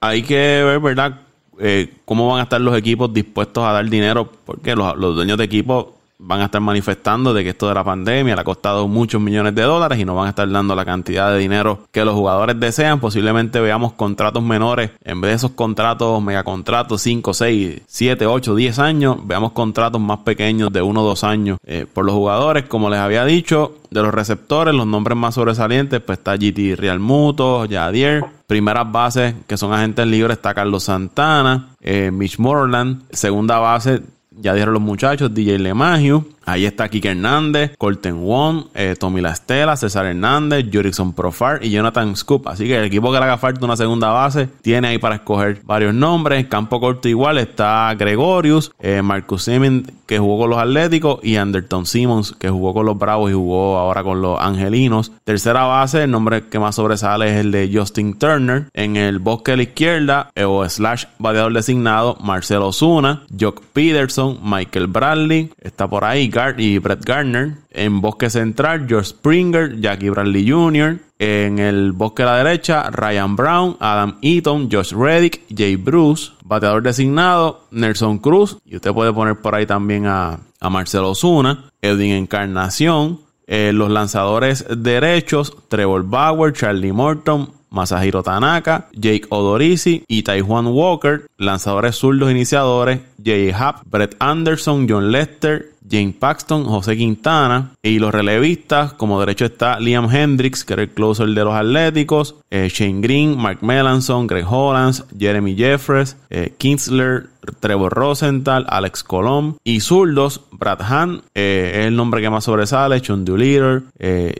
Hay 0.00 0.22
que 0.22 0.34
ver, 0.34 0.78
¿verdad? 0.78 1.22
Eh, 1.58 1.88
cómo 2.04 2.28
van 2.28 2.40
a 2.40 2.42
estar 2.42 2.60
los 2.60 2.76
equipos 2.76 3.10
dispuestos 3.10 3.64
a 3.64 3.72
dar 3.72 3.88
dinero, 3.88 4.30
porque 4.44 4.76
los, 4.76 4.94
los 4.98 5.14
dueños 5.14 5.38
de 5.38 5.44
equipos 5.44 5.86
van 6.22 6.40
a 6.40 6.44
estar 6.46 6.60
manifestando 6.60 7.32
de 7.32 7.42
que 7.42 7.50
esto 7.50 7.68
de 7.68 7.74
la 7.74 7.82
pandemia 7.82 8.34
le 8.34 8.40
ha 8.42 8.44
costado 8.44 8.86
muchos 8.88 9.20
millones 9.20 9.54
de 9.54 9.62
dólares 9.62 9.98
y 9.98 10.04
no 10.04 10.14
van 10.14 10.26
a 10.26 10.30
estar 10.30 10.50
dando 10.50 10.74
la 10.74 10.84
cantidad 10.84 11.32
de 11.32 11.38
dinero 11.38 11.86
que 11.90 12.04
los 12.04 12.14
jugadores 12.14 12.60
desean. 12.60 13.00
Posiblemente 13.00 13.60
veamos 13.60 13.94
contratos 13.94 14.42
menores 14.42 14.90
en 15.02 15.20
vez 15.20 15.30
de 15.30 15.36
esos 15.36 15.50
contratos, 15.52 16.22
megacontratos, 16.22 17.00
5, 17.02 17.32
6, 17.32 17.82
7, 17.86 18.26
8, 18.26 18.54
10 18.54 18.78
años, 18.78 19.16
veamos 19.24 19.52
contratos 19.52 20.00
más 20.00 20.18
pequeños 20.18 20.72
de 20.72 20.82
1 20.82 21.02
o 21.02 21.04
2 21.04 21.24
años 21.24 21.58
eh, 21.64 21.86
por 21.92 22.04
los 22.04 22.14
jugadores. 22.14 22.64
Como 22.64 22.90
les 22.90 23.00
había 23.00 23.24
dicho, 23.24 23.74
de 23.90 24.02
los 24.02 24.14
receptores, 24.14 24.74
los 24.74 24.86
nombres 24.86 25.16
más 25.16 25.34
sobresalientes, 25.34 26.00
pues 26.00 26.18
está 26.18 26.36
GT 26.36 26.76
Real 26.76 27.00
Muto, 27.00 27.66
Jadier. 27.68 28.24
Primeras 28.46 28.90
bases 28.90 29.34
que 29.46 29.56
son 29.56 29.72
agentes 29.72 30.06
libres 30.06 30.36
está 30.36 30.54
Carlos 30.54 30.84
Santana, 30.84 31.70
eh, 31.80 32.10
Mitch 32.12 32.38
Moreland. 32.38 33.02
Segunda 33.10 33.58
base 33.58 34.02
ya 34.30 34.54
dijeron 34.54 34.74
los 34.74 34.82
muchachos, 34.82 35.32
DJ 35.34 35.58
LeMahieu. 35.58 36.24
Ahí 36.50 36.66
está 36.66 36.88
Kike 36.88 37.10
Hernández, 37.10 37.76
Colton 37.78 38.24
Wong, 38.24 38.64
eh, 38.74 38.96
Tommy 38.98 39.20
La 39.20 39.30
Estela, 39.30 39.76
César 39.76 40.06
Hernández, 40.06 40.66
Jurickson 40.72 41.12
Profar 41.12 41.64
y 41.64 41.70
Jonathan 41.70 42.16
Scoop. 42.16 42.48
Así 42.48 42.66
que 42.66 42.76
el 42.76 42.84
equipo 42.84 43.12
que 43.12 43.18
le 43.18 43.24
haga 43.24 43.38
falta 43.38 43.64
una 43.64 43.76
segunda 43.76 44.08
base 44.08 44.48
tiene 44.60 44.88
ahí 44.88 44.98
para 44.98 45.16
escoger 45.16 45.60
varios 45.64 45.94
nombres. 45.94 46.46
Campo 46.46 46.80
corto 46.80 47.08
igual 47.08 47.38
está 47.38 47.94
Gregorius, 47.96 48.72
eh, 48.80 49.00
Marcus 49.00 49.44
Simmons 49.44 49.84
que 50.10 50.18
jugó 50.18 50.40
con 50.40 50.50
los 50.50 50.58
Atléticos 50.58 51.20
y 51.22 51.36
Anderton 51.36 51.86
Simmons 51.86 52.34
que 52.36 52.50
jugó 52.50 52.74
con 52.74 52.84
los 52.84 52.98
Bravos 52.98 53.30
y 53.30 53.34
jugó 53.34 53.78
ahora 53.78 54.02
con 54.02 54.20
los 54.20 54.40
Angelinos. 54.40 55.12
Tercera 55.22 55.62
base, 55.62 56.02
el 56.02 56.10
nombre 56.10 56.48
que 56.48 56.58
más 56.58 56.74
sobresale 56.74 57.30
es 57.30 57.36
el 57.36 57.52
de 57.52 57.70
Justin 57.72 58.18
Turner. 58.18 58.66
En 58.74 58.96
el 58.96 59.20
bosque 59.20 59.52
de 59.52 59.56
la 59.58 59.62
izquierda 59.62 60.30
eh, 60.34 60.42
o 60.42 60.68
slash 60.68 61.04
bateador 61.20 61.52
designado 61.52 62.16
Marcelo 62.20 62.72
Zuna, 62.72 63.22
Jock 63.38 63.62
Peterson, 63.72 64.40
Michael 64.42 64.88
Bradley, 64.88 65.52
está 65.60 65.86
por 65.86 66.04
ahí 66.04 66.28
y 66.56 66.78
Brett 66.78 67.04
Gardner. 67.04 67.54
En 67.70 68.00
bosque 68.00 68.30
central, 68.30 68.86
George 68.88 69.10
Springer, 69.10 69.80
Jackie 69.80 70.10
Bradley 70.10 70.48
Jr. 70.48 70.98
En 71.18 71.58
el 71.58 71.92
bosque 71.92 72.22
a 72.22 72.26
la 72.26 72.36
derecha, 72.38 72.90
Ryan 72.90 73.36
Brown, 73.36 73.76
Adam 73.78 74.16
Eaton, 74.22 74.70
Josh 74.70 74.92
Reddick, 74.92 75.42
Jay 75.54 75.76
Bruce. 75.76 76.32
Bateador 76.44 76.82
designado, 76.82 77.66
Nelson 77.70 78.18
Cruz. 78.18 78.56
Y 78.64 78.76
usted 78.76 78.92
puede 78.92 79.12
poner 79.12 79.36
por 79.36 79.54
ahí 79.54 79.66
también 79.66 80.06
a, 80.06 80.40
Marcelo 80.62 81.14
Zuna, 81.14 81.70
Edwin 81.82 82.12
Encarnación. 82.12 83.20
Eh, 83.46 83.72
los 83.74 83.90
lanzadores 83.90 84.64
derechos, 84.76 85.56
Trevor 85.68 86.04
Bauer, 86.04 86.52
Charlie 86.52 86.92
Morton, 86.92 87.50
Masahiro 87.70 88.22
Tanaka, 88.22 88.88
Jake 88.92 89.26
Odorizzi 89.28 90.04
y 90.08 90.22
Taiwan 90.22 90.68
Walker. 90.68 91.26
Lanzadores 91.38 91.96
zurdos 91.96 92.30
iniciadores, 92.30 93.00
Jay 93.24 93.50
Happ, 93.50 93.84
Brett 93.86 94.16
Anderson, 94.18 94.86
John 94.88 95.12
Lester, 95.12 95.70
Jane 95.88 96.14
Paxton, 96.18 96.64
José 96.64 96.96
Quintana 96.96 97.72
y 97.82 97.98
los 97.98 98.12
relevistas, 98.12 98.92
como 98.92 99.20
derecho 99.20 99.44
está 99.46 99.80
Liam 99.80 100.14
Hendricks, 100.14 100.64
que 100.64 100.74
era 100.74 100.82
el 100.82 100.90
closer 100.90 101.28
de 101.28 101.44
los 101.44 101.54
Atléticos, 101.54 102.36
eh, 102.50 102.68
Shane 102.70 103.00
Green, 103.00 103.36
Mark 103.36 103.58
Melanson, 103.62 104.26
Greg 104.26 104.44
Hollands, 104.48 105.04
Jeremy 105.18 105.54
Jeffres, 105.56 106.16
eh, 106.30 106.52
Kinsler, 106.58 107.28
Trevor 107.60 107.92
Rosenthal, 107.92 108.66
Alex 108.68 109.02
Colom 109.02 109.56
y 109.64 109.80
zurdos, 109.80 110.42
Brad 110.52 110.82
Hahn, 110.82 111.22
eh, 111.34 111.72
es 111.74 111.86
el 111.86 111.96
nombre 111.96 112.20
que 112.20 112.30
más 112.30 112.44
sobresale, 112.44 113.00
Sean 113.00 113.24
Doolittle, 113.24 113.82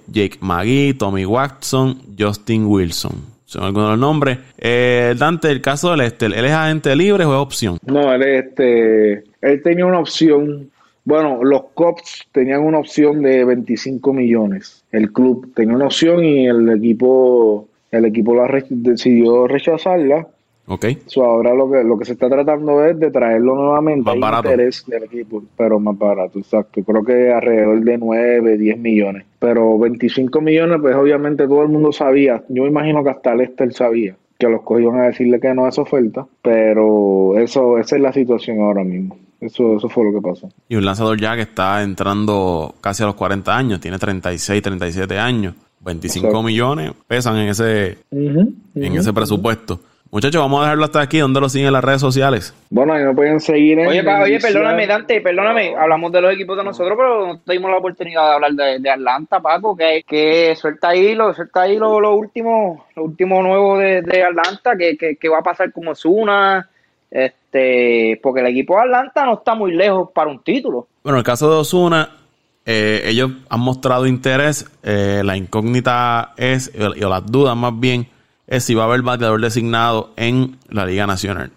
Jake 0.07 0.39
McGee, 0.41 0.95
Tommy 0.95 1.25
Watson, 1.25 2.01
Justin 2.19 2.67
Wilson. 2.67 3.31
Son 3.45 3.65
algunos 3.65 3.89
de 3.89 3.97
los 3.97 4.01
nombres. 4.01 4.39
Dante, 5.19 5.51
el 5.51 5.61
caso 5.61 5.91
de 5.91 5.97
Lester, 5.97 6.33
¿él 6.33 6.45
es 6.45 6.53
agente 6.53 6.95
libre 6.95 7.25
o 7.25 7.33
es 7.33 7.41
opción? 7.41 7.79
No, 7.85 8.13
él, 8.13 8.23
este, 8.23 9.25
él 9.41 9.63
tenía 9.65 9.87
una 9.87 9.99
opción 9.99 10.71
bueno, 11.05 11.43
los 11.43 11.65
Cops 11.75 12.29
tenían 12.33 12.63
una 12.63 12.79
opción 12.79 13.23
de 13.23 13.45
25 13.45 14.13
millones. 14.13 14.85
El 14.93 15.13
club 15.13 15.53
tenía 15.55 15.75
una 15.75 15.87
opción 15.87 16.25
y 16.25 16.47
el 16.47 16.69
equipo, 16.71 17.69
el 17.91 18.05
equipo 18.05 18.35
la 18.35 18.49
decidió 18.69 19.47
rechazarla. 19.47 20.29
Ok. 20.67 20.87
ahora 21.17 21.53
lo 21.53 21.69
que, 21.69 21.83
lo 21.83 21.99
que 21.99 22.05
se 22.05 22.13
está 22.13 22.29
tratando 22.29 22.85
es 22.85 22.97
de 22.97 23.11
traerlo 23.11 23.57
nuevamente 23.57 24.05
más 24.05 24.21
barato. 24.21 24.49
interés 24.51 24.85
del 24.87 25.03
equipo, 25.03 25.43
pero 25.57 25.81
más 25.81 25.99
barato, 25.99 26.39
exacto. 26.39 26.85
Creo 26.85 27.03
que 27.03 27.33
alrededor 27.33 27.81
de 27.81 27.99
9, 27.99 28.57
10 28.57 28.79
millones. 28.79 29.25
Pero 29.41 29.77
25 29.81 30.41
millones, 30.41 30.79
pues 30.81 30.95
obviamente 30.95 31.49
todo 31.49 31.63
el 31.63 31.71
mundo 31.71 31.91
sabía. 31.91 32.45
Yo 32.49 32.67
imagino 32.67 33.03
que 33.03 33.11
hasta 33.11 33.35
Lester 33.35 33.73
sabía 33.73 34.17
que 34.39 34.49
los 34.49 34.63
cogió 34.63 34.93
a 34.93 35.07
decirle 35.09 35.39
que 35.39 35.53
no 35.55 35.69
es 35.69 35.79
oferta, 35.79 36.27
pero 36.41 37.37
eso, 37.39 37.79
esa 37.79 37.97
es 37.97 38.03
la 38.03 38.13
situación 38.13 38.61
ahora 38.61 38.83
mismo. 38.83 39.19
Eso, 39.41 39.77
eso 39.77 39.89
fue 39.89 40.05
lo 40.05 40.21
que 40.21 40.29
pasó. 40.29 40.49
Y 40.69 40.77
un 40.77 40.85
lanzador 40.85 41.19
ya 41.19 41.35
que 41.35 41.43
está 41.43 41.83
entrando 41.83 42.75
casi 42.81 43.03
a 43.03 43.07
los 43.07 43.15
40 43.15 43.57
años, 43.57 43.81
tiene 43.81 43.99
36, 43.99 44.63
37 44.63 45.19
años. 45.19 45.55
25 45.81 46.43
millones 46.43 46.93
pesan 47.07 47.39
en 47.39 47.49
ese, 47.49 47.99
en 48.11 48.55
ese 48.75 49.13
presupuesto. 49.15 49.81
Muchachos, 50.13 50.43
vamos 50.43 50.61
a 50.61 50.65
dejarlo 50.65 50.85
hasta 50.85 51.01
aquí. 51.01 51.19
¿Dónde 51.21 51.41
lo 51.41 51.49
siguen 51.49 51.69
en 51.69 51.73
las 51.73 51.85
redes 51.85 52.01
sociales? 52.01 52.53
Bueno, 52.69 52.95
ahí 52.95 53.05
no 53.05 53.15
pueden 53.15 53.39
seguir 53.39 53.79
en 53.79 53.87
Oye, 53.87 54.01
oye 54.01 54.41
perdóname, 54.41 54.87
Dante, 54.89 55.21
perdóname. 55.21 55.77
Hablamos 55.77 56.11
de 56.11 56.21
los 56.21 56.35
equipos 56.35 56.57
de 56.57 56.65
nosotros, 56.65 56.99
pero 56.99 57.27
no 57.29 57.39
tuvimos 57.39 57.71
la 57.71 57.77
oportunidad 57.77 58.27
de 58.27 58.35
hablar 58.35 58.81
de, 58.81 58.91
Atlanta, 58.91 59.41
Paco. 59.41 59.77
Que, 59.77 60.03
que 60.05 60.57
suelta 60.57 60.89
ahí, 60.89 61.15
lo, 61.15 61.33
suelta 61.33 61.63
ahí 61.63 61.77
lo, 61.77 62.01
lo 62.01 62.17
último, 62.17 62.87
lo 62.97 63.05
último 63.05 63.41
nuevo 63.41 63.79
de, 63.79 64.03
de 64.03 64.25
Atlanta, 64.25 64.77
que, 64.77 64.97
que, 64.97 65.15
que, 65.15 65.29
va 65.29 65.39
a 65.39 65.43
pasar 65.43 65.71
como 65.73 65.95
Zuna, 65.95 66.69
este, 67.09 67.40
porque 67.51 68.41
el 68.41 68.47
equipo 68.47 68.77
de 68.77 68.83
Atlanta 68.83 69.25
no 69.25 69.35
está 69.35 69.55
muy 69.55 69.73
lejos 69.73 70.11
para 70.15 70.31
un 70.31 70.43
título. 70.43 70.89
Bueno, 71.03 71.17
en 71.17 71.21
el 71.21 71.25
caso 71.25 71.51
de 71.51 71.57
Osuna, 71.57 72.11
eh, 72.65 73.03
ellos 73.07 73.33
han 73.49 73.61
mostrado 73.61 74.07
interés. 74.07 74.71
Eh, 74.83 75.23
la 75.25 75.37
incógnita 75.37 76.35
es, 76.37 76.73
o 76.79 77.09
las 77.09 77.27
dudas 77.27 77.57
más 77.57 77.79
bien, 77.79 78.09
es 78.47 78.65
si 78.65 78.75
va 78.75 78.85
a 78.85 78.87
haber 78.87 79.03
bateador 79.03 79.41
designado 79.41 80.11
en 80.17 80.57
la 80.69 80.87
Liga 80.87 81.07
Nacional. 81.07 81.53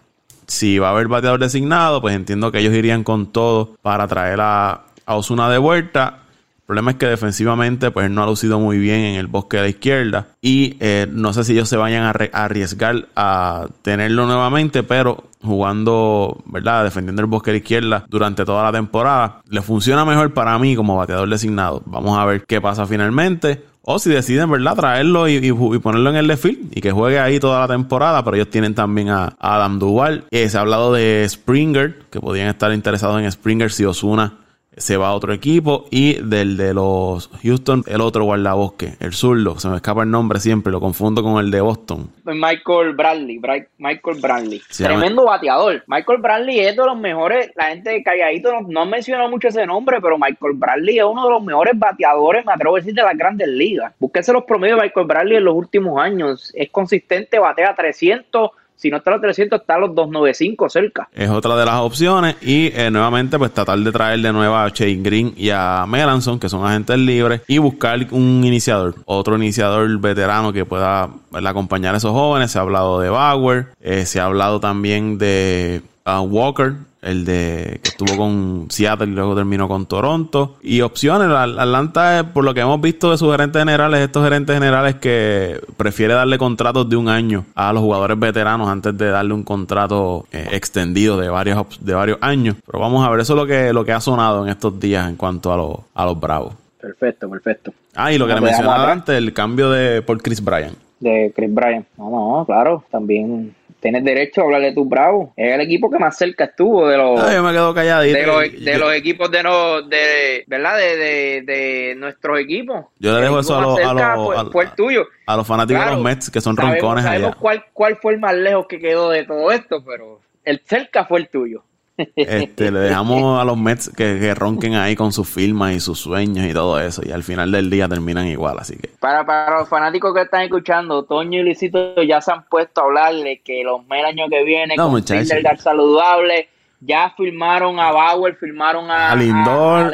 Si 0.48 0.80
va 0.80 0.89
a 0.89 0.91
haber 0.91 1.08
bateador 1.08 1.39
designado, 1.39 2.02
pues 2.02 2.16
entiendo 2.16 2.52
que 2.52 2.60
ellos 2.60 2.74
irían 2.74 3.04
con 3.04 3.32
todo 3.32 3.76
para 3.82 4.08
traer 4.08 4.39
a, 4.41 4.84
a 5.06 5.16
Osuna 5.16 5.50
de 5.50 5.58
vuelta. 5.58 6.20
El 6.64 6.68
problema 6.68 6.91
es 6.91 6.98
que 6.98 7.08
defensivamente 7.08 7.91
pues 7.91 8.10
no 8.10 8.24
ha 8.24 8.26
lucido 8.26 8.58
muy 8.58 8.78
bien 8.78 9.02
en 9.02 9.16
el 9.16 9.28
bosque 9.28 9.58
de 9.58 9.64
la 9.64 9.70
izquierda 9.70 10.28
y 10.41 10.78
eh, 10.80 11.08
no 11.12 11.34
sé 11.34 11.44
si 11.44 11.52
ellos 11.52 11.68
se 11.68 11.76
vayan 11.76 12.04
a, 12.04 12.12
arriesgar 12.12 13.10
a 13.18 13.68
tenerlo 13.82 14.26
nuevamente, 14.26 14.82
pero 14.82 15.26
jugando, 15.44 16.41
¿verdad? 16.46 16.84
Defendiendo 16.84 17.22
el 17.22 17.28
bosque 17.28 17.52
la 17.52 17.58
izquierda 17.58 18.06
durante 18.10 18.46
toda 18.46 18.64
la 18.64 18.72
temporada, 18.72 19.41
le 19.50 19.62
funciona 19.62 20.06
mejor 20.06 20.34
para 20.34 20.58
mí 20.60 20.76
como 20.76 20.96
bateador 20.96 21.30
designado. 21.30 21.82
Vamos 21.86 22.18
a 22.18 22.26
ver 22.26 22.46
qué 22.46 22.62
pasa 22.62 22.86
finalmente. 22.86 23.66
O 23.86 24.00
si 24.00 24.10
deciden, 24.10 24.50
¿verdad? 24.50 24.76
Traerlo 24.76 25.28
y, 25.28 25.52
ponerlo 25.80 26.10
en 26.10 26.16
el 26.16 26.28
desfile 26.28 26.70
y 26.72 26.80
que 26.80 26.94
juegue 26.94 27.20
ahí 27.20 27.38
toda 27.39 27.60
la 27.60 27.68
temporada. 27.68 28.24
Pero 28.24 28.38
ellos 28.38 28.50
tienen 28.50 28.74
también 28.74 29.10
a, 29.10 29.36
Adam 29.39 29.78
Duval. 29.78 30.24
Eh, 30.32 30.48
se 30.48 30.58
ha 30.58 30.62
hablado 30.62 30.94
de 30.94 31.28
Springer, 31.28 32.00
que 32.10 32.22
podrían 32.22 32.48
estar 32.48 32.72
interesados 32.72 33.22
en 33.22 33.30
Springer 33.30 33.72
si 33.72 33.84
Osuna 33.84 34.38
se 34.78 34.98
va 34.98 35.10
a 35.10 35.14
otro 35.14 35.34
equipo 35.34 35.86
y 35.92 36.22
del 36.22 36.58
de 36.58 36.74
los 36.74 37.30
Houston, 37.44 37.84
el 37.88 38.02
otro 38.02 38.24
guardabosque, 38.24 38.94
el 39.00 39.14
zurdo, 39.14 39.60
se 39.60 39.70
me 39.70 39.78
escapa 39.78 40.04
el 40.04 40.12
nombre 40.12 40.40
siempre, 40.40 40.72
lo 40.72 40.80
confundo 40.80 41.24
con 41.24 41.44
el 41.44 41.52
de 41.52 41.62
Boston. 41.62 42.10
Michael 42.26 42.94
Bradley, 42.94 43.40
Michael 43.78 44.22
Bradley, 44.22 44.62
tremendo 44.76 45.26
bateador. 45.26 45.84
Michael 45.88 46.20
Bradley 46.22 46.60
es 46.60 46.76
de 46.76 46.86
los 46.86 46.98
mejores, 46.98 47.52
la 47.56 47.66
gente 47.66 47.92
de 47.92 48.04
calladito 48.04 48.52
no, 48.52 48.68
no 48.68 48.82
ha 48.82 48.86
mencionado 48.86 49.30
mucho 49.30 49.48
ese 49.48 49.66
nombre, 49.66 50.00
pero 50.02 50.18
Michael 50.18 50.54
Bradley 50.56 51.00
es 51.00 51.06
uno 51.06 51.26
de 51.26 51.32
los 51.32 51.44
mejores 51.44 51.78
bateadores, 51.78 52.46
me 52.46 52.54
atrevo 52.54 52.76
a 52.76 52.80
decir, 52.80 52.94
de 52.94 53.04
las 53.04 53.18
grandes 53.18 53.48
ligas. 53.48 53.94
Búsquese 54.00 54.34
los 54.34 54.44
promedios 54.44 54.80
de 54.80 54.84
Michael 54.84 55.08
Bradley 55.08 55.38
en 55.38 55.46
los 55.46 55.56
últimos 55.56 56.00
años, 56.00 56.52
es 56.56 56.70
consistente, 56.70 57.40
batea 57.40 57.76
300 57.76 58.52
si 58.84 58.90
no 58.90 58.98
está 58.98 59.12
a 59.12 59.14
los 59.14 59.22
300, 59.22 59.62
está 59.62 59.76
a 59.76 59.80
los 59.80 59.96
295 59.96 60.70
cerca. 60.70 61.08
Es 61.14 61.30
otra 61.30 61.56
de 61.56 61.66
las 61.66 61.76
opciones. 61.76 62.36
Y 62.42 62.68
eh, 62.76 62.92
nuevamente, 62.92 63.38
pues 63.38 63.54
tratar 63.54 63.80
de 63.80 63.92
traer 63.94 64.20
de 64.20 64.34
nuevo 64.34 64.54
a 64.54 64.68
Shane 64.68 65.02
Green 65.02 65.34
y 65.38 65.52
a 65.52 65.86
Melanson, 65.88 66.38
que 66.38 66.50
son 66.50 66.66
agentes 66.66 66.98
libres, 66.98 67.40
y 67.48 67.60
buscar 67.60 68.06
un 68.12 68.44
iniciador, 68.44 68.96
otro 69.06 69.38
iniciador 69.38 69.98
veterano 70.00 70.52
que 70.52 70.66
pueda 70.66 71.10
acompañar 71.32 71.94
a 71.94 71.98
esos 72.00 72.12
jóvenes. 72.12 72.52
Se 72.52 72.60
ha 72.60 72.62
hablado 72.62 73.00
de 73.00 73.10
Bauer, 73.10 73.68
eh, 73.80 74.06
se 74.06 74.20
ha 74.20 74.26
hablado 74.26 74.60
también 74.60 75.18
de 75.18 75.82
uh, 76.06 76.20
Walker, 76.20 76.74
el 77.04 77.26
de 77.26 77.80
que 77.84 77.89
estuvo 77.89 78.18
con 78.18 78.68
Seattle 78.70 79.08
y 79.08 79.12
luego 79.12 79.36
terminó 79.36 79.68
con 79.68 79.86
Toronto. 79.86 80.56
Y 80.62 80.82
opciones, 80.82 81.28
Atlanta, 81.30 82.32
por 82.34 82.43
lo 82.43 82.54
que 82.54 82.62
hemos 82.62 82.80
visto 82.82 83.12
de 83.12 83.18
sus 83.18 83.32
gerentes 83.32 83.62
generales, 83.62 83.99
estos 83.99 84.24
gerentes 84.24 84.56
generales 84.56 84.95
que 84.95 85.60
prefiere 85.78 86.14
darle 86.14 86.38
contratos 86.38 86.89
de 86.89 86.95
un 86.95 87.10
año 87.10 87.45
a 87.56 87.74
los 87.74 87.82
jugadores 87.82 88.18
veteranos 88.20 88.68
antes 88.68 88.97
de 88.97 89.10
darle 89.10 89.34
un 89.34 89.43
contrato 89.43 90.26
eh, 90.32 90.47
extendido 90.51 91.18
de 91.18 91.30
varios, 91.30 91.84
de 91.84 91.93
varios 91.93 92.18
años. 92.22 92.56
Pero 92.66 92.80
vamos 92.80 93.06
a 93.06 93.10
ver, 93.10 93.20
eso 93.20 93.34
es 93.34 93.38
lo 93.38 93.45
que, 93.45 93.74
lo 93.74 93.84
que 93.84 93.91
ha 93.91 93.99
sonado 93.99 94.43
en 94.43 94.49
estos 94.49 94.80
días 94.80 95.10
en 95.10 95.16
cuanto 95.16 95.51
a, 95.51 95.58
los 95.58 95.78
a 95.93 96.06
los 96.06 96.20
Bravos. 96.20 96.54
Perfecto, 96.80 97.30
perfecto. 97.30 97.74
Ah, 97.95 98.12
y 98.12 98.18
lo 98.18 98.28
que 98.28 98.34
le 98.34 98.41
mencionaba 98.41 98.91
antes, 98.91 99.16
el 99.16 99.34
cambio 99.34 99.70
de 99.70 100.01
por 100.01 100.22
Chris 100.22 100.43
Bryan. 100.43 100.74
De 100.99 101.32
Chris 101.36 101.54
Bryan. 101.54 101.86
No, 101.97 102.10
no, 102.10 102.45
claro, 102.45 102.84
también 102.91 103.56
tienes 103.84 104.04
derecho 104.06 104.42
a 104.42 104.44
hablarle 104.46 104.68
de 104.70 104.74
tu 104.74 104.86
Bravo. 104.86 105.34
Es 105.36 105.54
el 105.54 105.62
equipo 105.62 105.92
que 105.92 106.00
más 106.00 106.18
cerca 106.18 106.46
estuvo 106.46 106.88
de 106.88 106.98
los. 106.98 107.34
yo 107.34 107.44
me 107.44 107.52
quedo 107.52 107.74
calladito. 107.74 108.18
De 108.18 108.26
los, 108.26 108.66
de 108.66 108.78
los 108.78 108.94
equipos 108.94 109.30
de 109.30 109.44
no, 109.44 109.82
de, 109.82 110.46
¿verdad? 110.48 110.78
De, 110.78 110.98
de, 110.98 111.42
de 111.42 111.96
nuestros 111.96 112.40
equipos. 112.40 112.86
Yo 112.98 113.14
le 113.14 113.22
dejo 113.22 113.42
eso 113.42 113.58
a 113.58 113.62
los, 113.62 113.80
a 113.80 113.94
los, 113.94 114.52
fue, 114.52 114.64
el 114.64 114.72
tuyo. 114.72 115.06
a 115.28 115.36
los 115.36 115.46
fanáticos 115.46 115.84
de 115.84 115.92
los 115.92 116.02
Mets 116.02 116.32
que 116.32 116.40
son 116.40 116.56
roncones 116.56 117.04
sabemos 117.04 117.36
cuál, 117.36 117.66
cuál 117.74 117.98
fue 117.98 118.14
el 118.14 118.20
más 118.20 118.34
lejos 118.34 118.66
que 118.68 118.80
quedó 118.80 119.10
de 119.10 119.26
todo 119.26 119.52
esto, 119.52 119.84
pero 119.86 120.22
el 120.46 120.62
cerca 120.66 121.06
fue 121.06 121.20
el 121.20 121.28
tuyo. 121.28 121.64
Este, 121.98 122.72
le 122.72 122.80
dejamos 122.80 123.39
a 123.39 123.46
los 123.46 123.58
Mets 123.58 123.91
que, 123.96 124.34
ronquen 124.34 124.76
ahí 124.76 124.96
con 124.96 125.12
sus 125.12 125.30
firmas 125.30 125.74
y 125.74 125.80
sus 125.80 126.00
sueños 126.00 126.46
y 126.46 126.54
todo 126.54 126.80
eso. 126.80 127.02
Y 127.06 127.12
al 127.12 127.24
final 127.24 127.52
del 127.52 127.70
día 127.70 127.88
terminan 127.88 128.28
igual, 128.28 128.58
así 128.60 128.78
que. 128.78 128.89
Para, 129.00 129.26
para 129.26 129.60
los 129.60 129.70
fanáticos 129.70 130.14
que 130.14 130.22
están 130.22 130.41
escuchando, 130.41 131.04
Toño 131.04 131.39
y 131.39 131.44
Luisito 131.44 132.02
ya 132.02 132.22
se 132.22 132.32
han 132.32 132.44
puesto 132.46 132.82
a 132.82 132.86
hablar 132.86 133.14
de 133.14 133.41
que 133.44 133.64
los 133.64 133.86
Mets 133.86 134.00
el 134.00 134.06
año 134.06 134.30
que 134.30 134.44
viene, 134.44 134.76
no, 134.76 134.89
con 134.89 135.04
dar 135.06 135.60
saludable, 135.60 136.50
ya 136.80 137.14
firmaron 137.16 137.80
a 137.80 137.91
Bauer, 137.91 138.36
firmaron 138.36 138.89
a, 138.89 139.16
Lindor, 139.16 139.94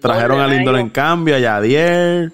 trajeron 0.00 0.40
a 0.40 0.46
Lindor 0.46 0.78
en 0.78 0.90
cambio, 0.90 1.36
a 1.36 1.38
Yadier. 1.38 2.30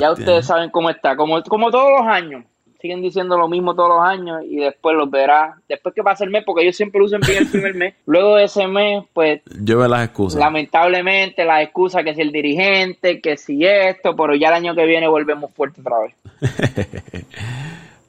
ya 0.00 0.12
ustedes 0.12 0.46
saben 0.46 0.70
cómo 0.70 0.90
está, 0.90 1.16
como, 1.16 1.42
como 1.42 1.70
todos 1.70 1.90
los 1.98 2.06
años 2.06 2.44
siguen 2.86 3.02
diciendo 3.02 3.36
lo 3.36 3.48
mismo 3.48 3.74
todos 3.74 3.88
los 3.88 4.00
años 4.00 4.44
y 4.48 4.56
después 4.56 4.96
los 4.96 5.10
verás. 5.10 5.56
Después 5.68 5.92
que 5.92 6.04
pasa 6.04 6.22
el 6.22 6.30
mes, 6.30 6.44
porque 6.46 6.62
ellos 6.62 6.76
siempre 6.76 7.02
usan 7.02 7.20
bien 7.20 7.38
el 7.38 7.48
primer 7.48 7.74
mes. 7.74 7.94
Luego 8.06 8.36
de 8.36 8.44
ese 8.44 8.68
mes, 8.68 9.04
pues. 9.12 9.40
Yo 9.60 9.78
veo 9.78 9.88
las 9.88 10.04
excusas. 10.04 10.38
Lamentablemente, 10.38 11.44
las 11.44 11.62
excusas 11.62 12.04
que 12.04 12.14
si 12.14 12.20
el 12.20 12.30
dirigente, 12.30 13.20
que 13.20 13.36
si 13.36 13.66
esto, 13.66 14.14
pero 14.14 14.36
ya 14.36 14.48
el 14.48 14.54
año 14.54 14.74
que 14.76 14.86
viene 14.86 15.08
volvemos 15.08 15.50
fuerte 15.52 15.80
otra 15.80 15.98
vez. 15.98 16.14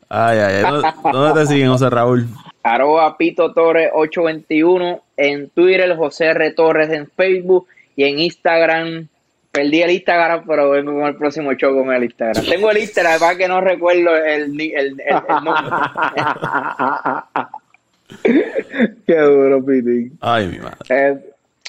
ay, 0.10 0.38
ay, 0.38 0.64
ay. 0.64 0.82
¿Dónde, 1.12 1.42
te 1.42 1.48
siguen, 1.48 1.70
José 1.70 1.90
Raúl? 1.90 2.28
Arroba 2.62 3.18
Pito 3.18 3.54
Torres 3.54 3.90
821 3.96 5.02
en 5.18 5.50
Twitter, 5.50 5.96
José 5.96 6.26
R. 6.28 6.52
Torres 6.52 6.92
en 6.92 7.10
Facebook 7.10 7.68
y 7.96 8.04
en 8.04 8.20
Instagram 8.20 9.08
Perdí 9.58 9.82
el 9.82 9.90
Instagram, 9.90 10.44
pero 10.46 10.70
vengo 10.70 10.94
con 10.94 11.06
el 11.08 11.16
próximo 11.16 11.52
show 11.54 11.76
con 11.76 11.92
el 11.92 12.04
Instagram. 12.04 12.46
Tengo 12.46 12.70
el 12.70 12.78
Instagram, 12.78 13.20
para 13.20 13.36
que 13.36 13.48
no 13.48 13.60
recuerdo 13.60 14.16
el, 14.16 14.62
el, 14.62 14.96
nombre. 15.44 15.78
Qué 19.08 19.18
duro, 19.18 19.66
Piti. 19.66 20.12
Ay, 20.22 20.48
mi 20.50 20.60
madre. 20.60 20.78
Eh, 20.90 21.18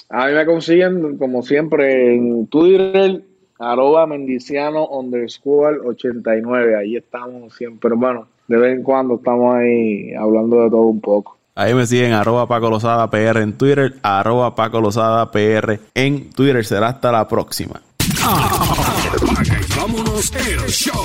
a 0.09 0.27
mí 0.27 0.33
me 0.33 0.45
consiguen, 0.45 1.17
como 1.17 1.41
siempre, 1.41 2.13
en 2.13 2.45
Twitter, 2.45 3.23
arroba 3.57 4.05
mendiciano 4.05 4.87
underscore 4.89 5.79
89. 5.83 6.75
Ahí 6.75 6.95
estamos 6.95 7.55
siempre, 7.55 7.89
hermano. 7.89 8.27
De 8.47 8.57
vez 8.57 8.77
en 8.77 8.83
cuando 8.83 9.15
estamos 9.15 9.55
ahí 9.55 10.13
hablando 10.13 10.61
de 10.61 10.69
todo 10.69 10.83
un 10.83 11.01
poco. 11.01 11.38
Ahí 11.59 11.73
me 11.73 11.85
siguen 11.85 12.13
arroba 12.13 12.47
Paco 12.47 12.69
Lozada 12.69 13.09
PR 13.09 13.41
en 13.41 13.51
Twitter, 13.51 13.99
arroba 14.01 14.55
Paco 14.55 14.79
Lozada 14.79 15.29
PR 15.29 15.77
en 15.93 16.29
Twitter. 16.29 16.65
Será 16.65 16.87
hasta 16.87 17.11
la 17.11 17.27
próxima. 17.27 17.81
vámonos 19.75 20.31
el 20.35 20.65
show. 20.69 21.03